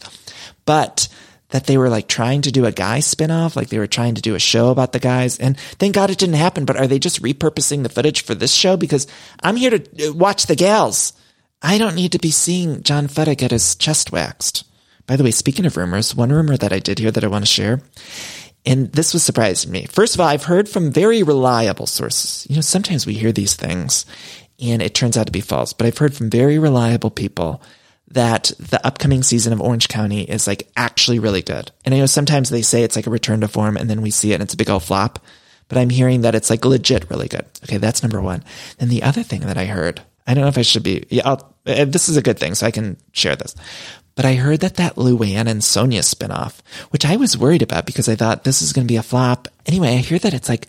But 0.64 1.08
that 1.50 1.66
they 1.66 1.78
were 1.78 1.88
like 1.88 2.08
trying 2.08 2.42
to 2.42 2.52
do 2.52 2.66
a 2.66 2.72
guy 2.72 2.98
spinoff, 2.98 3.56
like 3.56 3.68
they 3.68 3.78
were 3.78 3.86
trying 3.86 4.14
to 4.14 4.22
do 4.22 4.34
a 4.34 4.38
show 4.38 4.70
about 4.70 4.92
the 4.92 4.98
guys. 4.98 5.38
And 5.38 5.58
thank 5.58 5.94
God 5.94 6.10
it 6.10 6.18
didn't 6.18 6.34
happen. 6.34 6.64
But 6.64 6.76
are 6.76 6.86
they 6.86 6.98
just 6.98 7.22
repurposing 7.22 7.82
the 7.82 7.88
footage 7.88 8.22
for 8.22 8.34
this 8.34 8.52
show? 8.52 8.76
Because 8.76 9.06
I'm 9.42 9.56
here 9.56 9.78
to 9.78 10.08
uh, 10.08 10.12
watch 10.12 10.46
the 10.46 10.56
gals. 10.56 11.14
I 11.62 11.78
don't 11.78 11.94
need 11.94 12.12
to 12.12 12.18
be 12.18 12.30
seeing 12.30 12.82
John 12.82 13.08
Fetta 13.08 13.36
get 13.36 13.50
his 13.50 13.74
chest 13.76 14.12
waxed. 14.12 14.64
By 15.06 15.16
the 15.16 15.24
way, 15.24 15.30
speaking 15.30 15.64
of 15.64 15.76
rumors, 15.76 16.14
one 16.14 16.30
rumor 16.30 16.56
that 16.58 16.72
I 16.72 16.80
did 16.80 16.98
hear 16.98 17.10
that 17.10 17.24
I 17.24 17.28
want 17.28 17.42
to 17.42 17.50
share, 17.50 17.80
and 18.66 18.92
this 18.92 19.14
was 19.14 19.22
surprising 19.22 19.72
me. 19.72 19.86
First 19.86 20.14
of 20.14 20.20
all, 20.20 20.28
I've 20.28 20.44
heard 20.44 20.68
from 20.68 20.92
very 20.92 21.22
reliable 21.22 21.86
sources. 21.86 22.46
You 22.50 22.56
know, 22.56 22.60
sometimes 22.60 23.06
we 23.06 23.14
hear 23.14 23.32
these 23.32 23.54
things 23.54 24.04
and 24.60 24.82
it 24.82 24.94
turns 24.94 25.16
out 25.16 25.26
to 25.26 25.32
be 25.32 25.40
false, 25.40 25.72
but 25.72 25.86
I've 25.86 25.98
heard 25.98 26.14
from 26.14 26.28
very 26.28 26.58
reliable 26.58 27.10
people 27.10 27.62
that 28.12 28.52
the 28.58 28.84
upcoming 28.86 29.22
season 29.22 29.52
of 29.52 29.60
Orange 29.60 29.88
County 29.88 30.22
is 30.22 30.46
like 30.46 30.68
actually 30.76 31.18
really 31.18 31.42
good. 31.42 31.70
And 31.84 31.94
I 31.94 31.98
know 31.98 32.06
sometimes 32.06 32.48
they 32.48 32.62
say 32.62 32.82
it's 32.82 32.96
like 32.96 33.06
a 33.06 33.10
return 33.10 33.40
to 33.42 33.48
form 33.48 33.76
and 33.76 33.88
then 33.88 34.02
we 34.02 34.10
see 34.10 34.32
it 34.32 34.34
and 34.34 34.42
it's 34.42 34.54
a 34.54 34.58
big 34.58 34.70
old 34.70 34.82
flop, 34.82 35.18
but 35.68 35.78
I'm 35.78 35.90
hearing 35.90 36.22
that 36.22 36.34
it's 36.34 36.50
like 36.50 36.64
legit 36.64 37.10
really 37.10 37.28
good. 37.28 37.44
Okay. 37.64 37.76
That's 37.76 38.02
number 38.02 38.20
one. 38.20 38.42
And 38.78 38.90
the 38.90 39.02
other 39.02 39.22
thing 39.22 39.40
that 39.40 39.58
I 39.58 39.66
heard, 39.66 40.00
I 40.26 40.34
don't 40.34 40.42
know 40.42 40.48
if 40.48 40.58
I 40.58 40.62
should 40.62 40.82
be, 40.82 41.04
yeah, 41.10 41.28
I'll, 41.28 41.54
uh, 41.66 41.84
this 41.84 42.08
is 42.08 42.16
a 42.16 42.22
good 42.22 42.38
thing. 42.38 42.54
So 42.54 42.66
I 42.66 42.70
can 42.70 42.96
share 43.12 43.36
this, 43.36 43.54
but 44.18 44.24
I 44.24 44.34
heard 44.34 44.60
that 44.60 44.74
that 44.74 44.96
Luann 44.96 45.46
and 45.46 45.60
Sonja 45.60 46.00
spinoff, 46.00 46.58
which 46.90 47.04
I 47.04 47.14
was 47.14 47.38
worried 47.38 47.62
about 47.62 47.86
because 47.86 48.08
I 48.08 48.16
thought 48.16 48.42
this 48.42 48.62
is 48.62 48.72
going 48.72 48.84
to 48.84 48.92
be 48.92 48.96
a 48.96 49.02
flop. 49.02 49.46
Anyway, 49.64 49.90
I 49.90 49.98
hear 49.98 50.18
that 50.18 50.34
it's 50.34 50.48
like 50.48 50.66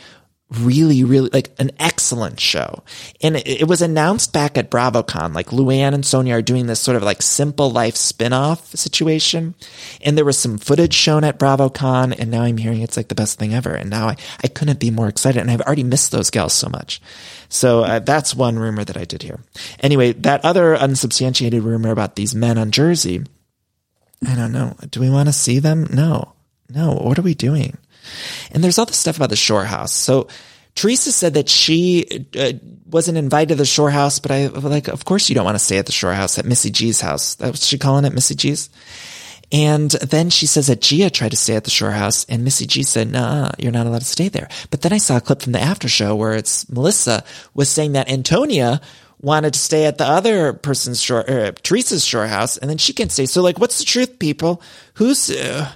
really, 0.50 1.04
really 1.04 1.30
like 1.32 1.52
an 1.60 1.70
excellent 1.78 2.40
show. 2.40 2.84
And 3.22 3.36
it, 3.36 3.62
it, 3.62 3.68
was 3.68 3.84
announced 3.84 4.34
back 4.34 4.58
at 4.58 4.72
BravoCon, 4.72 5.36
like 5.36 5.48
Luann 5.48 5.94
and 5.94 6.04
Sonja 6.04 6.34
are 6.34 6.42
doing 6.42 6.66
this 6.66 6.80
sort 6.80 6.98
of 6.98 7.04
like 7.04 7.22
simple 7.22 7.70
life 7.70 7.96
spin-off 7.96 8.76
situation. 8.76 9.54
And 10.02 10.18
there 10.18 10.26
was 10.26 10.40
some 10.40 10.58
footage 10.58 10.94
shown 10.94 11.24
at 11.24 11.38
BravoCon 11.38 12.18
and 12.18 12.32
now 12.32 12.42
I'm 12.42 12.58
hearing 12.58 12.82
it's 12.82 12.98
like 12.98 13.10
the 13.10 13.16
best 13.16 13.38
thing 13.38 13.54
ever. 13.54 13.76
And 13.76 13.92
now 13.92 14.08
I, 14.08 14.16
I 14.44 14.48
couldn't 14.48 14.80
be 14.80 14.90
more 14.90 15.08
excited 15.08 15.40
and 15.40 15.52
I've 15.52 15.62
already 15.62 15.84
missed 15.84 16.12
those 16.12 16.32
gals 16.32 16.54
so 16.54 16.68
much. 16.68 17.00
So 17.48 17.84
uh, 17.84 18.00
that's 18.00 18.34
one 18.34 18.58
rumor 18.58 18.84
that 18.84 18.98
I 18.98 19.06
did 19.06 19.22
hear. 19.22 19.40
Anyway, 19.82 20.14
that 20.14 20.44
other 20.44 20.76
unsubstantiated 20.76 21.62
rumor 21.62 21.92
about 21.92 22.16
these 22.16 22.34
men 22.34 22.58
on 22.58 22.72
Jersey, 22.72 23.24
I 24.28 24.36
don't 24.36 24.52
know. 24.52 24.76
Do 24.90 25.00
we 25.00 25.12
want 25.12 25.30
to 25.30 25.34
see 25.34 25.60
them? 25.60 25.88
No. 25.94 26.34
No. 26.70 26.94
What 26.94 27.20
are 27.20 27.24
we 27.24 27.36
doing? 27.36 27.78
And 28.52 28.64
there's 28.64 28.78
all 28.78 28.86
this 28.86 28.98
stuff 28.98 29.18
about 29.18 29.30
the 29.30 29.36
shore 29.36 29.66
house. 29.66 29.94
So 29.94 30.28
Teresa 30.76 31.12
said 31.12 31.34
that 31.34 31.50
she 31.50 32.26
uh, 32.38 32.54
wasn't 32.90 33.18
invited 33.18 33.50
to 33.50 33.56
the 33.56 33.66
shore 33.66 33.90
house, 33.90 34.20
but 34.20 34.32
I 34.32 34.48
like, 34.48 34.88
of 34.88 35.06
course 35.06 35.30
you 35.30 35.36
don't 35.36 35.46
want 35.46 35.56
to 35.56 35.64
stay 35.64 35.78
at 35.78 35.86
the 35.86 35.92
shore 35.92 36.14
house 36.14 36.40
at 36.40 36.46
Missy 36.46 36.70
G's 36.70 37.02
house. 37.02 37.36
That's 37.36 37.52
what 37.52 37.60
she 37.60 37.78
calling 37.78 38.06
it, 38.06 38.14
Missy 38.14 38.36
G's. 38.36 38.70
And 39.52 39.90
then 39.90 40.30
she 40.30 40.46
says 40.46 40.68
that 40.68 40.82
Gia 40.82 41.10
tried 41.10 41.32
to 41.32 41.38
stay 41.38 41.56
at 41.56 41.64
the 41.64 41.72
shore 41.72 41.92
house 41.92 42.24
and 42.26 42.44
Missy 42.44 42.68
G 42.68 42.84
said, 42.84 43.12
nah, 43.12 43.52
you're 43.58 43.72
not 43.72 43.88
allowed 43.88 44.00
to 44.00 44.06
stay 44.06 44.30
there. 44.30 44.48
But 44.70 44.82
then 44.82 44.94
I 44.94 45.00
saw 45.00 45.18
a 45.18 45.22
clip 45.22 45.42
from 45.42 45.54
the 45.54 45.60
after 45.60 45.90
show 45.90 46.16
where 46.16 46.34
it's 46.34 46.70
Melissa 46.70 47.24
was 47.54 47.70
saying 47.70 47.94
that 47.94 48.10
Antonia 48.10 48.80
wanted 49.20 49.54
to 49.54 49.60
stay 49.60 49.86
at 49.86 49.98
the 49.98 50.06
other 50.06 50.54
person's 50.54 51.02
shore, 51.02 51.30
uh, 51.30 51.52
Teresa's 51.64 52.06
shore 52.06 52.28
house 52.28 52.58
and 52.58 52.70
then 52.70 52.78
she 52.78 52.94
can't 52.94 53.12
stay. 53.12 53.26
So 53.26 53.42
like, 53.42 53.60
what's 53.60 53.80
the 53.80 53.86
truth, 53.86 54.20
people? 54.20 54.62
Who's, 54.94 55.32
uh, 55.32 55.70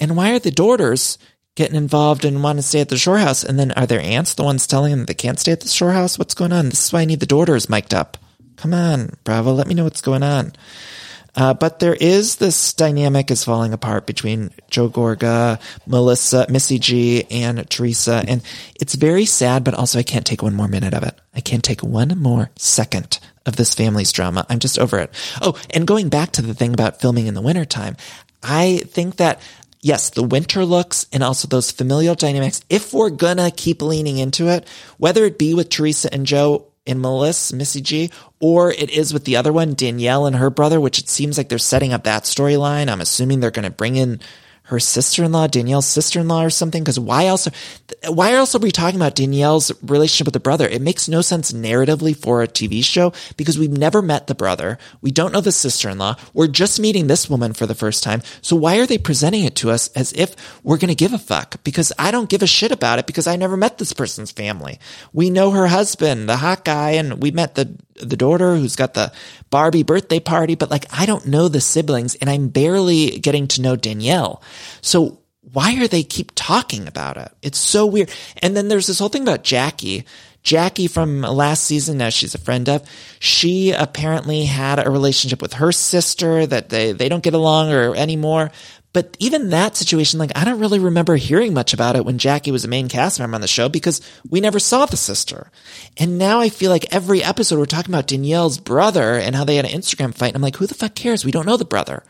and 0.00 0.16
why 0.16 0.32
are 0.32 0.38
the 0.38 0.50
daughters 0.50 1.18
getting 1.54 1.76
involved 1.76 2.24
and 2.24 2.42
want 2.42 2.58
to 2.58 2.62
stay 2.62 2.80
at 2.80 2.88
the 2.88 2.96
shore 2.96 3.18
house. 3.18 3.44
And 3.44 3.58
then 3.58 3.72
are 3.72 3.86
their 3.86 4.00
aunts 4.00 4.34
the 4.34 4.44
ones 4.44 4.66
telling 4.66 4.90
them 4.90 5.04
they 5.04 5.14
can't 5.14 5.38
stay 5.38 5.52
at 5.52 5.60
the 5.60 5.68
shore 5.68 5.92
house? 5.92 6.18
What's 6.18 6.34
going 6.34 6.52
on? 6.52 6.70
This 6.70 6.86
is 6.86 6.92
why 6.92 7.00
I 7.00 7.04
need 7.04 7.20
the 7.20 7.26
daughters 7.26 7.68
mic'd 7.68 7.94
up. 7.94 8.16
Come 8.56 8.74
on, 8.74 9.10
Bravo, 9.24 9.52
let 9.52 9.66
me 9.66 9.74
know 9.74 9.84
what's 9.84 10.00
going 10.00 10.22
on. 10.22 10.52
Uh, 11.34 11.54
but 11.54 11.78
there 11.78 11.94
is 11.94 12.36
this 12.36 12.74
dynamic 12.74 13.30
is 13.30 13.42
falling 13.42 13.72
apart 13.72 14.06
between 14.06 14.50
Joe 14.70 14.90
Gorga, 14.90 15.60
Melissa, 15.86 16.46
Missy 16.50 16.78
G, 16.78 17.24
and 17.30 17.68
Teresa. 17.70 18.22
And 18.28 18.42
it's 18.78 18.94
very 18.94 19.24
sad, 19.24 19.64
but 19.64 19.74
also 19.74 19.98
I 19.98 20.02
can't 20.02 20.26
take 20.26 20.42
one 20.42 20.54
more 20.54 20.68
minute 20.68 20.92
of 20.92 21.02
it. 21.02 21.18
I 21.34 21.40
can't 21.40 21.64
take 21.64 21.82
one 21.82 22.18
more 22.18 22.50
second 22.56 23.18
of 23.46 23.56
this 23.56 23.74
family's 23.74 24.12
drama. 24.12 24.46
I'm 24.48 24.58
just 24.58 24.78
over 24.78 24.98
it. 24.98 25.10
Oh, 25.40 25.58
and 25.70 25.86
going 25.86 26.10
back 26.10 26.32
to 26.32 26.42
the 26.42 26.54
thing 26.54 26.74
about 26.74 27.00
filming 27.00 27.26
in 27.26 27.34
the 27.34 27.40
wintertime, 27.40 27.96
I 28.42 28.82
think 28.86 29.16
that 29.16 29.40
yes, 29.82 30.10
the 30.10 30.22
winter 30.22 30.64
looks 30.64 31.06
and 31.12 31.22
also 31.22 31.46
those 31.46 31.70
familial 31.70 32.14
dynamics, 32.14 32.62
if 32.70 32.94
we're 32.94 33.10
gonna 33.10 33.50
keep 33.50 33.82
leaning 33.82 34.18
into 34.18 34.48
it, 34.48 34.66
whether 34.96 35.24
it 35.24 35.38
be 35.38 35.52
with 35.52 35.68
Teresa 35.68 36.12
and 36.12 36.24
Joe 36.24 36.66
and 36.86 37.00
Melissa, 37.00 37.54
Missy 37.54 37.80
G, 37.80 38.10
or 38.40 38.72
it 38.72 38.90
is 38.90 39.12
with 39.12 39.24
the 39.24 39.36
other 39.36 39.52
one, 39.52 39.74
Danielle 39.74 40.26
and 40.26 40.36
her 40.36 40.50
brother, 40.50 40.80
which 40.80 40.98
it 40.98 41.08
seems 41.08 41.38
like 41.38 41.48
they're 41.48 41.58
setting 41.58 41.92
up 41.92 42.04
that 42.04 42.24
storyline. 42.24 42.88
I'm 42.88 43.00
assuming 43.00 43.40
they're 43.40 43.50
going 43.50 43.64
to 43.64 43.70
bring 43.70 43.96
in 43.96 44.20
her 44.72 44.80
sister-in-law, 44.80 45.46
Danielle's 45.46 45.86
sister-in-law 45.86 46.44
or 46.44 46.50
something. 46.50 46.84
Cause 46.84 46.98
why 46.98 47.26
else, 47.26 47.46
why 48.08 48.32
else 48.32 48.54
are 48.54 48.58
we 48.58 48.70
talking 48.70 48.96
about 48.96 49.14
Danielle's 49.14 49.70
relationship 49.82 50.26
with 50.26 50.34
the 50.34 50.40
brother? 50.40 50.66
It 50.66 50.82
makes 50.82 51.08
no 51.08 51.20
sense 51.20 51.52
narratively 51.52 52.16
for 52.16 52.42
a 52.42 52.48
TV 52.48 52.82
show 52.82 53.12
because 53.36 53.58
we've 53.58 53.70
never 53.70 54.02
met 54.02 54.26
the 54.26 54.34
brother. 54.34 54.78
We 55.00 55.10
don't 55.10 55.32
know 55.32 55.40
the 55.40 55.52
sister-in-law. 55.52 56.16
We're 56.34 56.48
just 56.48 56.80
meeting 56.80 57.06
this 57.06 57.30
woman 57.30 57.52
for 57.52 57.66
the 57.66 57.74
first 57.74 58.02
time. 58.02 58.22
So 58.40 58.56
why 58.56 58.78
are 58.78 58.86
they 58.86 58.98
presenting 58.98 59.44
it 59.44 59.56
to 59.56 59.70
us 59.70 59.88
as 59.88 60.12
if 60.14 60.34
we're 60.64 60.78
going 60.78 60.88
to 60.88 60.94
give 60.94 61.12
a 61.12 61.18
fuck? 61.18 61.62
Because 61.62 61.92
I 61.98 62.10
don't 62.10 62.30
give 62.30 62.42
a 62.42 62.46
shit 62.46 62.72
about 62.72 62.98
it 62.98 63.06
because 63.06 63.26
I 63.26 63.36
never 63.36 63.56
met 63.56 63.78
this 63.78 63.92
person's 63.92 64.32
family. 64.32 64.80
We 65.12 65.30
know 65.30 65.50
her 65.50 65.66
husband, 65.66 66.28
the 66.28 66.38
hot 66.38 66.64
guy, 66.64 66.92
and 66.92 67.22
we 67.22 67.30
met 67.30 67.54
the 67.54 67.76
the 68.02 68.16
daughter 68.16 68.56
who's 68.56 68.76
got 68.76 68.94
the 68.94 69.12
Barbie 69.50 69.82
birthday 69.82 70.20
party, 70.20 70.54
but 70.54 70.70
like 70.70 70.86
I 70.92 71.06
don't 71.06 71.26
know 71.26 71.48
the 71.48 71.60
siblings 71.60 72.14
and 72.16 72.28
I'm 72.28 72.48
barely 72.48 73.18
getting 73.18 73.48
to 73.48 73.62
know 73.62 73.76
Danielle. 73.76 74.42
So 74.80 75.18
why 75.52 75.80
are 75.82 75.88
they 75.88 76.02
keep 76.02 76.32
talking 76.34 76.86
about 76.86 77.16
it? 77.16 77.32
It's 77.42 77.58
so 77.58 77.86
weird. 77.86 78.10
And 78.40 78.56
then 78.56 78.68
there's 78.68 78.86
this 78.86 78.98
whole 78.98 79.08
thing 79.08 79.22
about 79.22 79.44
Jackie. 79.44 80.04
Jackie 80.42 80.88
from 80.88 81.20
last 81.22 81.64
season, 81.64 81.98
now 81.98 82.08
she's 82.08 82.34
a 82.34 82.38
friend 82.38 82.68
of, 82.68 82.88
she 83.20 83.70
apparently 83.70 84.44
had 84.44 84.84
a 84.84 84.90
relationship 84.90 85.40
with 85.40 85.54
her 85.54 85.70
sister 85.70 86.46
that 86.46 86.68
they, 86.68 86.92
they 86.92 87.08
don't 87.08 87.22
get 87.22 87.34
along 87.34 87.70
or 87.70 87.94
anymore. 87.94 88.50
But 88.92 89.16
even 89.18 89.48
that 89.50 89.76
situation, 89.76 90.18
like, 90.18 90.36
I 90.36 90.44
don't 90.44 90.60
really 90.60 90.78
remember 90.78 91.16
hearing 91.16 91.54
much 91.54 91.72
about 91.72 91.96
it 91.96 92.04
when 92.04 92.18
Jackie 92.18 92.50
was 92.50 92.64
a 92.64 92.68
main 92.68 92.88
cast 92.88 93.18
member 93.18 93.34
on 93.34 93.40
the 93.40 93.48
show 93.48 93.68
because 93.70 94.02
we 94.28 94.40
never 94.40 94.58
saw 94.58 94.84
the 94.84 94.98
sister. 94.98 95.50
And 95.96 96.18
now 96.18 96.40
I 96.40 96.50
feel 96.50 96.70
like 96.70 96.92
every 96.92 97.22
episode 97.22 97.58
we're 97.58 97.64
talking 97.64 97.92
about 97.92 98.06
Danielle's 98.06 98.58
brother 98.58 99.14
and 99.14 99.34
how 99.34 99.44
they 99.44 99.56
had 99.56 99.64
an 99.64 99.70
Instagram 99.70 100.14
fight. 100.14 100.28
And 100.28 100.36
I'm 100.36 100.42
like, 100.42 100.56
who 100.56 100.66
the 100.66 100.74
fuck 100.74 100.94
cares? 100.94 101.24
We 101.24 101.32
don't 101.32 101.46
know 101.46 101.56
the 101.56 101.64
brother. 101.64 102.02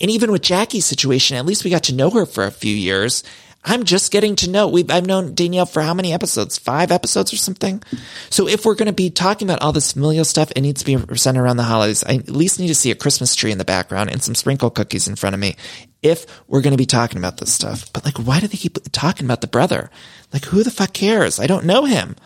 And 0.00 0.10
even 0.10 0.30
with 0.30 0.42
Jackie's 0.42 0.84
situation, 0.84 1.36
at 1.36 1.46
least 1.46 1.64
we 1.64 1.70
got 1.70 1.84
to 1.84 1.94
know 1.94 2.10
her 2.10 2.26
for 2.26 2.44
a 2.44 2.50
few 2.50 2.74
years. 2.74 3.22
I'm 3.62 3.84
just 3.84 4.10
getting 4.10 4.36
to 4.36 4.50
know. 4.50 4.68
We've, 4.68 4.90
I've 4.90 5.06
known 5.06 5.34
Danielle 5.34 5.66
for 5.66 5.82
how 5.82 5.92
many 5.92 6.12
episodes? 6.12 6.58
Five 6.58 6.90
episodes 6.90 7.32
or 7.32 7.36
something? 7.36 7.82
So 8.30 8.48
if 8.48 8.64
we're 8.64 8.74
going 8.74 8.86
to 8.86 8.92
be 8.92 9.10
talking 9.10 9.48
about 9.48 9.60
all 9.60 9.72
this 9.72 9.92
familial 9.92 10.24
stuff, 10.24 10.50
it 10.56 10.62
needs 10.62 10.82
to 10.82 10.86
be 10.86 11.16
centered 11.16 11.42
around 11.42 11.58
the 11.58 11.64
holidays. 11.64 12.02
I 12.02 12.14
at 12.14 12.30
least 12.30 12.58
need 12.58 12.68
to 12.68 12.74
see 12.74 12.90
a 12.90 12.94
Christmas 12.94 13.36
tree 13.36 13.52
in 13.52 13.58
the 13.58 13.64
background 13.64 14.10
and 14.10 14.22
some 14.22 14.34
sprinkle 14.34 14.70
cookies 14.70 15.08
in 15.08 15.16
front 15.16 15.34
of 15.34 15.40
me 15.40 15.56
if 16.02 16.26
we're 16.48 16.62
going 16.62 16.72
to 16.72 16.78
be 16.78 16.86
talking 16.86 17.18
about 17.18 17.36
this 17.36 17.52
stuff. 17.52 17.92
But 17.92 18.04
like, 18.04 18.16
why 18.16 18.40
do 18.40 18.48
they 18.48 18.56
keep 18.56 18.78
talking 18.92 19.26
about 19.26 19.42
the 19.42 19.46
brother? 19.46 19.90
Like, 20.32 20.46
who 20.46 20.62
the 20.62 20.70
fuck 20.70 20.94
cares? 20.94 21.38
I 21.38 21.46
don't 21.46 21.66
know 21.66 21.84
him. 21.84 22.16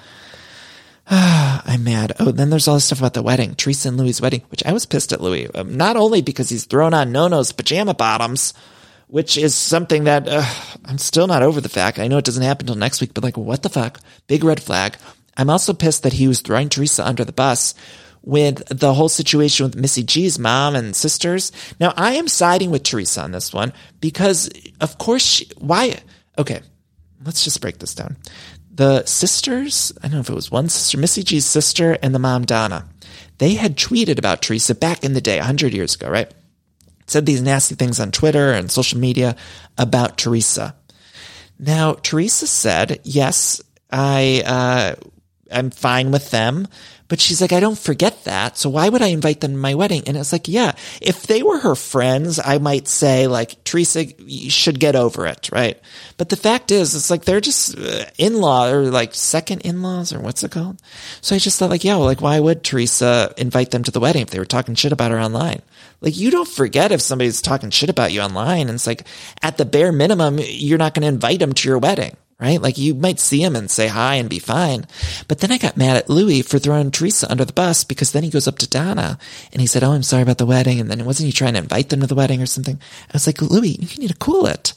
I'm 1.11 1.83
mad. 1.83 2.13
Oh, 2.21 2.31
then 2.31 2.51
there's 2.51 2.69
all 2.69 2.77
this 2.77 2.85
stuff 2.85 3.01
about 3.01 3.15
the 3.15 3.23
wedding, 3.23 3.57
Teresa 3.57 3.89
and 3.89 3.97
Luis' 3.97 4.21
wedding, 4.21 4.43
which 4.51 4.65
I 4.65 4.73
was 4.73 4.87
pissed 4.87 5.13
at 5.13 5.21
Luis. 5.21 5.51
Um, 5.55 5.77
not 5.77 5.97
only 5.97 6.23
because 6.23 6.49
he's 6.49 6.65
thrown 6.65 6.95
on 6.95 7.13
Nono's 7.13 7.53
pajama 7.53 7.95
bottoms, 7.95 8.55
which 9.15 9.37
is 9.37 9.55
something 9.55 10.05
that 10.05 10.27
uh, 10.27 10.45
I'm 10.87 10.99
still 10.99 11.29
not 11.29 11.45
over 11.45 11.61
the 11.61 11.69
fact. 11.69 12.01
I 12.01 12.09
know 12.09 12.19
it 12.19 12.25
doesn't 12.25 12.43
happen 12.43 12.65
until 12.65 12.75
next 12.75 13.01
week, 13.01 13.15
but 13.15 13.23
like, 13.23 13.37
what 13.37 13.63
the 13.63 13.69
fuck? 13.69 14.01
Big 14.27 14.43
red 14.43 14.61
flag. 14.61 14.97
I'm 15.37 15.51
also 15.51 15.73
pissed 15.73 16.03
that 16.03 16.15
he 16.15 16.27
was 16.27 16.41
throwing 16.41 16.69
Teresa 16.69 17.07
under 17.07 17.25
the 17.25 17.31
bus 17.31 17.77
with 18.23 18.65
the 18.77 18.93
whole 18.93 19.09
situation 19.09 19.67
with 19.67 19.77
Missy 19.77 20.03
G's 20.03 20.37
mom 20.37 20.75
and 20.75 20.97
sisters. 20.97 21.53
Now, 21.79 21.95
I 21.97 22.15
am 22.15 22.27
siding 22.27 22.73
with 22.73 22.83
Teresa 22.83 23.21
on 23.21 23.31
this 23.31 23.53
one 23.53 23.73
because, 24.01 24.51
of 24.81 24.99
course, 24.99 25.23
she, 25.23 25.49
why? 25.59 25.97
Okay, 26.37 26.61
let's 27.25 27.45
just 27.45 27.61
break 27.61 27.79
this 27.79 27.95
down. 27.95 28.17
The 28.69 29.05
sisters, 29.05 29.93
I 29.99 30.09
don't 30.09 30.15
know 30.15 30.21
if 30.23 30.29
it 30.29 30.35
was 30.35 30.51
one 30.51 30.69
sister, 30.69 30.99
Missy 30.99 31.23
G's 31.23 31.47
sister 31.47 31.97
and 32.03 32.13
the 32.13 32.19
mom, 32.19 32.47
Donna, 32.47 32.89
they 33.39 33.55
had 33.55 33.77
tweeted 33.77 34.19
about 34.19 34.43
Teresa 34.43 34.75
back 34.75 35.05
in 35.05 35.13
the 35.13 35.21
day, 35.21 35.37
100 35.37 35.73
years 35.73 35.95
ago, 35.95 36.11
right? 36.11 36.35
Said 37.07 37.27
these 37.27 37.43
nasty 37.43 37.75
things 37.75 38.01
on 38.01 38.11
Twitter 38.11 38.53
and 38.53 38.71
social 38.71 38.99
media 38.99 39.37
about 39.77 40.17
Teresa. 40.19 40.75
Now, 41.59 41.95
Teresa 41.95 42.47
said, 42.47 43.01
yes, 43.05 43.63
I, 43.91 44.43
uh, 44.45 44.95
I'm 45.51 45.71
fine 45.71 46.11
with 46.11 46.31
them. 46.31 46.67
But 47.07 47.21
she's 47.21 47.41
like, 47.43 47.53
I 47.53 47.61
don't 47.61 47.79
forget 47.79 48.25
that. 48.25 48.57
So 48.57 48.71
why 48.71 48.89
would 48.89 49.03
I 49.03 49.09
invite 49.09 49.41
them 49.41 49.53
to 49.53 49.59
my 49.59 49.75
wedding? 49.75 50.05
And 50.07 50.17
it's 50.17 50.33
like, 50.33 50.49
yeah, 50.49 50.73
if 51.03 51.27
they 51.27 51.43
were 51.43 51.59
her 51.59 51.75
friends, 51.75 52.41
I 52.43 52.57
might 52.59 52.89
say 52.89 53.27
like, 53.27 53.63
Teresa, 53.63 54.07
should 54.49 54.81
get 54.81 54.97
over 54.97 55.27
it. 55.27 55.51
Right. 55.53 55.79
But 56.17 56.31
the 56.31 56.37
fact 56.37 56.71
is, 56.71 56.95
it's 56.95 57.11
like 57.11 57.25
they're 57.25 57.43
just 57.43 57.79
uh, 57.79 58.07
in-law 58.17 58.71
or 58.71 58.85
like 58.85 59.15
second 59.15 59.61
in-laws 59.61 60.15
or 60.15 60.21
what's 60.21 60.43
it 60.43 60.51
called? 60.51 60.81
So 61.21 61.37
I 61.37 61.39
just 61.39 61.59
thought 61.59 61.71
like, 61.71 61.85
yeah, 61.85 61.97
well, 61.97 62.07
like 62.07 62.23
why 62.23 62.41
would 62.41 62.65
Teresa 62.65 63.35
invite 63.37 63.71
them 63.71 63.85
to 63.85 63.91
the 63.91 64.01
wedding 64.01 64.23
if 64.23 64.31
they 64.31 64.39
were 64.39 64.47
talking 64.47 64.75
shit 64.75 64.93
about 64.93 65.11
her 65.11 65.21
online? 65.21 65.61
Like 66.05 66.17
you 66.17 66.31
don't 66.31 66.47
forget 66.47 66.93
if 66.93 67.01
somebody's 67.01 67.43
talking 67.43 67.71
shit 67.71 67.91
about 67.91 68.13
you 68.13 68.21
online. 68.21 68.69
And 68.69 68.77
it's 68.77 68.87
like 68.87 69.07
at 69.43 69.57
the 69.57 69.65
bare 69.65 69.91
minimum, 69.91 70.39
you're 70.39 70.79
not 70.79 70.95
going 70.95 71.03
to 71.03 71.09
invite 71.09 71.41
them 71.41 71.53
to 71.55 71.69
your 71.69 71.79
wedding 71.79 72.17
right? 72.41 72.61
Like 72.61 72.77
you 72.77 72.95
might 72.95 73.21
see 73.21 73.43
him 73.43 73.57
and 73.57 73.71
say 73.71 73.87
hi 73.87 74.17
and 74.17 74.29
be 74.29 74.39
fine. 74.39 74.87
But 75.29 75.39
then 75.39 75.53
I 75.53 75.57
got 75.57 75.77
mad 75.77 75.97
at 75.97 76.11
Luis 76.11 76.47
for 76.47 76.59
throwing 76.59 76.91
Teresa 76.91 77.31
under 77.31 77.45
the 77.45 77.53
bus 77.53 77.85
because 77.85 78.13
then 78.13 78.23
he 78.23 78.29
goes 78.29 78.49
up 78.49 78.59
to 78.59 78.69
Donna 78.69 79.19
and 79.53 79.61
he 79.61 79.67
said, 79.67 79.85
Oh, 79.85 79.93
I'm 79.93 80.03
sorry 80.03 80.23
about 80.23 80.39
the 80.39 80.45
wedding. 80.45 80.81
And 80.81 80.91
then 80.91 81.05
wasn't 81.05 81.27
he 81.27 81.33
trying 81.33 81.55
to 81.55 81.61
invite 81.61 81.89
them 81.89 82.01
to 82.01 82.07
the 82.07 82.15
wedding 82.15 82.43
or 82.43 82.47
something? 82.47 82.79
I 83.09 83.13
was 83.13 83.27
like, 83.27 83.41
Luis, 83.41 83.97
you 83.97 84.01
need 84.01 84.11
to 84.11 84.17
cool 84.17 84.47
it 84.47 84.75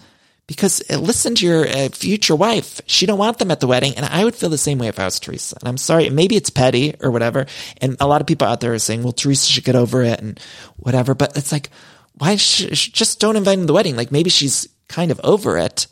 because 0.47 0.81
uh, 0.89 0.97
listen 0.97 1.35
to 1.35 1.45
your 1.45 1.67
uh, 1.67 1.89
future 1.89 2.35
wife. 2.35 2.81
She 2.85 3.05
don't 3.05 3.19
want 3.19 3.37
them 3.37 3.51
at 3.51 3.59
the 3.59 3.67
wedding. 3.67 3.95
And 3.95 4.05
I 4.05 4.23
would 4.23 4.35
feel 4.35 4.49
the 4.49 4.57
same 4.57 4.79
way 4.79 4.87
if 4.87 4.97
I 4.97 5.05
was 5.05 5.19
Teresa. 5.19 5.57
And 5.59 5.67
I'm 5.67 5.77
sorry. 5.77 6.09
Maybe 6.09 6.35
it's 6.37 6.49
petty 6.49 6.95
or 7.01 7.11
whatever. 7.11 7.45
And 7.81 7.97
a 7.99 8.07
lot 8.07 8.21
of 8.21 8.27
people 8.27 8.47
out 8.47 8.61
there 8.61 8.73
are 8.73 8.79
saying, 8.79 9.03
well, 9.03 9.11
Teresa 9.11 9.51
should 9.51 9.65
get 9.65 9.75
over 9.75 10.03
it 10.03 10.19
and 10.21 10.39
whatever. 10.77 11.13
But 11.13 11.35
it's 11.37 11.51
like, 11.51 11.69
why 12.13 12.37
sh- 12.37 12.89
just 12.89 13.19
don't 13.19 13.35
invite 13.35 13.55
him 13.55 13.63
to 13.63 13.67
the 13.67 13.73
wedding? 13.73 13.97
Like 13.97 14.11
maybe 14.11 14.29
she's 14.29 14.67
kind 14.87 15.11
of 15.11 15.19
over 15.23 15.57
it. 15.57 15.87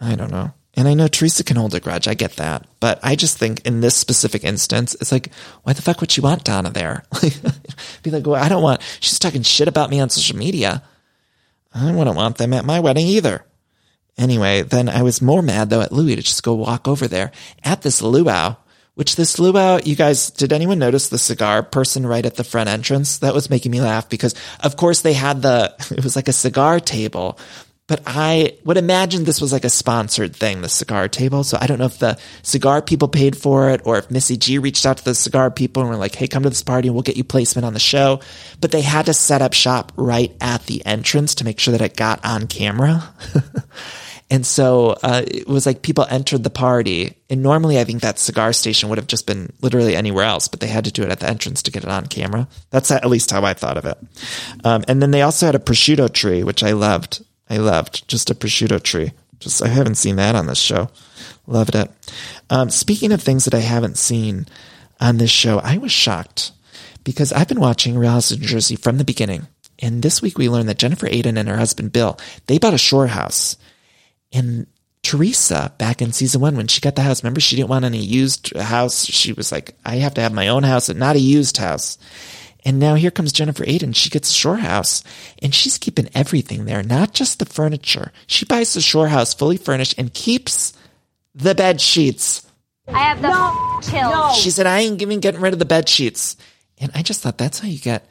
I 0.00 0.14
don't 0.14 0.30
know. 0.30 0.52
And 0.78 0.86
I 0.86 0.94
know 0.94 1.08
Teresa 1.08 1.42
can 1.42 1.56
hold 1.56 1.74
a 1.74 1.80
grudge. 1.80 2.06
I 2.06 2.14
get 2.14 2.36
that. 2.36 2.66
But 2.80 3.00
I 3.02 3.16
just 3.16 3.38
think 3.38 3.66
in 3.66 3.80
this 3.80 3.96
specific 3.96 4.44
instance, 4.44 4.94
it's 5.00 5.10
like, 5.10 5.32
why 5.62 5.72
the 5.72 5.80
fuck 5.80 6.00
would 6.00 6.12
she 6.12 6.20
want 6.20 6.44
Donna 6.44 6.70
there? 6.70 7.02
Be 8.02 8.10
like, 8.10 8.26
well, 8.26 8.42
I 8.42 8.50
don't 8.50 8.62
want, 8.62 8.82
she's 9.00 9.18
talking 9.18 9.42
shit 9.42 9.68
about 9.68 9.88
me 9.88 10.00
on 10.00 10.10
social 10.10 10.36
media. 10.36 10.82
I 11.74 11.92
wouldn't 11.92 12.16
want 12.16 12.36
them 12.36 12.52
at 12.52 12.66
my 12.66 12.80
wedding 12.80 13.06
either. 13.06 13.44
Anyway, 14.18 14.62
then 14.62 14.88
I 14.88 15.02
was 15.02 15.20
more 15.20 15.42
mad 15.42 15.70
though 15.70 15.82
at 15.82 15.92
Luis 15.92 16.16
to 16.16 16.22
just 16.22 16.42
go 16.42 16.54
walk 16.54 16.88
over 16.88 17.06
there 17.06 17.32
at 17.62 17.82
this 17.82 18.00
luau, 18.00 18.56
which 18.94 19.16
this 19.16 19.38
luau, 19.38 19.78
you 19.84 19.94
guys, 19.94 20.30
did 20.30 20.54
anyone 20.54 20.78
notice 20.78 21.08
the 21.08 21.18
cigar 21.18 21.62
person 21.62 22.06
right 22.06 22.24
at 22.24 22.36
the 22.36 22.44
front 22.44 22.70
entrance? 22.70 23.18
That 23.18 23.34
was 23.34 23.50
making 23.50 23.72
me 23.72 23.82
laugh 23.82 24.08
because 24.08 24.34
of 24.60 24.76
course 24.76 25.02
they 25.02 25.12
had 25.12 25.42
the, 25.42 25.74
it 25.90 26.02
was 26.02 26.16
like 26.16 26.28
a 26.28 26.32
cigar 26.32 26.80
table 26.80 27.38
but 27.88 28.02
I 28.04 28.58
would 28.64 28.76
imagine 28.76 29.24
this 29.24 29.40
was 29.40 29.52
like 29.52 29.64
a 29.64 29.70
sponsored 29.70 30.34
thing, 30.34 30.60
the 30.60 30.68
cigar 30.68 31.08
table. 31.08 31.44
So 31.44 31.56
I 31.60 31.68
don't 31.68 31.78
know 31.78 31.84
if 31.84 31.98
the 31.98 32.18
cigar 32.42 32.82
people 32.82 33.06
paid 33.06 33.36
for 33.36 33.70
it 33.70 33.80
or 33.84 33.96
if 33.98 34.10
Missy 34.10 34.36
G 34.36 34.58
reached 34.58 34.84
out 34.84 34.98
to 34.98 35.04
the 35.04 35.14
cigar 35.14 35.52
people 35.52 35.82
and 35.82 35.90
were 35.90 35.96
like, 35.96 36.14
Hey, 36.14 36.26
come 36.26 36.42
to 36.42 36.48
this 36.48 36.64
party 36.64 36.88
and 36.88 36.94
we'll 36.94 37.02
get 37.02 37.16
you 37.16 37.22
placement 37.22 37.64
on 37.64 37.74
the 37.74 37.78
show. 37.78 38.20
But 38.60 38.72
they 38.72 38.82
had 38.82 39.06
to 39.06 39.14
set 39.14 39.40
up 39.40 39.52
shop 39.52 39.92
right 39.96 40.34
at 40.40 40.66
the 40.66 40.84
entrance 40.84 41.36
to 41.36 41.44
make 41.44 41.60
sure 41.60 41.72
that 41.72 41.80
it 41.80 41.96
got 41.96 42.24
on 42.24 42.48
camera. 42.48 43.14
and 44.30 44.44
so 44.44 44.96
uh, 45.04 45.22
it 45.24 45.46
was 45.46 45.64
like 45.64 45.82
people 45.82 46.06
entered 46.10 46.42
the 46.42 46.50
party. 46.50 47.16
And 47.30 47.40
normally 47.40 47.78
I 47.78 47.84
think 47.84 48.02
that 48.02 48.18
cigar 48.18 48.52
station 48.52 48.88
would 48.88 48.98
have 48.98 49.06
just 49.06 49.28
been 49.28 49.52
literally 49.60 49.94
anywhere 49.94 50.24
else, 50.24 50.48
but 50.48 50.58
they 50.58 50.66
had 50.66 50.86
to 50.86 50.92
do 50.92 51.04
it 51.04 51.10
at 51.10 51.20
the 51.20 51.28
entrance 51.28 51.62
to 51.62 51.70
get 51.70 51.84
it 51.84 51.90
on 51.90 52.06
camera. 52.06 52.48
That's 52.70 52.90
at 52.90 53.06
least 53.06 53.30
how 53.30 53.44
I 53.44 53.54
thought 53.54 53.78
of 53.78 53.84
it. 53.84 53.98
Um, 54.64 54.82
and 54.88 55.00
then 55.00 55.12
they 55.12 55.22
also 55.22 55.46
had 55.46 55.54
a 55.54 55.60
prosciutto 55.60 56.12
tree, 56.12 56.42
which 56.42 56.64
I 56.64 56.72
loved. 56.72 57.24
I 57.48 57.58
loved 57.58 58.08
just 58.08 58.30
a 58.30 58.34
prosciutto 58.34 58.82
tree. 58.82 59.12
Just 59.38 59.62
I 59.62 59.68
haven't 59.68 59.96
seen 59.96 60.16
that 60.16 60.34
on 60.34 60.46
this 60.46 60.58
show. 60.58 60.90
Loved 61.46 61.74
it. 61.74 61.90
Um, 62.50 62.70
speaking 62.70 63.12
of 63.12 63.22
things 63.22 63.44
that 63.44 63.54
I 63.54 63.60
haven't 63.60 63.98
seen 63.98 64.46
on 65.00 65.18
this 65.18 65.30
show, 65.30 65.58
I 65.58 65.78
was 65.78 65.92
shocked 65.92 66.52
because 67.04 67.32
I've 67.32 67.48
been 67.48 67.60
watching 67.60 67.96
Real 67.96 68.12
House 68.12 68.30
of 68.30 68.40
Jersey 68.40 68.76
from 68.76 68.98
the 68.98 69.04
beginning. 69.04 69.46
And 69.78 70.02
this 70.02 70.22
week 70.22 70.38
we 70.38 70.48
learned 70.48 70.68
that 70.68 70.78
Jennifer 70.78 71.06
Aydin 71.06 71.38
and 71.38 71.48
her 71.48 71.58
husband 71.58 71.92
Bill, 71.92 72.18
they 72.46 72.58
bought 72.58 72.74
a 72.74 72.78
shore 72.78 73.08
house. 73.08 73.56
And 74.32 74.66
Teresa, 75.02 75.72
back 75.78 76.02
in 76.02 76.12
season 76.12 76.40
one, 76.40 76.56
when 76.56 76.66
she 76.66 76.80
got 76.80 76.96
the 76.96 77.02
house, 77.02 77.22
remember 77.22 77.40
she 77.40 77.54
didn't 77.54 77.68
want 77.68 77.84
any 77.84 77.98
used 77.98 78.56
house. 78.56 79.04
She 79.04 79.32
was 79.32 79.52
like, 79.52 79.76
I 79.84 79.96
have 79.96 80.14
to 80.14 80.20
have 80.20 80.32
my 80.32 80.48
own 80.48 80.64
house 80.64 80.88
and 80.88 80.98
not 80.98 81.14
a 81.14 81.20
used 81.20 81.58
house. 81.58 81.98
And 82.66 82.80
now 82.80 82.96
here 82.96 83.12
comes 83.12 83.32
Jennifer 83.32 83.64
Aydin. 83.64 83.94
She 83.94 84.10
gets 84.10 84.28
a 84.28 84.34
shore 84.34 84.56
house 84.56 85.04
and 85.40 85.54
she's 85.54 85.78
keeping 85.78 86.10
everything 86.16 86.64
there, 86.64 86.82
not 86.82 87.14
just 87.14 87.38
the 87.38 87.46
furniture. 87.46 88.10
She 88.26 88.44
buys 88.44 88.74
the 88.74 88.80
shore 88.80 89.06
house 89.06 89.32
fully 89.32 89.56
furnished 89.56 89.94
and 89.96 90.12
keeps 90.12 90.72
the 91.32 91.54
bed 91.54 91.80
sheets. 91.80 92.44
I 92.88 92.98
have 92.98 93.22
the 93.22 93.28
no, 93.28 93.80
chills. 93.82 94.12
No. 94.12 94.32
She 94.34 94.50
said, 94.50 94.66
I 94.66 94.80
ain't 94.80 95.00
even 95.00 95.20
getting 95.20 95.40
rid 95.40 95.52
of 95.52 95.60
the 95.60 95.64
bed 95.64 95.88
sheets. 95.88 96.36
And 96.78 96.90
I 96.92 97.02
just 97.02 97.22
thought 97.22 97.38
that's 97.38 97.60
how 97.60 97.68
you 97.68 97.78
get 97.78 98.04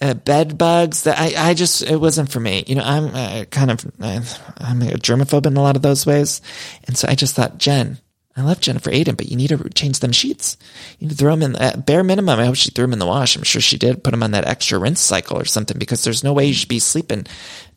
uh, 0.00 0.14
bed 0.14 0.56
bugs. 0.56 1.02
That 1.02 1.18
I, 1.20 1.50
I 1.50 1.54
just, 1.54 1.82
it 1.82 2.00
wasn't 2.00 2.32
for 2.32 2.40
me. 2.40 2.64
You 2.66 2.76
know, 2.76 2.84
I'm 2.84 3.14
uh, 3.14 3.44
kind 3.50 3.70
of, 3.70 3.84
uh, 4.00 4.22
I'm 4.56 4.80
a 4.80 4.92
germaphobe 4.92 5.44
in 5.44 5.58
a 5.58 5.62
lot 5.62 5.76
of 5.76 5.82
those 5.82 6.06
ways. 6.06 6.40
And 6.84 6.96
so 6.96 7.08
I 7.08 7.14
just 7.14 7.36
thought, 7.36 7.58
Jen, 7.58 7.98
I 8.34 8.42
love 8.42 8.60
Jennifer 8.60 8.90
Aydin, 8.90 9.16
but 9.16 9.28
you 9.28 9.36
need 9.36 9.48
to 9.48 9.68
change 9.70 10.00
them 10.00 10.12
sheets. 10.12 10.56
You 10.98 11.06
need 11.06 11.12
to 11.12 11.16
throw 11.16 11.36
them 11.36 11.54
in, 11.54 11.56
at 11.60 11.84
bare 11.84 12.02
minimum, 12.02 12.38
I 12.38 12.46
hope 12.46 12.56
she 12.56 12.70
threw 12.70 12.84
them 12.84 12.94
in 12.94 12.98
the 12.98 13.06
wash. 13.06 13.36
I'm 13.36 13.42
sure 13.42 13.60
she 13.60 13.76
did 13.76 14.02
put 14.02 14.12
them 14.12 14.22
on 14.22 14.30
that 14.30 14.46
extra 14.46 14.78
rinse 14.78 15.00
cycle 15.00 15.38
or 15.38 15.44
something 15.44 15.78
because 15.78 16.02
there's 16.02 16.24
no 16.24 16.32
way 16.32 16.46
you 16.46 16.54
should 16.54 16.68
be 16.68 16.78
sleeping 16.78 17.26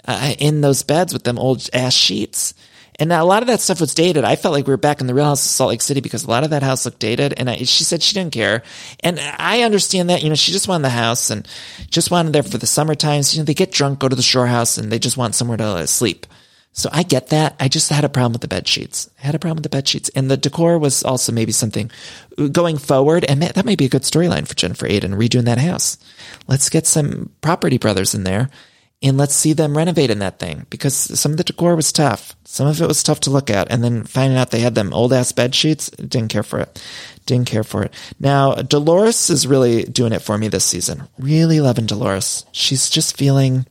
uh, 0.08 0.34
in 0.40 0.62
those 0.62 0.84
beds 0.84 1.12
with 1.12 1.24
them 1.24 1.38
old 1.38 1.70
ass 1.74 1.94
sheets. 1.94 2.54
And 2.98 3.12
a 3.12 3.24
lot 3.24 3.44
of 3.44 3.48
that 3.48 3.60
stuff 3.60 3.82
was 3.82 3.94
dated. 3.94 4.24
I 4.24 4.38
felt 4.38 4.54
like 4.54 4.68
we 4.68 4.72
were 4.74 4.78
back 4.78 5.02
in 5.02 5.08
the 5.08 5.14
real 5.14 5.26
house 5.26 5.46
of 5.46 5.52
Salt 5.52 5.70
Lake 5.70 5.82
City 5.82 6.00
because 6.00 6.24
a 6.24 6.30
lot 6.30 6.46
of 6.46 6.52
that 6.52 6.64
house 6.64 6.86
looked 6.86 7.00
dated. 7.00 7.34
And 7.36 7.50
I, 7.50 7.58
she 7.58 7.84
said 7.84 8.02
she 8.02 8.14
didn't 8.14 8.34
care. 8.34 8.64
And 9.02 9.20
I 9.20 9.64
understand 9.64 10.10
that, 10.10 10.24
you 10.24 10.30
know, 10.30 10.36
she 10.36 10.54
just 10.54 10.70
wanted 10.70 10.84
the 10.84 10.90
house 10.92 11.30
and 11.30 11.46
just 11.90 12.10
wanted 12.10 12.32
there 12.32 12.44
for 12.44 12.58
the 12.58 12.68
summer 12.68 12.96
times. 12.96 13.36
You 13.36 13.42
know, 13.42 13.46
they 13.46 13.54
get 13.54 13.74
drunk, 13.74 14.00
go 14.00 14.08
to 14.08 14.16
the 14.16 14.22
shore 14.22 14.48
house 14.48 14.78
and 14.78 14.90
they 14.92 15.00
just 15.00 15.18
want 15.18 15.36
somewhere 15.36 15.58
to 15.58 15.88
sleep. 15.88 16.26
So 16.78 16.90
I 16.92 17.04
get 17.04 17.28
that. 17.30 17.56
I 17.58 17.70
just 17.70 17.90
had 17.90 18.04
a 18.04 18.10
problem 18.10 18.34
with 18.34 18.42
the 18.42 18.50
bed 18.50 18.68
sheets. 18.68 19.10
I 19.18 19.26
had 19.26 19.34
a 19.34 19.40
problem 19.40 19.56
with 19.56 19.64
the 19.64 19.70
bed 19.70 19.88
sheets. 19.88 20.10
And 20.10 20.30
the 20.30 20.36
decor 20.36 20.78
was 20.78 21.04
also 21.04 21.32
maybe 21.32 21.54
something 21.54 21.90
going 22.52 22.78
forward. 22.78 23.24
And 23.24 23.42
that 23.42 23.66
might 23.66 23.78
be 23.78 23.86
a 23.86 23.90
good 23.90 24.02
storyline 24.02 24.46
for 24.46 24.56
Jennifer 24.56 24.86
Aydin, 24.86 25.16
redoing 25.16 25.46
that 25.46 25.58
house. 25.58 25.98
Let's 26.48 26.70
get 26.70 26.86
some 26.86 27.32
property 27.40 27.78
brothers 27.78 28.14
in 28.14 28.26
there 28.26 28.50
and 29.02 29.18
let's 29.18 29.36
see 29.36 29.54
them 29.54 29.78
renovate 29.78 30.10
in 30.10 30.20
that 30.20 30.40
thing 30.40 30.66
because 30.70 30.96
some 30.96 31.32
of 31.32 31.38
the 31.38 31.44
decor 31.44 31.76
was 31.76 31.92
tough. 31.92 32.36
Some 32.44 32.68
of 32.68 32.82
it 32.82 32.88
was 32.88 33.04
tough 33.04 33.20
to 33.22 33.30
look 33.30 33.50
at. 33.50 33.72
And 33.72 33.84
then 33.84 34.04
finding 34.04 34.38
out 34.38 34.52
they 34.52 34.60
had 34.60 34.76
them 34.76 34.94
old 34.94 35.14
ass 35.14 35.32
bed 35.32 35.54
sheets, 35.54 35.90
didn't 35.92 36.30
care 36.30 36.44
for 36.44 36.60
it. 36.60 36.82
Didn't 37.26 37.48
care 37.48 37.64
for 37.64 37.84
it. 37.84 37.94
Now, 38.20 38.56
Dolores 38.56 39.30
is 39.30 39.48
really 39.48 39.84
doing 39.84 40.12
it 40.12 40.22
for 40.22 40.38
me 40.38 40.48
this 40.48 40.66
season. 40.66 41.08
Really 41.20 41.62
loving 41.62 41.86
Dolores. 41.86 42.46
She's 42.52 42.90
just 42.90 43.18
feeling, 43.18 43.66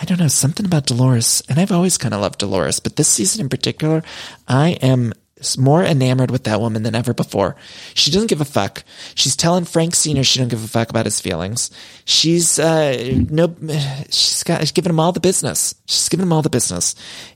I 0.00 0.04
don't 0.04 0.20
know, 0.20 0.28
something 0.28 0.64
about 0.64 0.86
Dolores. 0.86 1.42
And 1.48 1.58
I've 1.58 1.72
always 1.72 1.98
kind 1.98 2.14
of 2.14 2.20
loved 2.20 2.38
Dolores, 2.38 2.78
but 2.80 2.96
this 2.96 3.08
season 3.08 3.40
in 3.40 3.48
particular, 3.48 4.02
I 4.46 4.70
am 4.80 5.12
more 5.56 5.84
enamored 5.84 6.30
with 6.30 6.44
that 6.44 6.60
woman 6.60 6.82
than 6.82 6.94
ever 6.94 7.14
before. 7.14 7.56
She 7.94 8.10
doesn't 8.10 8.28
give 8.28 8.40
a 8.40 8.44
fuck. 8.44 8.84
She's 9.14 9.36
telling 9.36 9.64
Frank 9.64 9.94
Senior 9.94 10.24
she 10.24 10.38
don't 10.38 10.48
give 10.48 10.64
a 10.64 10.68
fuck 10.68 10.90
about 10.90 11.04
his 11.04 11.20
feelings. 11.20 11.70
She's 12.04 12.58
uh 12.58 13.24
no, 13.30 13.54
she's 14.10 14.42
got 14.42 14.60
she's 14.60 14.72
giving 14.72 14.90
him 14.90 15.00
all 15.00 15.12
the 15.12 15.20
business. 15.20 15.74
She's 15.86 16.08
giving 16.08 16.26
him 16.26 16.32
all 16.32 16.42
the 16.42 16.50
business. 16.50 16.94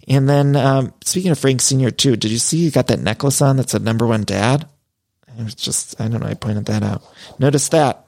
And 0.09 0.29
then 0.29 0.57
um, 0.57 0.93
speaking 1.05 1.31
of 1.31 1.39
Frank 1.39 1.61
Senior 1.61 1.91
too, 1.91 2.17
did 2.17 2.31
you 2.31 2.39
see 2.39 2.65
he 2.65 2.71
got 2.71 2.89
that 2.89 3.01
necklace 3.01 3.41
on 3.41 3.57
that 3.57 3.71
said 3.71 3.83
number 3.83 4.07
one 4.07 4.25
dad? 4.25 4.69
It 5.39 5.45
was 5.45 5.55
just 5.55 6.01
I 6.01 6.09
don't 6.09 6.21
know. 6.21 6.29
I 6.29 6.35
pointed 6.35 6.67
that 6.67 6.83
out. 6.83 7.03
Notice 7.39 7.69
that. 7.69 8.07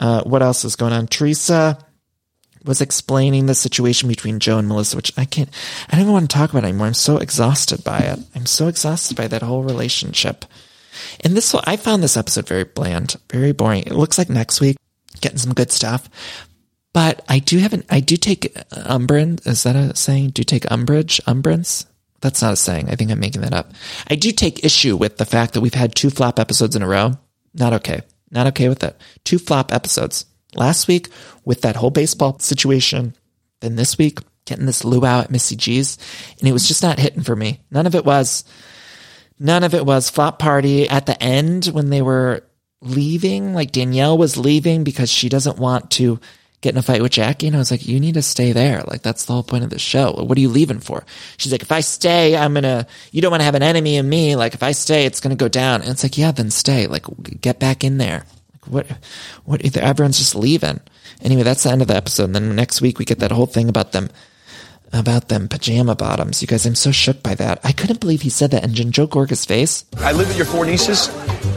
Uh, 0.00 0.22
what 0.24 0.42
else 0.42 0.64
is 0.64 0.76
going 0.76 0.92
on? 0.92 1.06
Teresa 1.06 1.78
was 2.64 2.80
explaining 2.80 3.46
the 3.46 3.54
situation 3.54 4.08
between 4.08 4.40
Joe 4.40 4.58
and 4.58 4.66
Melissa, 4.66 4.96
which 4.96 5.12
I 5.16 5.24
can't, 5.24 5.50
I 5.88 5.92
don't 5.92 6.02
even 6.02 6.12
want 6.12 6.30
to 6.30 6.36
talk 6.36 6.50
about 6.50 6.64
anymore. 6.64 6.86
I'm 6.86 6.94
so 6.94 7.18
exhausted 7.18 7.84
by 7.84 7.98
it. 7.98 8.18
I'm 8.34 8.46
so 8.46 8.68
exhausted 8.68 9.16
by 9.16 9.28
that 9.28 9.42
whole 9.42 9.62
relationship. 9.62 10.44
And 11.20 11.36
this, 11.36 11.54
I 11.54 11.76
found 11.76 12.02
this 12.02 12.16
episode 12.16 12.48
very 12.48 12.64
bland, 12.64 13.16
very 13.30 13.52
boring. 13.52 13.82
It 13.82 13.92
looks 13.92 14.16
like 14.16 14.30
next 14.30 14.60
week, 14.60 14.76
getting 15.20 15.38
some 15.38 15.54
good 15.54 15.70
stuff. 15.70 16.08
But 16.92 17.24
I 17.28 17.40
do 17.40 17.58
have 17.58 17.72
an, 17.72 17.84
I 17.90 18.00
do 18.00 18.16
take 18.16 18.56
umbrage. 18.72 19.44
Is 19.46 19.64
that 19.64 19.76
a 19.76 19.96
saying? 19.96 20.30
Do 20.30 20.44
take 20.44 20.70
umbrage? 20.70 21.20
Umbrance? 21.26 21.86
That's 22.20 22.40
not 22.40 22.52
a 22.52 22.56
saying. 22.56 22.88
I 22.88 22.94
think 22.94 23.10
I'm 23.10 23.20
making 23.20 23.42
that 23.42 23.52
up. 23.52 23.72
I 24.08 24.14
do 24.14 24.30
take 24.30 24.64
issue 24.64 24.96
with 24.96 25.18
the 25.18 25.26
fact 25.26 25.52
that 25.52 25.60
we've 25.60 25.74
had 25.74 25.94
two 25.94 26.08
flop 26.08 26.38
episodes 26.38 26.76
in 26.76 26.82
a 26.82 26.88
row. 26.88 27.18
Not 27.52 27.74
okay. 27.74 28.02
Not 28.30 28.46
okay 28.48 28.68
with 28.68 28.82
it. 28.82 28.96
Two 29.24 29.38
flop 29.38 29.72
episodes 29.72 30.24
last 30.56 30.88
week 30.88 31.08
with 31.44 31.62
that 31.62 31.76
whole 31.76 31.90
baseball 31.90 32.38
situation. 32.38 33.14
Then 33.60 33.76
this 33.76 33.98
week, 33.98 34.18
getting 34.44 34.66
this 34.66 34.84
luau 34.84 35.20
at 35.20 35.30
Missy 35.30 35.56
G's. 35.56 35.98
And 36.38 36.48
it 36.48 36.52
was 36.52 36.68
just 36.68 36.82
not 36.82 36.98
hitting 36.98 37.22
for 37.22 37.34
me. 37.34 37.60
None 37.70 37.86
of 37.86 37.94
it 37.94 38.04
was. 38.04 38.44
None 39.38 39.64
of 39.64 39.74
it 39.74 39.84
was 39.84 40.10
flop 40.10 40.38
party 40.38 40.88
at 40.88 41.06
the 41.06 41.20
end 41.20 41.66
when 41.66 41.90
they 41.90 42.02
were 42.02 42.44
leaving. 42.80 43.54
Like 43.54 43.72
Danielle 43.72 44.16
was 44.16 44.36
leaving 44.36 44.84
because 44.84 45.10
she 45.10 45.28
doesn't 45.28 45.58
want 45.58 45.90
to 45.92 46.20
get 46.60 46.72
in 46.72 46.78
a 46.78 46.82
fight 46.82 47.02
with 47.02 47.12
Jackie. 47.12 47.48
And 47.48 47.56
I 47.56 47.58
was 47.58 47.70
like, 47.70 47.86
you 47.86 48.00
need 48.00 48.14
to 48.14 48.22
stay 48.22 48.52
there. 48.52 48.82
Like 48.86 49.02
that's 49.02 49.24
the 49.24 49.32
whole 49.32 49.42
point 49.42 49.64
of 49.64 49.70
the 49.70 49.78
show. 49.78 50.12
What 50.12 50.38
are 50.38 50.40
you 50.40 50.48
leaving 50.48 50.80
for? 50.80 51.04
She's 51.36 51.52
like, 51.52 51.62
if 51.62 51.72
I 51.72 51.80
stay, 51.80 52.36
I'm 52.36 52.54
going 52.54 52.62
to, 52.62 52.86
you 53.10 53.20
don't 53.20 53.30
want 53.30 53.40
to 53.40 53.46
have 53.46 53.54
an 53.54 53.62
enemy 53.62 53.96
in 53.96 54.08
me. 54.08 54.34
Like 54.36 54.54
if 54.54 54.62
I 54.62 54.72
stay, 54.72 55.04
it's 55.04 55.20
going 55.20 55.36
to 55.36 55.42
go 55.42 55.48
down. 55.48 55.82
And 55.82 55.90
it's 55.90 56.02
like, 56.02 56.16
yeah, 56.16 56.32
then 56.32 56.50
stay. 56.50 56.86
Like 56.86 57.04
get 57.40 57.58
back 57.58 57.84
in 57.84 57.98
there. 57.98 58.24
What, 58.66 58.86
what, 59.44 59.76
everyone's 59.76 60.18
just 60.18 60.34
leaving. 60.34 60.80
Anyway, 61.22 61.42
that's 61.42 61.62
the 61.62 61.70
end 61.70 61.82
of 61.82 61.88
the 61.88 61.96
episode. 61.96 62.24
And 62.24 62.34
then 62.34 62.56
next 62.56 62.80
week 62.80 62.98
we 62.98 63.04
get 63.04 63.20
that 63.20 63.32
whole 63.32 63.46
thing 63.46 63.68
about 63.68 63.92
them, 63.92 64.10
about 64.92 65.28
them 65.28 65.48
pajama 65.48 65.94
bottoms. 65.94 66.42
You 66.42 66.48
guys, 66.48 66.66
I'm 66.66 66.74
so 66.74 66.92
shook 66.92 67.22
by 67.22 67.34
that. 67.36 67.60
I 67.64 67.72
couldn't 67.72 68.00
believe 68.00 68.22
he 68.22 68.30
said 68.30 68.50
that. 68.50 68.64
And 68.64 68.74
Joe 68.92 69.06
Gorga's 69.06 69.44
face. 69.44 69.84
I 69.98 70.12
live 70.12 70.28
with 70.28 70.36
your 70.36 70.46
four 70.46 70.66
nieces. 70.66 71.08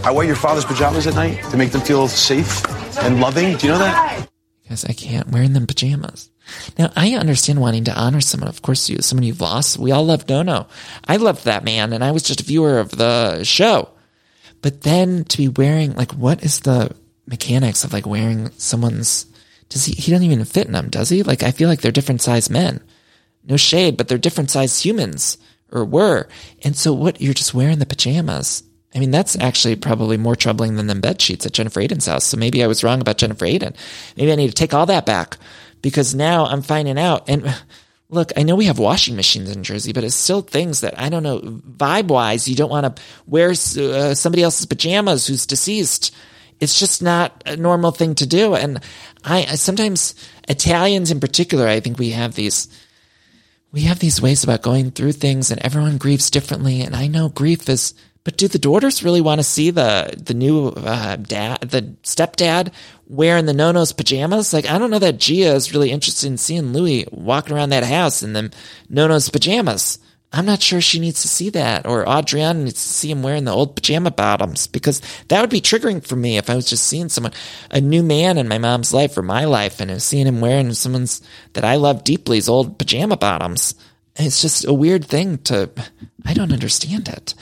I 0.04 0.12
wear 0.12 0.26
your 0.26 0.36
father's 0.36 0.66
pajamas 0.66 1.08
at 1.08 1.16
night 1.16 1.44
to 1.52 1.58
make 1.58 1.72
them 1.72 1.82
feel 1.82 2.08
safe 2.08 2.64
and 3.00 3.20
loving. 3.20 3.58
Do 3.58 3.68
you 3.68 3.74
know 3.74 3.80
that? 3.80 4.28
Because 4.64 4.86
I 4.86 4.94
can't 4.94 5.30
wearing 5.30 5.54
them 5.54 5.68
pajamas. 5.68 6.30
Now 6.78 6.92
I 6.96 7.14
understand 7.14 7.60
wanting 7.60 7.86
to 7.86 7.98
honor 7.98 8.22
someone. 8.22 8.50
Of 8.50 8.62
course, 8.62 8.90
you, 8.90 9.02
someone 9.02 9.24
you've 9.24 9.42
lost. 9.42 9.78
We 9.78 9.92
all 9.92 10.06
love 10.06 10.28
Nono. 10.28 10.68
I 11.08 11.18
loved 11.18 11.46
that 11.46 11.64
man, 11.64 11.94
and 11.94 12.04
I 12.04 12.12
was 12.12 12.24
just 12.24 12.42
a 12.42 12.44
viewer 12.44 12.80
of 12.80 12.92
the 12.92 13.44
show. 13.44 13.90
But 14.62 14.82
then 14.82 15.24
to 15.26 15.38
be 15.38 15.48
wearing 15.48 15.94
like, 15.96 16.12
what 16.14 16.44
is 16.44 16.62
the 16.62 16.96
mechanics 17.26 17.84
of 17.84 17.94
like 17.94 18.06
wearing 18.06 18.50
someone's? 18.58 19.26
Does 19.70 19.86
he? 19.86 19.94
He 19.94 20.12
doesn't 20.12 20.26
even 20.26 20.46
fit 20.46 20.68
in 20.68 20.74
them, 20.74 20.90
does 20.90 21.10
he? 21.10 21.24
Like, 21.24 21.44
I 21.44 21.52
feel 21.52 21.70
like 21.70 21.82
they're 21.82 21.92
different 21.92 22.22
size 22.22 22.50
men. 22.50 22.82
No 23.44 23.58
shade, 23.58 23.98
but 23.98 24.08
they're 24.08 24.18
different 24.18 24.52
size 24.52 24.84
humans 24.84 25.38
or 25.72 25.86
were. 25.86 26.28
And 26.64 26.76
so, 26.76 26.94
what? 26.94 27.22
You're 27.22 27.34
just 27.34 27.54
wearing 27.54 27.80
the 27.80 27.86
pajamas. 27.86 28.64
I 28.96 29.00
mean, 29.00 29.12
that's 29.12 29.38
actually 29.38 29.76
probably 29.76 30.18
more 30.18 30.36
troubling 30.36 30.76
than 30.76 30.88
the 30.88 30.96
bed 30.96 31.22
sheets 31.22 31.46
at 31.46 31.52
Jennifer 31.52 31.82
Aydin's 31.82 32.08
house. 32.08 32.26
So 32.26 32.38
maybe 32.38 32.64
I 32.64 32.68
was 32.68 32.84
wrong 32.84 33.02
about 33.02 33.18
Jennifer 33.18 33.46
Aydin. 33.46 33.76
Maybe 34.16 34.32
I 34.32 34.36
need 34.36 34.48
to 34.48 34.54
take 34.54 34.74
all 34.74 34.86
that 34.88 35.06
back 35.06 35.38
because 35.82 36.16
now 36.16 36.46
I'm 36.46 36.62
finding 36.62 36.98
out. 36.98 37.30
And 37.30 37.54
look, 38.10 38.32
I 38.38 38.44
know 38.44 38.56
we 38.56 38.66
have 38.66 38.80
washing 38.80 39.16
machines 39.16 39.52
in 39.52 39.64
Jersey, 39.64 39.94
but 39.94 40.04
it's 40.04 40.16
still 40.16 40.42
things 40.42 40.82
that 40.82 41.00
I 41.00 41.10
don't 41.10 41.24
know. 41.24 41.40
Vibe 41.40 42.08
wise, 42.08 42.48
you 42.48 42.56
don't 42.56 42.70
want 42.70 42.96
to 42.96 43.04
wear 43.26 43.52
uh, 43.52 44.14
somebody 44.14 44.44
else's 44.44 44.66
pajamas 44.66 45.28
who's 45.28 45.46
deceased. 45.46 46.16
It's 46.60 46.80
just 46.80 47.02
not 47.02 47.44
a 47.46 47.56
normal 47.56 47.92
thing 47.92 48.16
to 48.16 48.26
do. 48.26 48.56
And 48.56 48.80
I, 49.24 49.40
I 49.40 49.56
sometimes 49.56 50.16
Italians 50.48 51.12
in 51.12 51.20
particular, 51.20 51.68
I 51.68 51.80
think 51.80 52.00
we 52.00 52.12
have 52.12 52.36
these 52.36 52.68
we 53.72 53.82
have 53.82 54.00
these 54.00 54.22
ways 54.22 54.44
about 54.44 54.62
going 54.62 54.92
through 54.92 55.12
things 55.12 55.52
and 55.52 55.62
everyone 55.62 55.98
grieves 55.98 56.32
differently. 56.32 56.82
And 56.82 56.96
I 56.96 57.08
know 57.08 57.30
grief 57.30 57.68
is 57.70 57.94
but 58.28 58.36
do 58.36 58.50
the 58.50 58.60
daughters 58.60 59.06
really 59.06 59.22
want 59.22 59.40
to 59.40 59.44
see 59.44 59.72
the 59.72 60.14
the 60.22 60.34
new 60.34 60.68
uh, 60.68 61.16
dad, 61.16 61.62
the 61.62 61.84
stepdad 62.04 62.74
wearing 63.08 63.46
the 63.46 63.54
Nono's 63.54 63.94
pajamas? 63.94 64.52
Like, 64.52 64.70
I 64.70 64.78
don't 64.78 64.92
know 64.92 65.00
that 65.00 65.18
Gia 65.18 65.56
is 65.56 65.72
really 65.74 65.92
interested 65.92 66.28
in 66.28 66.38
seeing 66.38 66.74
Luis 66.74 67.06
walking 67.10 67.56
around 67.56 67.70
that 67.70 67.86
house 67.86 68.24
in 68.24 68.34
the 68.34 68.54
Nono's 68.90 69.30
pajamas. 69.30 70.00
I'm 70.34 70.46
not 70.46 70.62
sure 70.62 70.82
she 70.82 71.00
needs 71.00 71.22
to 71.22 71.30
see 71.30 71.52
that, 71.52 71.88
or 71.88 72.04
Audriana 72.04 72.66
needs 72.66 72.84
to 72.84 72.90
see 72.90 73.10
him 73.10 73.24
wearing 73.24 73.46
the 73.46 73.54
old 73.54 73.78
pajama 73.78 74.12
bottoms, 74.12 74.68
because 74.68 75.02
that 75.30 75.40
would 75.40 75.50
be 75.50 75.62
triggering 75.62 76.06
for 76.06 76.18
me 76.18 76.36
if 76.38 76.50
I 76.50 76.56
was 76.56 76.70
just 76.70 76.84
seeing 76.84 77.08
someone, 77.08 77.32
a 77.72 77.80
new 77.80 78.04
man 78.04 78.38
in 78.38 78.50
my 78.50 78.58
mom's 78.58 78.94
life 78.94 79.18
or 79.18 79.22
my 79.22 79.46
life, 79.46 79.80
and 79.80 80.02
seeing 80.02 80.28
him 80.28 80.42
wearing 80.42 80.74
someone's 80.74 81.22
that 81.54 81.64
I 81.64 81.78
love 81.78 82.04
deeply's 82.04 82.50
old 82.50 82.78
pajama 82.78 83.16
bottoms. 83.16 83.74
It's 84.20 84.42
just 84.42 84.66
a 84.66 84.74
weird 84.74 85.06
thing 85.06 85.38
to, 85.40 85.70
I 86.26 86.34
don't 86.34 86.54
understand 86.54 87.08
it. 87.08 87.36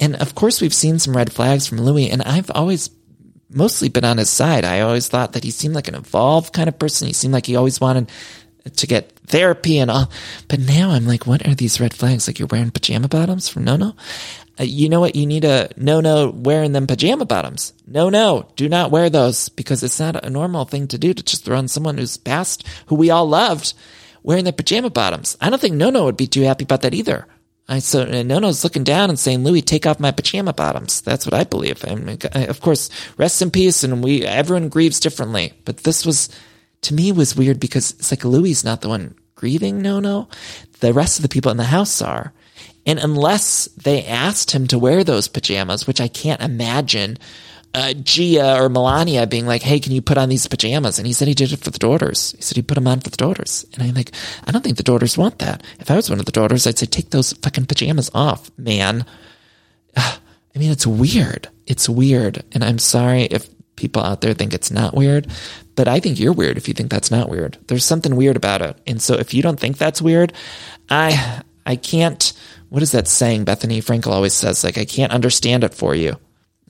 And 0.00 0.16
of 0.16 0.34
course, 0.34 0.60
we've 0.60 0.74
seen 0.74 0.98
some 0.98 1.16
red 1.16 1.32
flags 1.32 1.66
from 1.66 1.80
Luis, 1.80 2.12
and 2.12 2.22
I've 2.22 2.50
always 2.52 2.90
mostly 3.52 3.88
been 3.88 4.04
on 4.04 4.18
his 4.18 4.30
side. 4.30 4.64
I 4.64 4.80
always 4.80 5.08
thought 5.08 5.32
that 5.32 5.44
he 5.44 5.50
seemed 5.50 5.74
like 5.74 5.88
an 5.88 5.96
evolved 5.96 6.52
kind 6.52 6.68
of 6.68 6.78
person. 6.78 7.08
He 7.08 7.12
seemed 7.14 7.34
like 7.34 7.46
he 7.46 7.56
always 7.56 7.80
wanted 7.80 8.10
to 8.76 8.86
get 8.86 9.12
therapy 9.26 9.78
and 9.78 9.90
all. 9.90 10.10
But 10.48 10.60
now 10.60 10.90
I'm 10.90 11.06
like, 11.06 11.26
what 11.26 11.46
are 11.46 11.54
these 11.54 11.80
red 11.80 11.94
flags? 11.94 12.26
Like 12.26 12.38
you're 12.38 12.48
wearing 12.48 12.70
pajama 12.70 13.08
bottoms 13.08 13.48
from 13.48 13.64
Nono? 13.64 13.96
Uh, 14.58 14.64
you 14.64 14.88
know 14.88 15.00
what? 15.00 15.16
You 15.16 15.26
need 15.26 15.44
a 15.44 15.70
no, 15.76 16.00
no 16.00 16.30
wearing 16.30 16.72
them 16.72 16.86
pajama 16.86 17.24
bottoms. 17.24 17.72
No, 17.86 18.10
no, 18.10 18.48
do 18.56 18.68
not 18.68 18.90
wear 18.90 19.10
those 19.10 19.48
because 19.48 19.82
it's 19.82 19.98
not 19.98 20.24
a 20.24 20.30
normal 20.30 20.64
thing 20.64 20.88
to 20.88 20.98
do 20.98 21.14
to 21.14 21.22
just 21.22 21.44
throw 21.44 21.58
on 21.58 21.68
someone 21.68 21.98
who's 21.98 22.16
passed, 22.16 22.66
who 22.86 22.94
we 22.94 23.10
all 23.10 23.26
loved 23.26 23.74
wearing 24.22 24.44
their 24.44 24.52
pajama 24.52 24.90
bottoms. 24.90 25.36
I 25.40 25.50
don't 25.50 25.60
think 25.60 25.74
Nonno 25.74 26.04
would 26.04 26.16
be 26.16 26.26
too 26.26 26.42
happy 26.42 26.64
about 26.64 26.82
that 26.82 26.94
either. 26.94 27.26
I 27.68 27.78
so 27.78 28.04
Nonno's 28.04 28.64
looking 28.64 28.82
down 28.82 29.10
and 29.10 29.18
saying, 29.18 29.44
"Luis, 29.44 29.62
take 29.62 29.86
off 29.86 30.00
my 30.00 30.10
pajama 30.10 30.52
bottoms." 30.52 31.00
That's 31.02 31.24
what 31.24 31.34
I 31.34 31.44
believe. 31.44 31.84
I 31.86 31.94
mean, 31.94 32.18
uh, 32.34 32.46
of 32.48 32.60
course, 32.60 32.90
rest 33.16 33.40
in 33.40 33.52
peace. 33.52 33.84
And 33.84 34.02
we 34.02 34.24
everyone 34.26 34.68
grieves 34.68 34.98
differently, 34.98 35.52
but 35.64 35.78
this 35.78 36.04
was 36.04 36.28
to 36.82 36.94
me 36.94 37.12
was 37.12 37.36
weird 37.36 37.60
because 37.60 37.92
it's 37.92 38.10
like 38.10 38.24
Luis 38.24 38.64
not 38.64 38.80
the 38.80 38.88
one 38.88 39.14
grieving 39.36 39.82
Nonno. 39.82 40.28
The 40.80 40.92
rest 40.92 41.18
of 41.18 41.22
the 41.22 41.28
people 41.28 41.52
in 41.52 41.58
the 41.58 41.64
house 41.64 42.02
are, 42.02 42.32
and 42.86 42.98
unless 42.98 43.66
they 43.76 44.04
asked 44.04 44.50
him 44.50 44.66
to 44.66 44.78
wear 44.78 45.04
those 45.04 45.28
pajamas, 45.28 45.86
which 45.86 46.00
I 46.00 46.08
can't 46.08 46.42
imagine 46.42 47.18
uh, 47.72 47.92
Gia 47.94 48.60
or 48.60 48.68
Milania 48.68 49.28
being 49.28 49.46
like, 49.46 49.62
"Hey, 49.62 49.78
can 49.78 49.92
you 49.92 50.02
put 50.02 50.18
on 50.18 50.28
these 50.28 50.46
pajamas?" 50.46 50.98
And 50.98 51.06
he 51.06 51.12
said 51.12 51.28
he 51.28 51.34
did 51.34 51.52
it 51.52 51.60
for 51.62 51.70
the 51.70 51.78
daughters. 51.78 52.32
He 52.32 52.42
said 52.42 52.56
he 52.56 52.62
put 52.62 52.74
them 52.74 52.88
on 52.88 53.00
for 53.00 53.10
the 53.10 53.16
daughters. 53.16 53.64
And 53.74 53.82
I'm 53.82 53.94
like, 53.94 54.12
I 54.46 54.50
don't 54.50 54.62
think 54.62 54.76
the 54.76 54.82
daughters 54.82 55.16
want 55.16 55.38
that. 55.38 55.62
If 55.78 55.90
I 55.90 55.96
was 55.96 56.10
one 56.10 56.18
of 56.18 56.26
the 56.26 56.32
daughters, 56.32 56.66
I'd 56.66 56.78
say, 56.78 56.86
"Take 56.86 57.10
those 57.10 57.32
fucking 57.32 57.66
pajamas 57.66 58.10
off, 58.14 58.50
man." 58.58 59.04
I 59.96 60.58
mean, 60.58 60.72
it's 60.72 60.86
weird. 60.86 61.48
It's 61.66 61.88
weird, 61.88 62.42
and 62.52 62.64
I'm 62.64 62.78
sorry 62.78 63.22
if 63.22 63.48
people 63.76 64.02
out 64.02 64.20
there 64.20 64.34
think 64.34 64.52
it's 64.52 64.72
not 64.72 64.94
weird, 64.94 65.28
but 65.76 65.86
I 65.86 66.00
think 66.00 66.18
you're 66.18 66.32
weird 66.32 66.56
if 66.56 66.66
you 66.66 66.74
think 66.74 66.90
that's 66.90 67.10
not 67.10 67.28
weird. 67.28 67.56
There's 67.68 67.84
something 67.84 68.16
weird 68.16 68.36
about 68.36 68.62
it, 68.62 68.76
and 68.86 69.00
so 69.00 69.14
if 69.14 69.32
you 69.32 69.42
don't 69.42 69.60
think 69.60 69.78
that's 69.78 70.02
weird, 70.02 70.32
I 70.88 71.42
I 71.64 71.76
can't. 71.76 72.32
What 72.68 72.82
is 72.82 72.92
that 72.92 73.06
saying? 73.06 73.44
Bethenny 73.44 73.78
Frankel 73.78 74.12
always 74.12 74.34
says, 74.34 74.62
like, 74.62 74.78
I 74.78 74.84
can't 74.84 75.12
understand 75.12 75.64
it 75.64 75.74
for 75.74 75.94
you. 75.94 76.16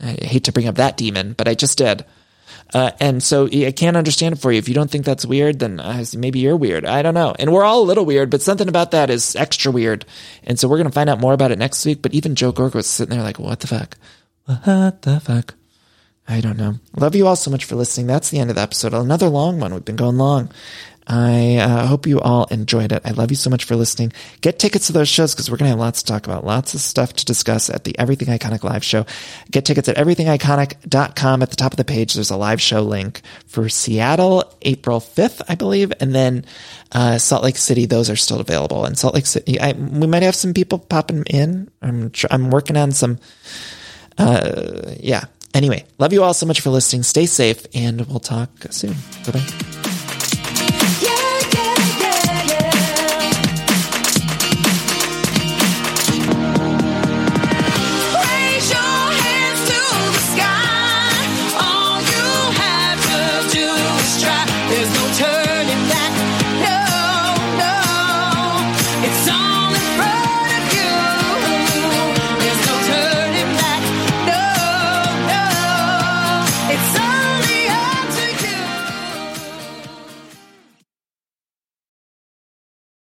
I 0.01 0.25
hate 0.25 0.45
to 0.45 0.53
bring 0.53 0.67
up 0.67 0.77
that 0.77 0.97
demon, 0.97 1.35
but 1.35 1.49
I 1.49 1.55
just 1.55 1.79
did. 1.79 2.05
Uh, 2.73 2.93
and 3.01 3.23
so 3.23 3.47
I 3.47 3.73
can't 3.73 3.97
understand 3.97 4.35
it 4.35 4.41
for 4.41 4.53
you. 4.53 4.59
If 4.59 4.69
you 4.69 4.75
don't 4.75 4.91
think 4.91 5.05
that's 5.05 5.27
weird, 5.27 5.59
then 5.59 5.81
uh, 5.81 6.05
maybe 6.17 6.39
you're 6.39 6.57
weird. 6.57 6.85
I 6.85 7.03
don't 7.03 7.15
know. 7.15 7.35
And 7.39 7.53
we're 7.53 7.65
all 7.65 7.83
a 7.83 7.85
little 7.85 8.05
weird, 8.05 8.31
but 8.31 8.43
something 8.43 8.69
about 8.69 8.93
that 8.93 9.11
is 9.11 9.35
extra 9.35 9.73
weird. 9.73 10.05
And 10.45 10.59
so 10.59 10.69
we're 10.69 10.77
going 10.77 10.87
to 10.87 10.93
find 10.93 11.11
out 11.11 11.21
more 11.21 11.33
about 11.33 11.51
it 11.51 11.59
next 11.59 11.85
week. 11.85 12.01
But 12.01 12.15
even 12.15 12.37
Joe 12.37 12.53
Gorga 12.53 12.75
was 12.75 12.87
sitting 12.87 13.15
there 13.15 13.25
like, 13.25 13.39
what 13.39 13.61
the 13.61 13.67
fuck? 13.67 13.97
What 14.45 15.03
the 15.03 15.21
fuck? 15.21 15.55
I 16.29 16.41
don't 16.41 16.57
know. 16.57 16.77
Love 16.97 17.17
you 17.17 17.27
all 17.27 17.35
so 17.35 17.51
much 17.51 17.65
for 17.65 17.75
listening. 17.75 18.07
That's 18.07 18.31
the 18.31 18.39
end 18.39 18.51
of 18.51 18.57
the 18.57 18.63
episode. 18.63 18.95
Another 18.95 19.29
long 19.29 19.59
one. 19.59 19.75
We've 19.75 19.85
been 19.85 19.97
going 19.97 20.17
long. 20.17 20.51
I 21.07 21.57
uh, 21.57 21.87
hope 21.87 22.07
you 22.07 22.21
all 22.21 22.45
enjoyed 22.47 22.93
it. 22.93 23.03
I 23.05 23.11
love 23.11 23.31
you 23.31 23.37
so 23.37 23.51
much 23.51 23.65
for 23.65 23.75
listening. 23.75 24.13
Get 24.43 24.59
tickets 24.59 24.87
to 24.87 24.93
those 24.93 25.09
shows 25.09 25.35
because 25.35 25.51
we're 25.51 25.57
going 25.57 25.67
to 25.67 25.71
have 25.71 25.79
lots 25.79 26.03
to 26.03 26.13
talk 26.13 26.27
about, 26.27 26.45
lots 26.45 26.75
of 26.75 26.81
stuff 26.81 27.15
to 27.15 27.25
discuss 27.25 27.69
at 27.69 27.85
the 27.85 27.99
Everything 27.99 28.29
Iconic 28.29 28.63
live 28.63 28.85
show. 28.85 29.07
Get 29.51 29.65
tickets 29.65 29.89
at 29.89 29.97
everythingiconic.com. 29.97 31.43
At 31.43 31.51
the 31.51 31.57
top 31.57 31.73
of 31.73 31.79
the 31.79 31.85
page, 31.85 32.15
there's 32.15 32.31
a 32.31 32.37
live 32.37 32.61
show 32.61 32.83
link 32.83 33.23
for 33.47 33.69
Seattle, 33.69 34.45
April 34.63 35.01
5th, 35.01 35.43
I 35.49 35.55
believe. 35.57 35.93
And 36.01 36.15
then 36.15 36.45
uh, 36.93 37.19
Salt 37.19 37.43
Lake 37.43 37.57
City, 37.57 37.87
those 37.87 38.09
are 38.09 38.17
still 38.17 38.41
available. 38.41 38.85
And 38.85 38.97
Salt 38.97 39.15
Lake 39.15 39.27
City, 39.27 39.59
I, 39.59 39.73
we 39.73 40.07
might 40.07 40.23
have 40.23 40.37
some 40.37 40.55
people 40.55 40.79
popping 40.79 41.25
in. 41.25 41.71
I'm, 41.83 42.13
I'm 42.31 42.51
working 42.51 42.77
on 42.77 42.93
some, 42.93 43.19
uh, 44.17 44.95
yeah. 45.01 45.25
Anyway, 45.55 45.85
love 45.99 46.13
you 46.13 46.23
all 46.23 46.35
so 46.35 46.47
much 46.47 46.61
for 46.61 46.71
listening. 46.71 47.03
Stay 47.03 47.27
safe 47.27 47.67
and 47.75 48.07
we'll 48.07 48.21
talk 48.21 48.51
soon. 48.71 48.95
Bye 49.27 49.33
bye. 49.33 49.90